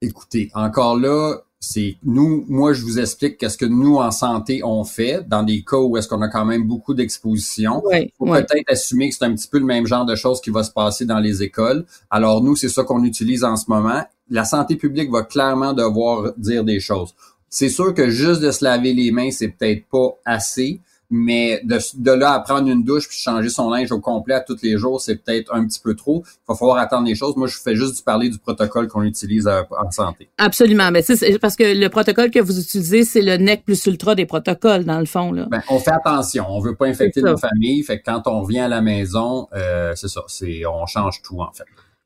Écoutez, 0.00 0.50
encore 0.54 0.96
là, 0.96 1.36
c'est 1.64 1.96
nous, 2.04 2.44
moi 2.48 2.72
je 2.72 2.82
vous 2.82 2.98
explique 2.98 3.38
qu'est-ce 3.38 3.56
que 3.56 3.64
nous 3.64 3.96
en 3.96 4.10
santé 4.10 4.62
on 4.62 4.84
fait 4.84 5.26
dans 5.26 5.42
des 5.42 5.62
cas 5.62 5.78
où 5.78 5.96
est-ce 5.96 6.08
qu'on 6.08 6.20
a 6.20 6.28
quand 6.28 6.44
même 6.44 6.64
beaucoup 6.64 6.94
d'exposition. 6.94 7.82
Il 7.92 8.10
faut 8.18 8.26
peut-être 8.26 8.70
assumer 8.70 9.08
que 9.08 9.16
c'est 9.16 9.24
un 9.24 9.34
petit 9.34 9.48
peu 9.48 9.58
le 9.58 9.64
même 9.64 9.86
genre 9.86 10.04
de 10.04 10.14
choses 10.14 10.40
qui 10.40 10.50
va 10.50 10.62
se 10.62 10.70
passer 10.70 11.06
dans 11.06 11.18
les 11.18 11.42
écoles. 11.42 11.86
Alors 12.10 12.42
nous, 12.42 12.54
c'est 12.54 12.68
ça 12.68 12.84
qu'on 12.84 13.02
utilise 13.02 13.44
en 13.44 13.56
ce 13.56 13.64
moment. 13.68 14.02
La 14.30 14.44
santé 14.44 14.76
publique 14.76 15.10
va 15.10 15.22
clairement 15.22 15.72
devoir 15.72 16.32
dire 16.36 16.64
des 16.64 16.80
choses. 16.80 17.14
C'est 17.48 17.68
sûr 17.68 17.94
que 17.94 18.10
juste 18.10 18.40
de 18.40 18.50
se 18.50 18.64
laver 18.64 18.92
les 18.92 19.10
mains, 19.10 19.30
c'est 19.30 19.48
peut-être 19.48 19.86
pas 19.88 20.18
assez. 20.24 20.80
Mais 21.10 21.60
de, 21.64 21.78
de 21.96 22.10
là 22.10 22.32
à 22.32 22.40
prendre 22.40 22.68
une 22.68 22.82
douche 22.82 23.08
puis 23.08 23.18
changer 23.18 23.48
son 23.48 23.70
linge 23.70 23.92
au 23.92 24.00
complet 24.00 24.34
à 24.34 24.40
tous 24.40 24.58
les 24.62 24.78
jours, 24.78 25.00
c'est 25.00 25.16
peut-être 25.16 25.54
un 25.54 25.66
petit 25.66 25.80
peu 25.80 25.94
trop. 25.94 26.24
Il 26.26 26.40
va 26.48 26.54
falloir 26.54 26.78
attendre 26.78 27.06
les 27.06 27.14
choses. 27.14 27.36
Moi, 27.36 27.46
je 27.46 27.58
fais 27.58 27.74
juste 27.74 28.04
parler 28.04 28.28
du 28.28 28.38
protocole 28.38 28.88
qu'on 28.88 29.02
utilise 29.02 29.46
euh, 29.46 29.62
en 29.70 29.90
santé. 29.90 30.28
Absolument. 30.38 30.90
Mais 30.90 31.02
c'est 31.02 31.38
parce 31.38 31.56
que 31.56 31.78
le 31.78 31.88
protocole 31.88 32.30
que 32.30 32.40
vous 32.40 32.58
utilisez, 32.58 33.04
c'est 33.04 33.22
le 33.22 33.36
NEC 33.36 33.64
plus 33.64 33.86
ultra 33.86 34.14
des 34.14 34.26
protocoles, 34.26 34.84
dans 34.84 34.98
le 34.98 35.06
fond. 35.06 35.32
Là. 35.32 35.46
Ben, 35.50 35.62
on 35.68 35.78
fait 35.78 35.92
attention. 35.92 36.46
On 36.48 36.60
veut 36.60 36.74
pas 36.74 36.86
infecter 36.86 37.22
nos 37.22 37.36
familles. 37.36 37.82
Fait 37.82 37.98
que 37.98 38.04
quand 38.04 38.22
on 38.26 38.40
revient 38.42 38.60
à 38.60 38.68
la 38.68 38.80
maison, 38.80 39.48
euh, 39.54 39.92
c'est 39.94 40.08
ça. 40.08 40.22
C'est 40.26 40.66
on 40.66 40.86
change 40.86 41.22
tout 41.22 41.40
en 41.40 41.52
fait. 41.52 41.64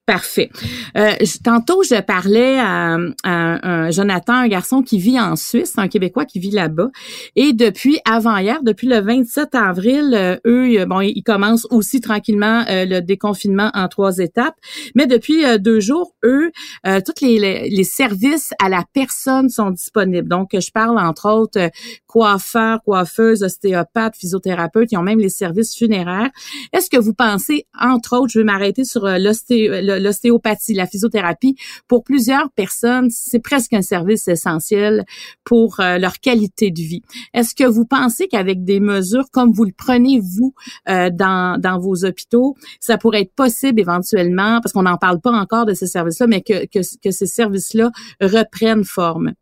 Parfait. 0.08 0.48
Euh, 0.96 1.12
tantôt, 1.44 1.82
je 1.82 2.00
parlais 2.00 2.58
à, 2.58 2.96
un 3.24 3.90
Jonathan, 3.90 4.32
un 4.32 4.48
garçon 4.48 4.80
qui 4.80 4.98
vit 4.98 5.20
en 5.20 5.36
Suisse, 5.36 5.74
un 5.76 5.86
Québécois 5.86 6.24
qui 6.24 6.38
vit 6.38 6.50
là-bas. 6.50 6.88
Et 7.36 7.52
depuis 7.52 7.98
avant-hier, 8.10 8.62
depuis 8.62 8.86
le 8.86 9.00
27 9.00 9.54
avril, 9.54 10.14
euh, 10.14 10.36
eux, 10.46 10.86
bon, 10.86 11.02
ils 11.02 11.22
commencent 11.22 11.66
aussi 11.68 12.00
tranquillement 12.00 12.64
euh, 12.70 12.86
le 12.86 13.00
déconfinement 13.00 13.70
en 13.74 13.86
trois 13.88 14.16
étapes. 14.16 14.54
Mais 14.94 15.06
depuis 15.06 15.44
euh, 15.44 15.58
deux 15.58 15.78
jours, 15.78 16.14
eux, 16.24 16.52
tous 16.84 17.20
les, 17.20 17.68
les, 17.68 17.84
services 17.84 18.54
à 18.62 18.70
la 18.70 18.84
personne 18.94 19.50
sont 19.50 19.70
disponibles. 19.70 20.28
Donc, 20.28 20.50
je 20.54 20.70
parle 20.70 20.98
entre 20.98 21.30
autres 21.30 21.70
coiffeurs, 22.06 22.82
coiffeuses, 22.82 23.42
ostéopathes, 23.42 24.16
physiothérapeutes. 24.16 24.90
Ils 24.92 24.96
ont 24.96 25.02
même 25.02 25.18
les 25.18 25.28
services 25.28 25.76
funéraires. 25.76 26.30
Est-ce 26.72 26.88
que 26.88 26.96
vous 26.96 27.12
pensez, 27.12 27.66
entre 27.78 28.16
autres, 28.16 28.32
je 28.32 28.38
vais 28.38 28.44
m'arrêter 28.44 28.84
sur 28.84 29.06
l'osté 29.06 29.68
l'ostéopathie, 29.98 30.74
la 30.74 30.86
physiothérapie, 30.86 31.56
pour 31.86 32.04
plusieurs 32.04 32.50
personnes, 32.52 33.08
c'est 33.10 33.40
presque 33.40 33.72
un 33.72 33.82
service 33.82 34.28
essentiel 34.28 35.04
pour 35.44 35.80
euh, 35.80 35.98
leur 35.98 36.18
qualité 36.20 36.70
de 36.70 36.80
vie. 36.80 37.02
Est-ce 37.34 37.54
que 37.54 37.64
vous 37.64 37.84
pensez 37.84 38.28
qu'avec 38.28 38.64
des 38.64 38.80
mesures 38.80 39.30
comme 39.32 39.52
vous 39.52 39.64
le 39.64 39.72
prenez 39.76 40.20
vous 40.20 40.54
euh, 40.88 41.10
dans, 41.12 41.60
dans 41.60 41.78
vos 41.78 42.04
hôpitaux, 42.04 42.56
ça 42.80 42.98
pourrait 42.98 43.22
être 43.22 43.34
possible 43.34 43.80
éventuellement, 43.80 44.60
parce 44.60 44.72
qu'on 44.72 44.82
n'en 44.82 44.98
parle 44.98 45.20
pas 45.20 45.32
encore 45.32 45.66
de 45.66 45.74
ces 45.74 45.86
services-là, 45.86 46.26
mais 46.26 46.42
que, 46.42 46.66
que, 46.66 46.80
que 47.02 47.10
ces 47.10 47.26
services-là 47.26 47.90
reprennent 48.20 48.84
forme? 48.84 49.32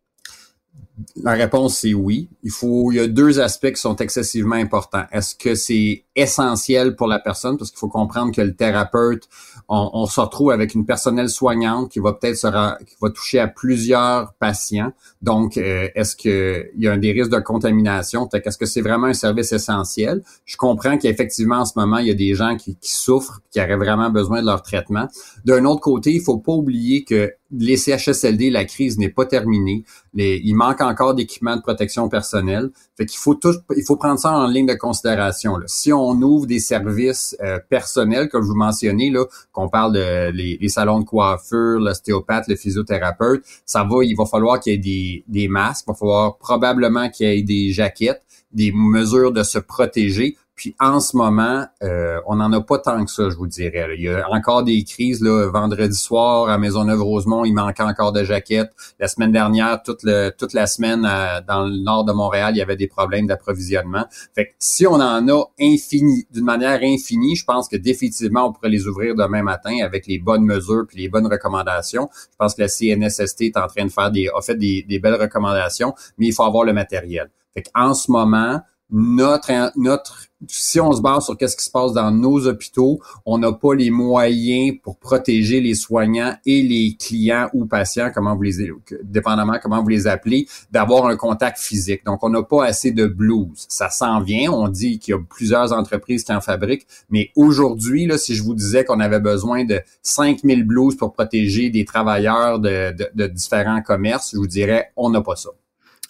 La 1.22 1.32
réponse 1.32 1.78
c'est 1.78 1.92
oui. 1.94 2.28
Il 2.42 2.50
faut, 2.50 2.90
il 2.90 2.96
y 2.96 3.00
a 3.00 3.06
deux 3.06 3.38
aspects 3.40 3.70
qui 3.70 3.80
sont 3.80 3.96
excessivement 3.96 4.56
importants. 4.56 5.04
Est-ce 5.12 5.34
que 5.34 5.54
c'est 5.54 6.04
essentiel 6.14 6.96
pour 6.96 7.06
la 7.06 7.18
personne? 7.18 7.58
Parce 7.58 7.70
qu'il 7.70 7.78
faut 7.78 7.88
comprendre 7.88 8.32
que 8.32 8.40
le 8.40 8.54
thérapeute, 8.54 9.28
on, 9.68 10.06
se 10.06 10.20
retrouve 10.20 10.52
avec 10.52 10.74
une 10.74 10.86
personnelle 10.86 11.28
soignante 11.28 11.90
qui 11.90 11.98
va 11.98 12.14
peut-être 12.14 12.36
se, 12.36 12.46
qui 12.84 12.94
va 13.00 13.10
toucher 13.10 13.40
à 13.40 13.48
plusieurs 13.48 14.32
patients. 14.34 14.92
Donc, 15.20 15.58
euh, 15.58 15.88
est-ce 15.94 16.16
que 16.16 16.70
il 16.76 16.84
y 16.84 16.88
a 16.88 16.96
des 16.96 17.12
risques 17.12 17.32
de 17.32 17.40
contamination? 17.40 18.28
Est-ce 18.32 18.56
que 18.56 18.66
c'est 18.66 18.80
vraiment 18.80 19.08
un 19.08 19.14
service 19.14 19.52
essentiel? 19.52 20.22
Je 20.44 20.56
comprends 20.56 20.96
qu'effectivement 20.96 21.56
en 21.56 21.64
ce 21.64 21.72
moment 21.76 21.98
il 21.98 22.06
y 22.06 22.10
a 22.10 22.14
des 22.14 22.34
gens 22.34 22.56
qui, 22.56 22.76
qui 22.76 22.92
souffrent, 22.94 23.40
qui 23.50 23.60
auraient 23.60 23.76
vraiment 23.76 24.08
besoin 24.10 24.40
de 24.40 24.46
leur 24.46 24.62
traitement. 24.62 25.08
D'un 25.44 25.64
autre 25.64 25.80
côté, 25.80 26.12
il 26.12 26.22
faut 26.22 26.38
pas 26.38 26.52
oublier 26.52 27.04
que 27.04 27.32
les 27.50 27.76
CHSLD, 27.76 28.50
la 28.50 28.64
crise 28.64 28.98
n'est 28.98 29.08
pas 29.08 29.24
terminée. 29.24 29.84
Les, 30.14 30.40
il 30.44 30.54
manque 30.54 30.80
encore 30.80 31.14
d'équipements 31.14 31.56
de 31.56 31.62
protection 31.62 32.08
personnelle. 32.08 32.70
Fait 32.96 33.06
qu'il 33.06 33.18
faut 33.18 33.34
tout, 33.34 33.54
il 33.76 33.84
faut 33.84 33.96
prendre 33.96 34.18
ça 34.18 34.32
en 34.32 34.46
ligne 34.46 34.66
de 34.66 34.74
considération. 34.74 35.56
Là. 35.56 35.64
Si 35.68 35.92
on 35.92 36.12
ouvre 36.22 36.46
des 36.46 36.58
services 36.58 37.36
euh, 37.42 37.58
personnels, 37.68 38.28
comme 38.28 38.42
je 38.42 38.48
vous 38.48 38.56
mentionnais, 38.56 39.10
là, 39.10 39.24
qu'on 39.52 39.68
parle 39.68 39.92
de 39.92 40.30
les, 40.32 40.68
salons 40.68 41.00
de 41.00 41.04
coiffure, 41.04 41.78
l'ostéopathe, 41.78 42.48
le 42.48 42.56
physiothérapeute, 42.56 43.44
ça 43.64 43.84
va, 43.84 44.04
il 44.04 44.16
va 44.16 44.26
falloir 44.26 44.58
qu'il 44.60 44.72
y 44.72 44.76
ait 44.76 44.78
des, 44.78 45.24
des 45.28 45.48
masques, 45.48 45.84
il 45.86 45.92
va 45.92 45.94
falloir 45.96 46.38
probablement 46.38 47.08
qu'il 47.10 47.28
y 47.28 47.38
ait 47.38 47.42
des 47.42 47.72
jaquettes, 47.72 48.22
des 48.52 48.72
mesures 48.74 49.32
de 49.32 49.42
se 49.42 49.58
protéger 49.58 50.36
puis 50.56 50.74
en 50.80 51.00
ce 51.00 51.18
moment, 51.18 51.66
euh, 51.82 52.18
on 52.26 52.36
n'en 52.36 52.50
a 52.50 52.62
pas 52.62 52.78
tant 52.78 53.04
que 53.04 53.10
ça, 53.10 53.28
je 53.28 53.36
vous 53.36 53.46
dirais. 53.46 53.86
Il 53.94 54.02
y 54.02 54.08
a 54.08 54.26
encore 54.30 54.64
des 54.64 54.82
crises. 54.84 55.20
Là, 55.20 55.50
vendredi 55.50 55.96
soir, 55.96 56.48
à 56.48 56.56
Maisonneuve-Rosemont, 56.56 57.44
il 57.44 57.52
manquait 57.52 57.82
encore 57.82 58.12
de 58.12 58.24
jaquettes. 58.24 58.72
La 58.98 59.06
semaine 59.06 59.32
dernière, 59.32 59.82
toute, 59.82 60.02
le, 60.02 60.30
toute 60.30 60.54
la 60.54 60.66
semaine, 60.66 61.02
dans 61.46 61.66
le 61.66 61.82
nord 61.82 62.06
de 62.06 62.12
Montréal, 62.12 62.54
il 62.54 62.58
y 62.58 62.62
avait 62.62 62.76
des 62.76 62.86
problèmes 62.86 63.26
d'approvisionnement. 63.26 64.06
Fait 64.34 64.46
que 64.46 64.52
si 64.58 64.86
on 64.86 64.94
en 64.94 65.28
a 65.28 65.44
infini, 65.60 66.26
d'une 66.30 66.46
manière 66.46 66.80
infinie, 66.82 67.36
je 67.36 67.44
pense 67.44 67.68
que 67.68 67.76
définitivement, 67.76 68.46
on 68.46 68.52
pourrait 68.52 68.70
les 68.70 68.86
ouvrir 68.86 69.14
demain 69.14 69.42
matin 69.42 69.76
avec 69.84 70.06
les 70.06 70.18
bonnes 70.18 70.44
mesures 70.44 70.86
puis 70.88 70.96
les 70.96 71.10
bonnes 71.10 71.26
recommandations. 71.26 72.08
Je 72.14 72.36
pense 72.38 72.54
que 72.54 72.62
la 72.62 72.68
CNSST 72.68 73.42
est 73.42 73.58
en 73.58 73.66
train 73.66 73.84
de 73.84 73.92
faire 73.92 74.10
des, 74.10 74.28
a 74.34 74.40
fait 74.40 74.56
des, 74.56 74.86
des 74.88 74.98
belles 74.98 75.20
recommandations, 75.20 75.92
mais 76.16 76.28
il 76.28 76.32
faut 76.32 76.44
avoir 76.44 76.64
le 76.64 76.72
matériel. 76.72 77.30
Fait 77.52 77.64
en 77.74 77.92
ce 77.92 78.10
moment, 78.10 78.62
notre, 78.90 79.72
notre, 79.76 80.26
si 80.48 80.80
on 80.80 80.92
se 80.92 81.00
base 81.00 81.24
sur 81.24 81.36
qu'est-ce 81.36 81.56
qui 81.56 81.64
se 81.64 81.70
passe 81.70 81.92
dans 81.92 82.10
nos 82.10 82.46
hôpitaux, 82.46 83.00
on 83.24 83.38
n'a 83.38 83.52
pas 83.52 83.74
les 83.74 83.90
moyens 83.90 84.76
pour 84.82 84.98
protéger 84.98 85.60
les 85.60 85.74
soignants 85.74 86.34
et 86.44 86.62
les 86.62 86.96
clients 86.98 87.48
ou 87.52 87.66
patients, 87.66 88.10
comment 88.14 88.36
vous 88.36 88.42
les, 88.42 88.70
dépendamment 89.02 89.58
comment 89.62 89.82
vous 89.82 89.88
les 89.88 90.06
appelez, 90.06 90.46
d'avoir 90.70 91.06
un 91.06 91.16
contact 91.16 91.58
physique. 91.58 92.04
Donc, 92.04 92.22
on 92.22 92.30
n'a 92.30 92.42
pas 92.42 92.64
assez 92.64 92.90
de 92.90 93.06
blues. 93.06 93.66
Ça 93.68 93.90
s'en 93.90 94.20
vient. 94.20 94.50
On 94.52 94.68
dit 94.68 94.98
qu'il 94.98 95.12
y 95.12 95.14
a 95.14 95.20
plusieurs 95.20 95.72
entreprises 95.72 96.24
qui 96.24 96.32
en 96.32 96.40
fabriquent, 96.40 96.86
mais 97.10 97.30
aujourd'hui, 97.36 98.06
là, 98.06 98.18
si 98.18 98.34
je 98.34 98.42
vous 98.42 98.54
disais 98.54 98.84
qu'on 98.84 99.00
avait 99.00 99.20
besoin 99.20 99.64
de 99.64 99.80
5000 100.02 100.64
blues 100.64 100.96
pour 100.96 101.12
protéger 101.12 101.70
des 101.70 101.84
travailleurs 101.84 102.58
de, 102.58 102.94
de, 103.14 103.26
différents 103.26 103.82
commerces, 103.82 104.30
je 104.32 104.38
vous 104.38 104.46
dirais, 104.46 104.92
on 104.96 105.10
n'a 105.10 105.20
pas 105.20 105.36
ça. 105.36 105.50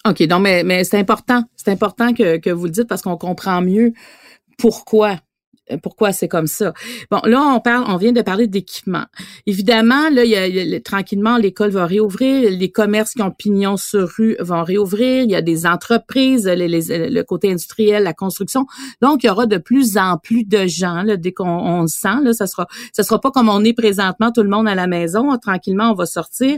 OK, 0.07 0.23
donc 0.23 0.41
mais, 0.41 0.63
mais 0.63 0.83
c'est 0.83 0.97
important. 0.97 1.43
C'est 1.55 1.71
important 1.71 2.13
que, 2.13 2.37
que 2.37 2.49
vous 2.49 2.65
le 2.65 2.71
dites 2.71 2.87
parce 2.87 3.01
qu'on 3.01 3.17
comprend 3.17 3.61
mieux 3.61 3.93
pourquoi? 4.57 5.19
Pourquoi 5.81 6.11
c'est 6.11 6.27
comme 6.27 6.47
ça? 6.47 6.73
Bon, 7.11 7.19
là, 7.23 7.41
on 7.41 7.59
parle, 7.59 7.85
on 7.87 7.97
vient 7.97 8.11
de 8.11 8.21
parler 8.21 8.47
d'équipement. 8.47 9.05
Évidemment, 9.45 10.09
là, 10.09 10.23
il 10.23 10.31
y 10.31 10.75
a, 10.75 10.79
tranquillement, 10.79 11.37
l'école 11.37 11.71
va 11.71 11.85
réouvrir, 11.85 12.49
les 12.49 12.71
commerces 12.71 13.13
qui 13.13 13.21
ont 13.21 13.31
pignon 13.31 13.77
sur 13.77 14.07
rue 14.07 14.37
vont 14.39 14.63
réouvrir, 14.63 15.23
il 15.23 15.31
y 15.31 15.35
a 15.35 15.41
des 15.41 15.65
entreprises, 15.65 16.47
le 16.47 17.21
côté 17.23 17.51
industriel, 17.51 18.03
la 18.03 18.13
construction. 18.13 18.65
Donc, 19.01 19.23
il 19.23 19.27
y 19.27 19.29
aura 19.29 19.45
de 19.45 19.57
plus 19.57 19.97
en 19.97 20.17
plus 20.17 20.43
de 20.43 20.67
gens, 20.67 21.03
là, 21.03 21.17
dès 21.17 21.33
qu'on 21.33 21.81
le 21.81 21.87
sent, 21.87 22.21
là, 22.23 22.33
ça 22.33 22.47
sera, 22.47 22.67
ça 22.93 23.03
sera 23.03 23.19
pas 23.19 23.31
comme 23.31 23.49
on 23.49 23.63
est 23.63 23.73
présentement, 23.73 24.31
tout 24.31 24.43
le 24.43 24.49
monde 24.49 24.67
à 24.67 24.75
la 24.75 24.87
maison, 24.87 25.37
tranquillement, 25.37 25.91
on 25.91 25.95
va 25.95 26.05
sortir. 26.05 26.57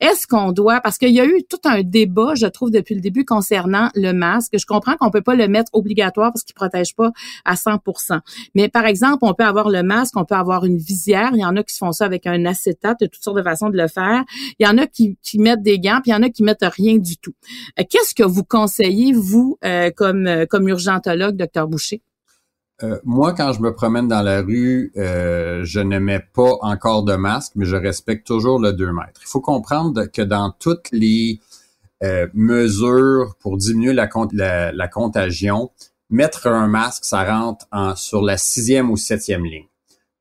Est-ce 0.00 0.26
qu'on 0.26 0.52
doit, 0.52 0.80
parce 0.80 0.98
qu'il 0.98 1.12
y 1.12 1.20
a 1.20 1.26
eu 1.26 1.44
tout 1.48 1.60
un 1.64 1.82
débat, 1.82 2.34
je 2.34 2.46
trouve, 2.46 2.70
depuis 2.70 2.94
le 2.94 3.00
début 3.00 3.24
concernant 3.24 3.90
le 3.94 4.12
masque. 4.12 4.58
Je 4.58 4.66
comprends 4.66 4.96
qu'on 4.96 5.10
peut 5.10 5.22
pas 5.22 5.34
le 5.34 5.48
mettre 5.48 5.70
obligatoire 5.72 6.32
parce 6.32 6.42
qu'il 6.44 6.54
protège 6.54 6.94
pas 6.94 7.12
à 7.44 7.56
100 7.56 7.78
mais 8.54 8.68
par 8.68 8.86
exemple, 8.86 9.18
on 9.22 9.34
peut 9.34 9.44
avoir 9.44 9.68
le 9.68 9.82
masque, 9.82 10.16
on 10.16 10.24
peut 10.24 10.34
avoir 10.34 10.64
une 10.64 10.78
visière. 10.78 11.30
Il 11.34 11.40
y 11.40 11.44
en 11.44 11.56
a 11.56 11.62
qui 11.62 11.76
font 11.76 11.92
ça 11.92 12.04
avec 12.04 12.26
un 12.26 12.44
acétate, 12.44 12.98
toutes 13.00 13.22
sortes 13.22 13.36
de 13.36 13.42
façons 13.42 13.70
de 13.70 13.76
le 13.76 13.88
faire. 13.88 14.24
Il 14.58 14.66
y 14.66 14.68
en 14.68 14.78
a 14.78 14.86
qui, 14.86 15.16
mettent 15.34 15.62
des 15.62 15.78
gants, 15.78 16.00
puis 16.02 16.10
il 16.10 16.14
y 16.14 16.16
en 16.16 16.22
a 16.22 16.28
qui 16.28 16.42
mettent 16.42 16.64
rien 16.64 16.96
du 16.96 17.16
tout. 17.16 17.34
Euh, 17.78 17.84
qu'est-ce 17.88 18.14
que 18.14 18.24
vous 18.24 18.44
conseillez, 18.44 19.12
vous, 19.12 19.58
euh, 19.64 19.90
comme, 19.94 20.26
euh, 20.26 20.46
comme 20.46 20.68
urgentologue, 20.68 21.36
docteur 21.36 21.68
Boucher? 21.68 22.02
moi, 23.02 23.32
quand 23.32 23.52
je 23.52 23.60
me 23.60 23.72
promène 23.74 24.06
dans 24.06 24.22
la 24.22 24.40
rue, 24.40 24.92
je 24.94 25.80
ne 25.80 25.98
mets 25.98 26.20
pas 26.20 26.52
encore 26.60 27.02
de 27.02 27.16
masque, 27.16 27.54
mais 27.56 27.64
je 27.64 27.74
respecte 27.74 28.24
toujours 28.24 28.60
le 28.60 28.72
2 28.72 28.92
mètres. 28.92 29.20
Il 29.20 29.26
faut 29.26 29.40
comprendre 29.40 30.04
que 30.04 30.22
dans 30.22 30.52
toutes 30.60 30.86
les 30.92 31.40
mesures 32.34 33.34
pour 33.40 33.56
diminuer 33.56 33.92
la 33.92 34.86
contagion, 34.86 35.72
mettre 36.10 36.46
un 36.46 36.66
masque, 36.66 37.04
ça 37.04 37.24
rentre 37.24 37.66
en, 37.72 37.96
sur 37.96 38.22
la 38.22 38.36
sixième 38.36 38.90
ou 38.90 38.96
septième 38.96 39.44
ligne. 39.44 39.66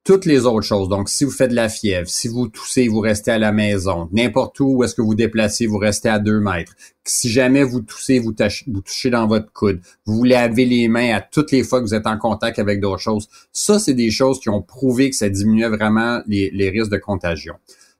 Toutes 0.03 0.25
les 0.25 0.45
autres 0.45 0.65
choses, 0.65 0.87
donc 0.87 1.09
si 1.09 1.25
vous 1.25 1.31
faites 1.31 1.49
de 1.49 1.55
la 1.55 1.67
fièvre, 1.67 2.07
si 2.07 2.29
vous 2.29 2.47
toussez, 2.47 2.87
vous 2.87 3.01
restez 3.01 3.31
à 3.31 3.37
la 3.37 3.51
maison, 3.51 4.07
n'importe 4.13 4.57
où, 4.61 4.81
est-ce 4.83 4.95
que 4.95 5.01
vous 5.01 5.15
déplacez, 5.15 5.65
vous 5.65 5.77
restez 5.77 6.07
à 6.07 6.17
deux 6.17 6.39
mètres. 6.39 6.73
Si 7.03 7.29
jamais 7.29 7.63
vous 7.63 7.81
toussez, 7.81 8.19
vous, 8.19 8.33
touchez 8.33 9.09
dans 9.09 9.27
votre 9.27 9.51
coude, 9.51 9.81
vous 10.05 10.23
lavez 10.23 10.63
les 10.63 10.87
mains 10.87 11.13
à 11.13 11.19
toutes 11.19 11.51
les 11.51 11.63
fois 11.63 11.81
que 11.81 11.85
vous 11.85 11.93
êtes 11.93 12.07
en 12.07 12.17
contact 12.17 12.57
avec 12.57 12.79
d'autres 12.79 13.01
choses. 13.01 13.27
Ça, 13.51 13.79
c'est 13.79 13.95
des 13.95 14.09
choses 14.09 14.39
qui 14.39 14.47
ont 14.47 14.61
prouvé 14.61 15.09
que 15.09 15.15
ça 15.17 15.27
diminuait 15.27 15.67
vraiment 15.67 16.21
les 16.27 16.69
risques 16.69 16.91
de 16.91 16.97
contagion. 16.97 17.55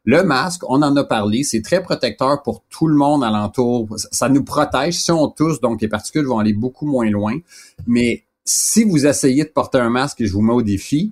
Le 0.07 0.23
masque, 0.23 0.61
on 0.69 0.83
en 0.83 0.95
a 0.95 1.03
parlé, 1.03 1.43
c'est 1.43 1.61
très 1.61 1.83
protecteur 1.83 2.41
pour 2.41 2.63
tout 2.69 2.87
le 2.87 2.95
monde 2.95 3.25
alentour. 3.25 3.89
Ça 3.97 4.29
nous 4.29 4.45
protège 4.45 4.93
si 4.93 5.11
on 5.11 5.27
tousse, 5.27 5.59
donc 5.59 5.81
les 5.81 5.89
particules 5.89 6.25
vont 6.25 6.39
aller 6.39 6.53
beaucoup 6.53 6.85
moins 6.85 7.09
loin. 7.09 7.37
Mais 7.87 8.23
si 8.45 8.85
vous 8.85 9.05
essayez 9.05 9.43
de 9.43 9.49
porter 9.49 9.79
un 9.79 9.89
masque, 9.89 10.21
et 10.21 10.25
je 10.25 10.31
vous 10.31 10.41
mets 10.41 10.53
au 10.53 10.61
défi, 10.61 11.11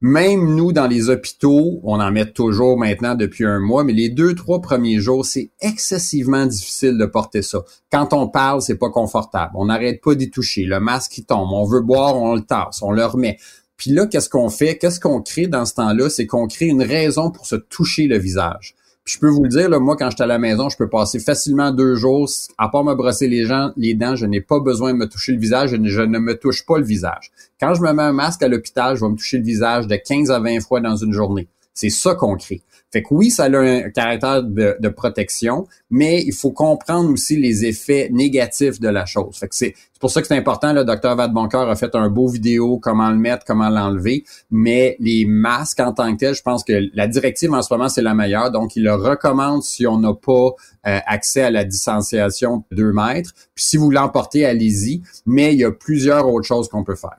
même 0.00 0.54
nous, 0.54 0.70
dans 0.70 0.86
les 0.86 1.10
hôpitaux, 1.10 1.80
on 1.82 1.98
en 1.98 2.12
met 2.12 2.30
toujours 2.30 2.78
maintenant 2.78 3.16
depuis 3.16 3.44
un 3.44 3.58
mois, 3.58 3.82
mais 3.82 3.92
les 3.92 4.08
deux, 4.08 4.36
trois 4.36 4.60
premiers 4.60 5.00
jours, 5.00 5.26
c'est 5.26 5.50
excessivement 5.60 6.46
difficile 6.46 6.96
de 6.96 7.06
porter 7.06 7.42
ça. 7.42 7.64
Quand 7.90 8.12
on 8.12 8.28
parle, 8.28 8.62
c'est 8.62 8.78
pas 8.78 8.90
confortable. 8.90 9.54
On 9.56 9.64
n'arrête 9.64 10.00
pas 10.00 10.14
d'y 10.14 10.30
toucher. 10.30 10.62
Le 10.62 10.78
masque, 10.78 11.10
qui 11.10 11.24
tombe. 11.24 11.48
On 11.50 11.64
veut 11.64 11.80
boire, 11.80 12.14
on 12.14 12.36
le 12.36 12.42
tasse, 12.42 12.82
on 12.82 12.92
le 12.92 13.04
remet. 13.04 13.38
Puis 13.78 13.92
là, 13.92 14.06
qu'est-ce 14.06 14.28
qu'on 14.28 14.50
fait? 14.50 14.76
Qu'est-ce 14.76 15.00
qu'on 15.00 15.22
crée 15.22 15.46
dans 15.46 15.64
ce 15.64 15.74
temps-là? 15.74 16.10
C'est 16.10 16.26
qu'on 16.26 16.48
crée 16.48 16.66
une 16.66 16.82
raison 16.82 17.30
pour 17.30 17.46
se 17.46 17.54
toucher 17.56 18.08
le 18.08 18.18
visage. 18.18 18.74
Puis 19.04 19.14
je 19.14 19.20
peux 19.20 19.28
vous 19.28 19.44
le 19.44 19.48
dire, 19.48 19.70
là, 19.70 19.78
moi, 19.78 19.96
quand 19.96 20.10
j'étais 20.10 20.24
à 20.24 20.26
la 20.26 20.38
maison, 20.38 20.68
je 20.68 20.76
peux 20.76 20.88
passer 20.90 21.20
facilement 21.20 21.70
deux 21.70 21.94
jours. 21.94 22.28
À 22.58 22.68
part 22.68 22.84
me 22.84 22.94
brosser 22.94 23.28
les, 23.28 23.46
gens, 23.46 23.70
les 23.76 23.94
dents, 23.94 24.16
je 24.16 24.26
n'ai 24.26 24.42
pas 24.42 24.60
besoin 24.60 24.92
de 24.92 24.98
me 24.98 25.06
toucher 25.08 25.32
le 25.32 25.38
visage. 25.38 25.70
Je 25.70 25.76
ne, 25.76 25.88
je 25.88 26.02
ne 26.02 26.18
me 26.18 26.36
touche 26.36 26.66
pas 26.66 26.76
le 26.76 26.84
visage. 26.84 27.30
Quand 27.58 27.72
je 27.72 27.80
me 27.80 27.90
mets 27.92 28.02
un 28.02 28.12
masque 28.12 28.42
à 28.42 28.48
l'hôpital, 28.48 28.96
je 28.96 29.04
vais 29.04 29.10
me 29.10 29.16
toucher 29.16 29.38
le 29.38 29.44
visage 29.44 29.86
de 29.86 29.96
15 29.96 30.30
à 30.30 30.40
20 30.40 30.60
fois 30.60 30.80
dans 30.80 30.96
une 30.96 31.12
journée. 31.12 31.48
C'est 31.72 31.90
ça 31.90 32.16
qu'on 32.16 32.36
crée. 32.36 32.60
Fait 32.92 33.02
que 33.02 33.08
oui, 33.12 33.30
ça 33.30 33.44
a 33.44 33.58
un 33.58 33.90
caractère 33.90 34.42
de, 34.42 34.88
protection, 34.88 35.66
mais 35.90 36.22
il 36.22 36.32
faut 36.32 36.52
comprendre 36.52 37.10
aussi 37.10 37.36
les 37.36 37.66
effets 37.66 38.08
négatifs 38.10 38.80
de 38.80 38.88
la 38.88 39.04
chose. 39.04 39.36
Fait 39.36 39.48
que 39.48 39.54
c'est 39.54 39.74
pour 40.00 40.10
ça 40.10 40.22
que 40.22 40.26
c'est 40.26 40.36
important. 40.36 40.72
Le 40.72 40.84
docteur 40.84 41.14
Vadeboncoeur 41.14 41.68
a 41.68 41.76
fait 41.76 41.94
un 41.94 42.08
beau 42.08 42.28
vidéo, 42.28 42.78
comment 42.78 43.10
le 43.10 43.16
mettre, 43.16 43.44
comment 43.44 43.68
l'enlever. 43.68 44.24
Mais 44.50 44.96
les 45.00 45.26
masques 45.26 45.80
en 45.80 45.92
tant 45.92 46.10
que 46.12 46.18
tel, 46.18 46.34
je 46.34 46.42
pense 46.42 46.64
que 46.64 46.88
la 46.94 47.06
directive 47.06 47.52
en 47.52 47.60
ce 47.60 47.72
moment, 47.72 47.88
c'est 47.88 48.02
la 48.02 48.14
meilleure. 48.14 48.50
Donc, 48.50 48.74
il 48.76 48.84
le 48.84 48.94
recommande 48.94 49.62
si 49.62 49.86
on 49.86 49.98
n'a 49.98 50.14
pas 50.14 50.50
euh, 50.86 50.98
accès 51.06 51.42
à 51.42 51.50
la 51.50 51.64
distanciation 51.64 52.64
de 52.70 52.76
2 52.76 52.92
mètres. 52.92 53.32
Puis 53.54 53.64
si 53.64 53.76
vous 53.76 53.90
l'emportez, 53.90 54.46
allez-y. 54.46 55.02
Mais 55.26 55.52
il 55.52 55.58
y 55.58 55.64
a 55.64 55.72
plusieurs 55.72 56.26
autres 56.26 56.46
choses 56.46 56.68
qu'on 56.68 56.84
peut 56.84 56.96
faire. 56.96 57.18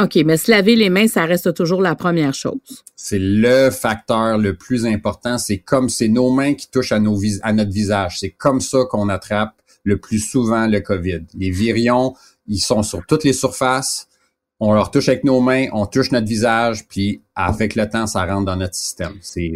OK, 0.00 0.16
mais 0.24 0.36
se 0.36 0.48
laver 0.50 0.76
les 0.76 0.90
mains, 0.90 1.08
ça 1.08 1.24
reste 1.24 1.52
toujours 1.54 1.82
la 1.82 1.96
première 1.96 2.32
chose. 2.32 2.84
C'est 2.94 3.18
le 3.18 3.70
facteur 3.70 4.38
le 4.38 4.54
plus 4.54 4.86
important. 4.86 5.38
C'est 5.38 5.58
comme 5.58 5.88
c'est 5.88 6.06
nos 6.06 6.30
mains 6.30 6.54
qui 6.54 6.70
touchent 6.70 6.92
à, 6.92 7.00
nos 7.00 7.18
à 7.42 7.52
notre 7.52 7.72
visage. 7.72 8.20
C'est 8.20 8.30
comme 8.30 8.60
ça 8.60 8.84
qu'on 8.88 9.08
attrape 9.08 9.54
le 9.82 9.98
plus 9.98 10.20
souvent 10.20 10.68
le 10.68 10.80
COVID. 10.80 11.22
Les 11.34 11.50
virions, 11.50 12.14
ils 12.46 12.60
sont 12.60 12.84
sur 12.84 13.04
toutes 13.06 13.24
les 13.24 13.32
surfaces. 13.32 14.08
On 14.60 14.72
leur 14.72 14.90
touche 14.90 15.08
avec 15.08 15.24
nos 15.24 15.40
mains, 15.40 15.66
on 15.72 15.86
touche 15.86 16.10
notre 16.10 16.26
visage, 16.26 16.86
puis 16.88 17.22
avec 17.34 17.76
le 17.76 17.88
temps, 17.88 18.06
ça 18.08 18.24
rentre 18.24 18.46
dans 18.46 18.56
notre 18.56 18.74
système. 18.74 19.14
C'est 19.20 19.52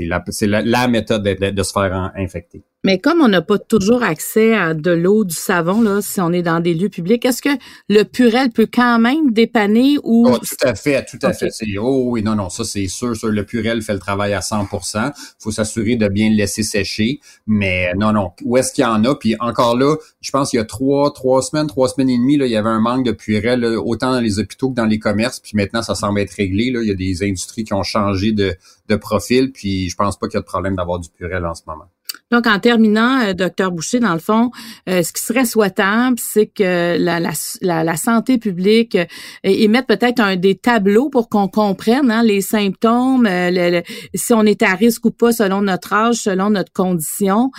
la, 0.00 0.24
la, 0.42 0.62
la 0.62 0.88
méthode 0.88 1.22
de, 1.22 1.50
de 1.50 1.62
se 1.62 1.72
faire 1.72 2.12
infecter. 2.16 2.62
Mais 2.84 2.98
comme 2.98 3.20
on 3.20 3.28
n'a 3.28 3.42
pas 3.42 3.58
toujours 3.58 4.02
accès 4.02 4.54
à 4.54 4.74
de 4.74 4.90
l'eau, 4.90 5.24
du 5.24 5.34
savon, 5.34 5.82
là, 5.82 6.00
si 6.02 6.20
on 6.20 6.32
est 6.32 6.42
dans 6.42 6.60
des 6.60 6.74
lieux 6.74 6.90
publics, 6.90 7.24
est-ce 7.24 7.42
que 7.42 7.48
le 7.88 8.04
Purel 8.04 8.50
peut 8.50 8.68
quand 8.72 8.98
même 8.98 9.32
dépanner 9.32 9.96
ou... 10.04 10.28
Oh, 10.28 10.38
tout 10.38 10.66
à 10.66 10.74
fait, 10.74 11.04
tout 11.04 11.18
à 11.22 11.32
fait. 11.32 11.48
Oh 11.78 12.10
oui, 12.10 12.22
non, 12.22 12.34
non, 12.34 12.50
ça 12.50 12.64
c'est 12.64 12.86
sûr, 12.86 13.16
sûr. 13.16 13.28
Le 13.28 13.44
Purel 13.44 13.82
fait 13.82 13.94
le 13.94 13.98
travail 13.98 14.34
à 14.34 14.40
100% 14.40 15.12
faut 15.38 15.50
s'assurer 15.50 15.96
de 15.96 16.08
bien 16.08 16.30
le 16.30 16.36
laisser 16.36 16.62
sécher. 16.62 17.20
Mais 17.46 17.92
non, 17.94 18.12
non, 18.12 18.32
où 18.44 18.56
est-ce 18.56 18.72
qu'il 18.72 18.82
y 18.82 18.86
en 18.86 19.04
a? 19.04 19.14
Puis 19.14 19.36
encore 19.40 19.76
là, 19.76 19.96
je 20.20 20.30
pense 20.30 20.50
qu'il 20.50 20.58
y 20.58 20.60
a 20.60 20.64
trois, 20.64 21.12
trois 21.12 21.42
semaines, 21.42 21.66
trois 21.66 21.88
semaines 21.88 22.10
et 22.10 22.18
demie, 22.18 22.36
là, 22.36 22.46
il 22.46 22.52
y 22.52 22.56
avait 22.56 22.68
un 22.68 22.80
manque 22.80 23.04
de 23.04 23.12
Purel, 23.12 23.64
autant 23.64 24.12
dans 24.12 24.20
les 24.20 24.38
hôpitaux 24.38 24.70
que 24.70 24.74
dans 24.74 24.86
les 24.86 24.98
commerces. 24.98 25.40
Puis 25.40 25.52
maintenant, 25.54 25.82
ça 25.82 25.94
semble 25.94 26.20
être 26.20 26.32
réglé. 26.32 26.70
Là. 26.70 26.82
Il 26.82 26.88
y 26.88 26.92
a 26.92 26.94
des 26.94 27.22
industries 27.22 27.64
qui 27.64 27.74
ont 27.74 27.82
changé 27.82 28.32
de, 28.32 28.54
de 28.88 28.96
profil. 28.96 29.52
Puis 29.52 29.88
je 29.88 29.96
pense 29.96 30.18
pas 30.18 30.28
qu'il 30.28 30.34
y 30.34 30.38
a 30.38 30.42
de 30.42 30.46
problème 30.46 30.76
d'avoir 30.76 30.98
du 30.98 31.08
Purel 31.10 31.44
en 31.44 31.54
ce 31.54 31.62
moment. 31.66 31.86
Donc, 32.30 32.46
en 32.46 32.58
terminant, 32.58 33.20
euh, 33.20 33.32
docteur 33.32 33.70
Boucher, 33.70 34.00
dans 34.00 34.12
le 34.12 34.18
fond, 34.18 34.50
euh, 34.88 35.02
ce 35.02 35.12
qui 35.12 35.22
serait 35.22 35.44
souhaitable, 35.44 36.16
c'est 36.18 36.46
que 36.46 36.96
la, 36.98 37.20
la, 37.20 37.84
la, 37.84 37.96
santé 37.96 38.38
publique 38.38 38.96
euh, 38.96 39.04
émette 39.42 39.86
peut-être 39.86 40.20
un 40.20 40.36
des 40.36 40.54
tableaux 40.54 41.10
pour 41.10 41.28
qu'on 41.28 41.48
comprenne 41.48 42.10
hein, 42.10 42.22
les 42.22 42.40
symptômes, 42.40 43.28
si 44.14 44.32
on 44.32 44.42
est 44.42 44.62
à 44.62 44.74
risque 44.74 45.04
ou 45.04 45.10
pas 45.10 45.32
selon 45.32 45.62
notre 45.62 45.92
âge, 45.92 46.16
selon 46.16 46.50
notre 46.50 46.72
condition, 46.72 47.50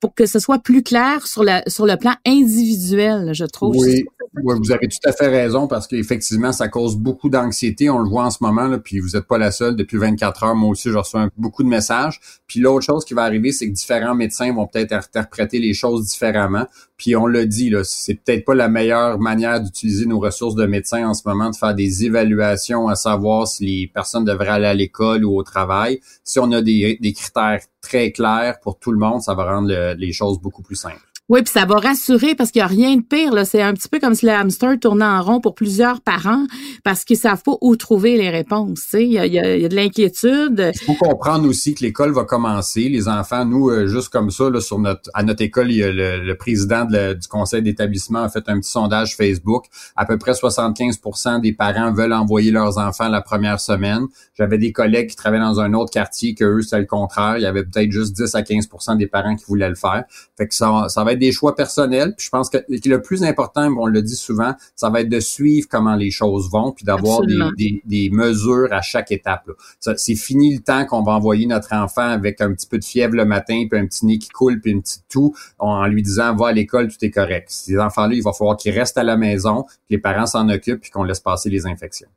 pour 0.00 0.14
que 0.14 0.26
ce 0.26 0.38
soit 0.38 0.58
plus 0.58 0.82
clair 0.82 1.26
sur, 1.26 1.44
la, 1.44 1.62
sur 1.68 1.86
le 1.86 1.96
plan 1.96 2.14
individuel, 2.26 3.30
je 3.32 3.44
trouve. 3.44 3.76
Oui, 3.76 4.04
vous 4.34 4.72
avez 4.72 4.88
tout 4.88 4.98
à 5.04 5.12
fait 5.12 5.28
raison 5.28 5.66
parce 5.66 5.86
qu'effectivement, 5.86 6.52
ça 6.52 6.68
cause 6.68 6.96
beaucoup 6.96 7.28
d'anxiété. 7.28 7.90
On 7.90 7.98
le 7.98 8.08
voit 8.08 8.24
en 8.24 8.30
ce 8.30 8.38
moment, 8.40 8.66
là, 8.66 8.78
puis 8.78 8.98
vous 8.98 9.10
n'êtes 9.10 9.26
pas 9.26 9.36
la 9.36 9.50
seule. 9.50 9.76
Depuis 9.76 9.98
24 9.98 10.44
heures, 10.44 10.54
moi 10.54 10.70
aussi, 10.70 10.90
je 10.90 10.96
reçois 10.96 11.28
beaucoup 11.36 11.62
de 11.62 11.68
messages. 11.68 12.18
Puis 12.46 12.60
l'autre 12.60 12.84
chose 12.84 13.04
qui 13.04 13.12
va 13.12 13.24
arriver, 13.24 13.52
c'est 13.52 13.68
que 13.68 13.72
différents 13.72 14.14
médecins 14.14 14.52
vont 14.54 14.66
peut-être 14.66 14.92
interpréter 14.92 15.58
les 15.58 15.74
choses 15.74 16.06
différemment. 16.06 16.66
Puis 16.96 17.14
on 17.14 17.26
le 17.26 17.44
dit, 17.46 17.68
là, 17.68 17.84
c'est 17.84 18.14
peut-être 18.14 18.44
pas 18.46 18.54
la 18.54 18.68
meilleure 18.68 19.18
manière 19.18 19.60
d'utiliser 19.60 20.06
nos 20.06 20.18
ressources 20.18 20.54
de 20.54 20.64
médecins 20.64 21.06
en 21.06 21.14
ce 21.14 21.22
moment, 21.26 21.50
de 21.50 21.56
faire 21.56 21.74
des 21.74 22.04
évaluations 22.04 22.88
à 22.88 22.94
savoir 22.94 23.46
si 23.46 23.66
les 23.66 23.86
personnes 23.92 24.24
devraient 24.24 24.48
aller 24.48 24.66
à 24.66 24.74
l'école 24.74 25.24
ou 25.24 25.36
au 25.36 25.42
travail. 25.42 26.00
Si 26.24 26.38
on 26.38 26.50
a 26.52 26.62
des 26.62 27.14
critères 27.14 27.60
très 27.82 28.12
clairs 28.12 28.60
pour 28.60 28.78
tout 28.78 28.92
le 28.92 28.98
monde, 28.98 29.20
ça 29.20 29.34
va 29.34 29.52
rendre 29.52 29.94
les 29.94 30.12
choses 30.12 30.40
beaucoup 30.40 30.62
plus 30.62 30.76
simples. 30.76 31.11
Oui, 31.32 31.40
puis 31.42 31.50
ça 31.50 31.64
va 31.64 31.76
rassurer 31.76 32.34
parce 32.34 32.50
qu'il 32.50 32.60
n'y 32.60 32.64
a 32.64 32.66
rien 32.66 32.96
de 32.96 33.00
pire. 33.00 33.32
Là. 33.32 33.46
C'est 33.46 33.62
un 33.62 33.72
petit 33.72 33.88
peu 33.88 33.98
comme 33.98 34.14
si 34.14 34.26
le 34.26 34.32
hamster 34.32 34.78
tournait 34.78 35.06
en 35.06 35.22
rond 35.22 35.40
pour 35.40 35.54
plusieurs 35.54 36.02
parents 36.02 36.44
parce 36.84 37.06
qu'ils 37.06 37.16
savent 37.16 37.42
pas 37.42 37.54
où 37.62 37.74
trouver 37.74 38.18
les 38.18 38.28
réponses. 38.28 38.88
Il 38.92 39.12
y 39.12 39.18
a, 39.18 39.24
y, 39.24 39.38
a, 39.38 39.56
y 39.56 39.64
a, 39.64 39.68
de 39.70 39.74
l'inquiétude. 39.74 40.72
Il 40.74 40.84
faut 40.84 40.92
comprendre 40.92 41.48
aussi 41.48 41.74
que 41.74 41.84
l'école 41.84 42.12
va 42.12 42.24
commencer. 42.24 42.90
Les 42.90 43.08
enfants, 43.08 43.46
nous, 43.46 43.70
euh, 43.70 43.86
juste 43.86 44.10
comme 44.10 44.30
ça, 44.30 44.50
là, 44.50 44.60
sur 44.60 44.78
notre, 44.78 45.08
à 45.14 45.22
notre 45.22 45.40
école, 45.40 45.70
il 45.70 45.78
y 45.78 45.82
a 45.82 45.90
le, 45.90 46.34
président 46.34 46.84
du 46.84 47.28
conseil 47.28 47.62
d'établissement 47.62 48.24
a 48.24 48.28
fait 48.28 48.44
un 48.48 48.60
petit 48.60 48.70
sondage 48.70 49.16
Facebook. 49.16 49.64
À 49.96 50.04
peu 50.04 50.18
près 50.18 50.32
75% 50.32 51.40
des 51.40 51.54
parents 51.54 51.94
veulent 51.94 52.12
envoyer 52.12 52.50
leurs 52.50 52.76
enfants 52.76 53.08
la 53.08 53.22
première 53.22 53.58
semaine. 53.58 54.02
J'avais 54.34 54.58
des 54.58 54.72
collègues 54.72 55.08
qui 55.08 55.16
travaillaient 55.16 55.44
dans 55.44 55.60
un 55.60 55.72
autre 55.72 55.92
quartier 55.92 56.34
que 56.34 56.44
eux, 56.44 56.60
c'est 56.60 56.78
le 56.78 56.84
contraire. 56.84 57.38
Il 57.38 57.42
y 57.42 57.46
avait 57.46 57.64
peut-être 57.64 57.90
juste 57.90 58.14
10 58.16 58.34
à 58.34 58.42
15% 58.42 58.98
des 58.98 59.06
parents 59.06 59.34
qui 59.34 59.46
voulaient 59.46 59.70
le 59.70 59.76
faire. 59.76 60.04
Fait 60.36 60.46
que 60.46 60.54
ça, 60.54 60.88
ça 60.90 61.04
va 61.04 61.14
être 61.14 61.21
des 61.22 61.32
choix 61.32 61.54
personnels. 61.54 62.14
Puis 62.16 62.26
je 62.26 62.30
pense 62.30 62.50
que 62.50 62.58
le 62.68 63.00
plus 63.00 63.22
important, 63.22 63.72
on 63.78 63.86
le 63.86 64.02
dit 64.02 64.16
souvent, 64.16 64.54
ça 64.74 64.90
va 64.90 65.02
être 65.02 65.08
de 65.08 65.20
suivre 65.20 65.68
comment 65.70 65.94
les 65.94 66.10
choses 66.10 66.50
vont, 66.50 66.72
puis 66.72 66.84
d'avoir 66.84 67.20
des, 67.22 68.10
mesures 68.12 68.72
à 68.72 68.82
chaque 68.82 69.12
étape. 69.12 69.48
C'est 69.96 70.16
fini 70.16 70.54
le 70.54 70.60
temps 70.60 70.84
qu'on 70.84 71.02
va 71.02 71.12
envoyer 71.12 71.46
notre 71.46 71.74
enfant 71.74 72.02
avec 72.02 72.40
un 72.40 72.52
petit 72.52 72.66
peu 72.66 72.78
de 72.78 72.84
fièvre 72.84 73.14
le 73.14 73.24
matin, 73.24 73.64
puis 73.70 73.78
un 73.78 73.86
petit 73.86 74.04
nez 74.04 74.18
qui 74.18 74.28
coule, 74.28 74.60
puis 74.60 74.72
une 74.72 74.82
petite 74.82 75.04
toux, 75.08 75.32
en 75.58 75.86
lui 75.86 76.02
disant 76.02 76.34
va 76.34 76.48
à 76.48 76.52
l'école, 76.52 76.88
tout 76.88 77.02
est 77.02 77.10
correct. 77.10 77.46
Ces 77.50 77.78
enfants-là, 77.78 78.14
il 78.14 78.22
va 78.22 78.32
falloir 78.32 78.56
qu'ils 78.56 78.76
restent 78.76 78.98
à 78.98 79.04
la 79.04 79.16
maison, 79.16 79.62
que 79.62 79.90
les 79.90 79.98
parents 79.98 80.26
s'en 80.26 80.48
occupent, 80.48 80.80
puis 80.80 80.90
qu'on 80.90 81.04
laisse 81.04 81.20
passer 81.20 81.50
les 81.50 81.66
infections. 81.66 82.08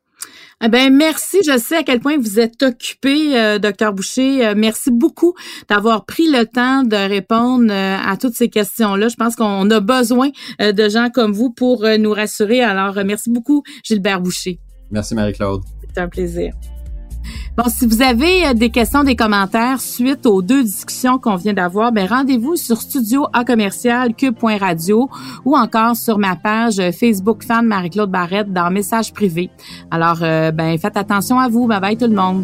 Eh 0.64 0.70
ben 0.70 0.96
merci. 0.96 1.38
Je 1.46 1.58
sais 1.58 1.78
à 1.78 1.84
quel 1.84 2.00
point 2.00 2.18
vous 2.18 2.40
êtes 2.40 2.64
occupé, 2.64 3.38
euh, 3.38 3.60
docteur 3.60 3.94
Boucher. 3.94 4.46
Euh, 4.46 4.54
merci 4.56 4.90
beaucoup 4.90 5.34
d'avoir 5.70 6.06
pris 6.06 6.32
le 6.32 6.46
temps 6.46 6.84
de 6.84 6.96
répondre 6.96 7.72
euh, 7.72 7.98
à 7.98 8.16
toutes 8.18 8.36
ces 8.36 8.50
questions-là. 8.50 9.10
Je 9.10 9.16
pense 9.16 9.36
qu'on 9.36 9.70
a 9.70 9.80
besoin 9.82 10.30
de 10.60 10.90
gens 10.90 11.10
comme 11.14 11.34
vous 11.34 11.52
pour 11.52 11.86
nous 12.00 12.12
rassurer. 12.12 12.62
Alors, 12.62 12.96
merci 13.06 13.30
beaucoup, 13.30 13.64
Gilbert 13.84 14.22
Boucher. 14.22 14.60
Merci, 14.92 15.14
Marie-Claude. 15.14 15.62
C'est 15.94 16.02
un 16.02 16.08
plaisir. 16.08 16.54
Bon, 17.58 17.64
si 17.68 17.86
vous 17.86 18.02
avez 18.02 18.48
euh, 18.48 18.54
des 18.54 18.70
questions, 18.70 19.04
des 19.04 19.16
commentaires 19.16 19.80
suite 19.80 20.26
aux 20.26 20.42
deux 20.42 20.64
discussions 20.64 21.18
qu'on 21.18 21.36
vient 21.36 21.54
d'avoir, 21.54 21.92
ben 21.92 22.08
rendez-vous 22.08 22.56
sur 22.56 22.82
studio 22.82 23.28
à 23.34 23.44
commercial 23.44 24.14
cube.radio 24.14 25.10
ou 25.46 25.56
encore 25.56 25.96
sur 25.96 26.18
ma 26.18 26.36
page 26.36 26.82
Facebook 26.92 27.44
fan 27.44 27.66
Marie-Claude 27.66 28.12
Barrette 28.12 28.52
dans 28.52 28.70
message 28.70 29.14
privé. 29.14 29.50
Alors, 29.92 30.20
euh, 30.22 30.52
ben 30.52 30.78
faites 30.78 30.98
attention 30.98 31.40
à 31.40 31.48
vous. 31.48 31.68
Bye 31.68 31.82
bye 31.82 31.98
tout 31.98 32.08
le 32.08 32.16
monde. 32.16 32.44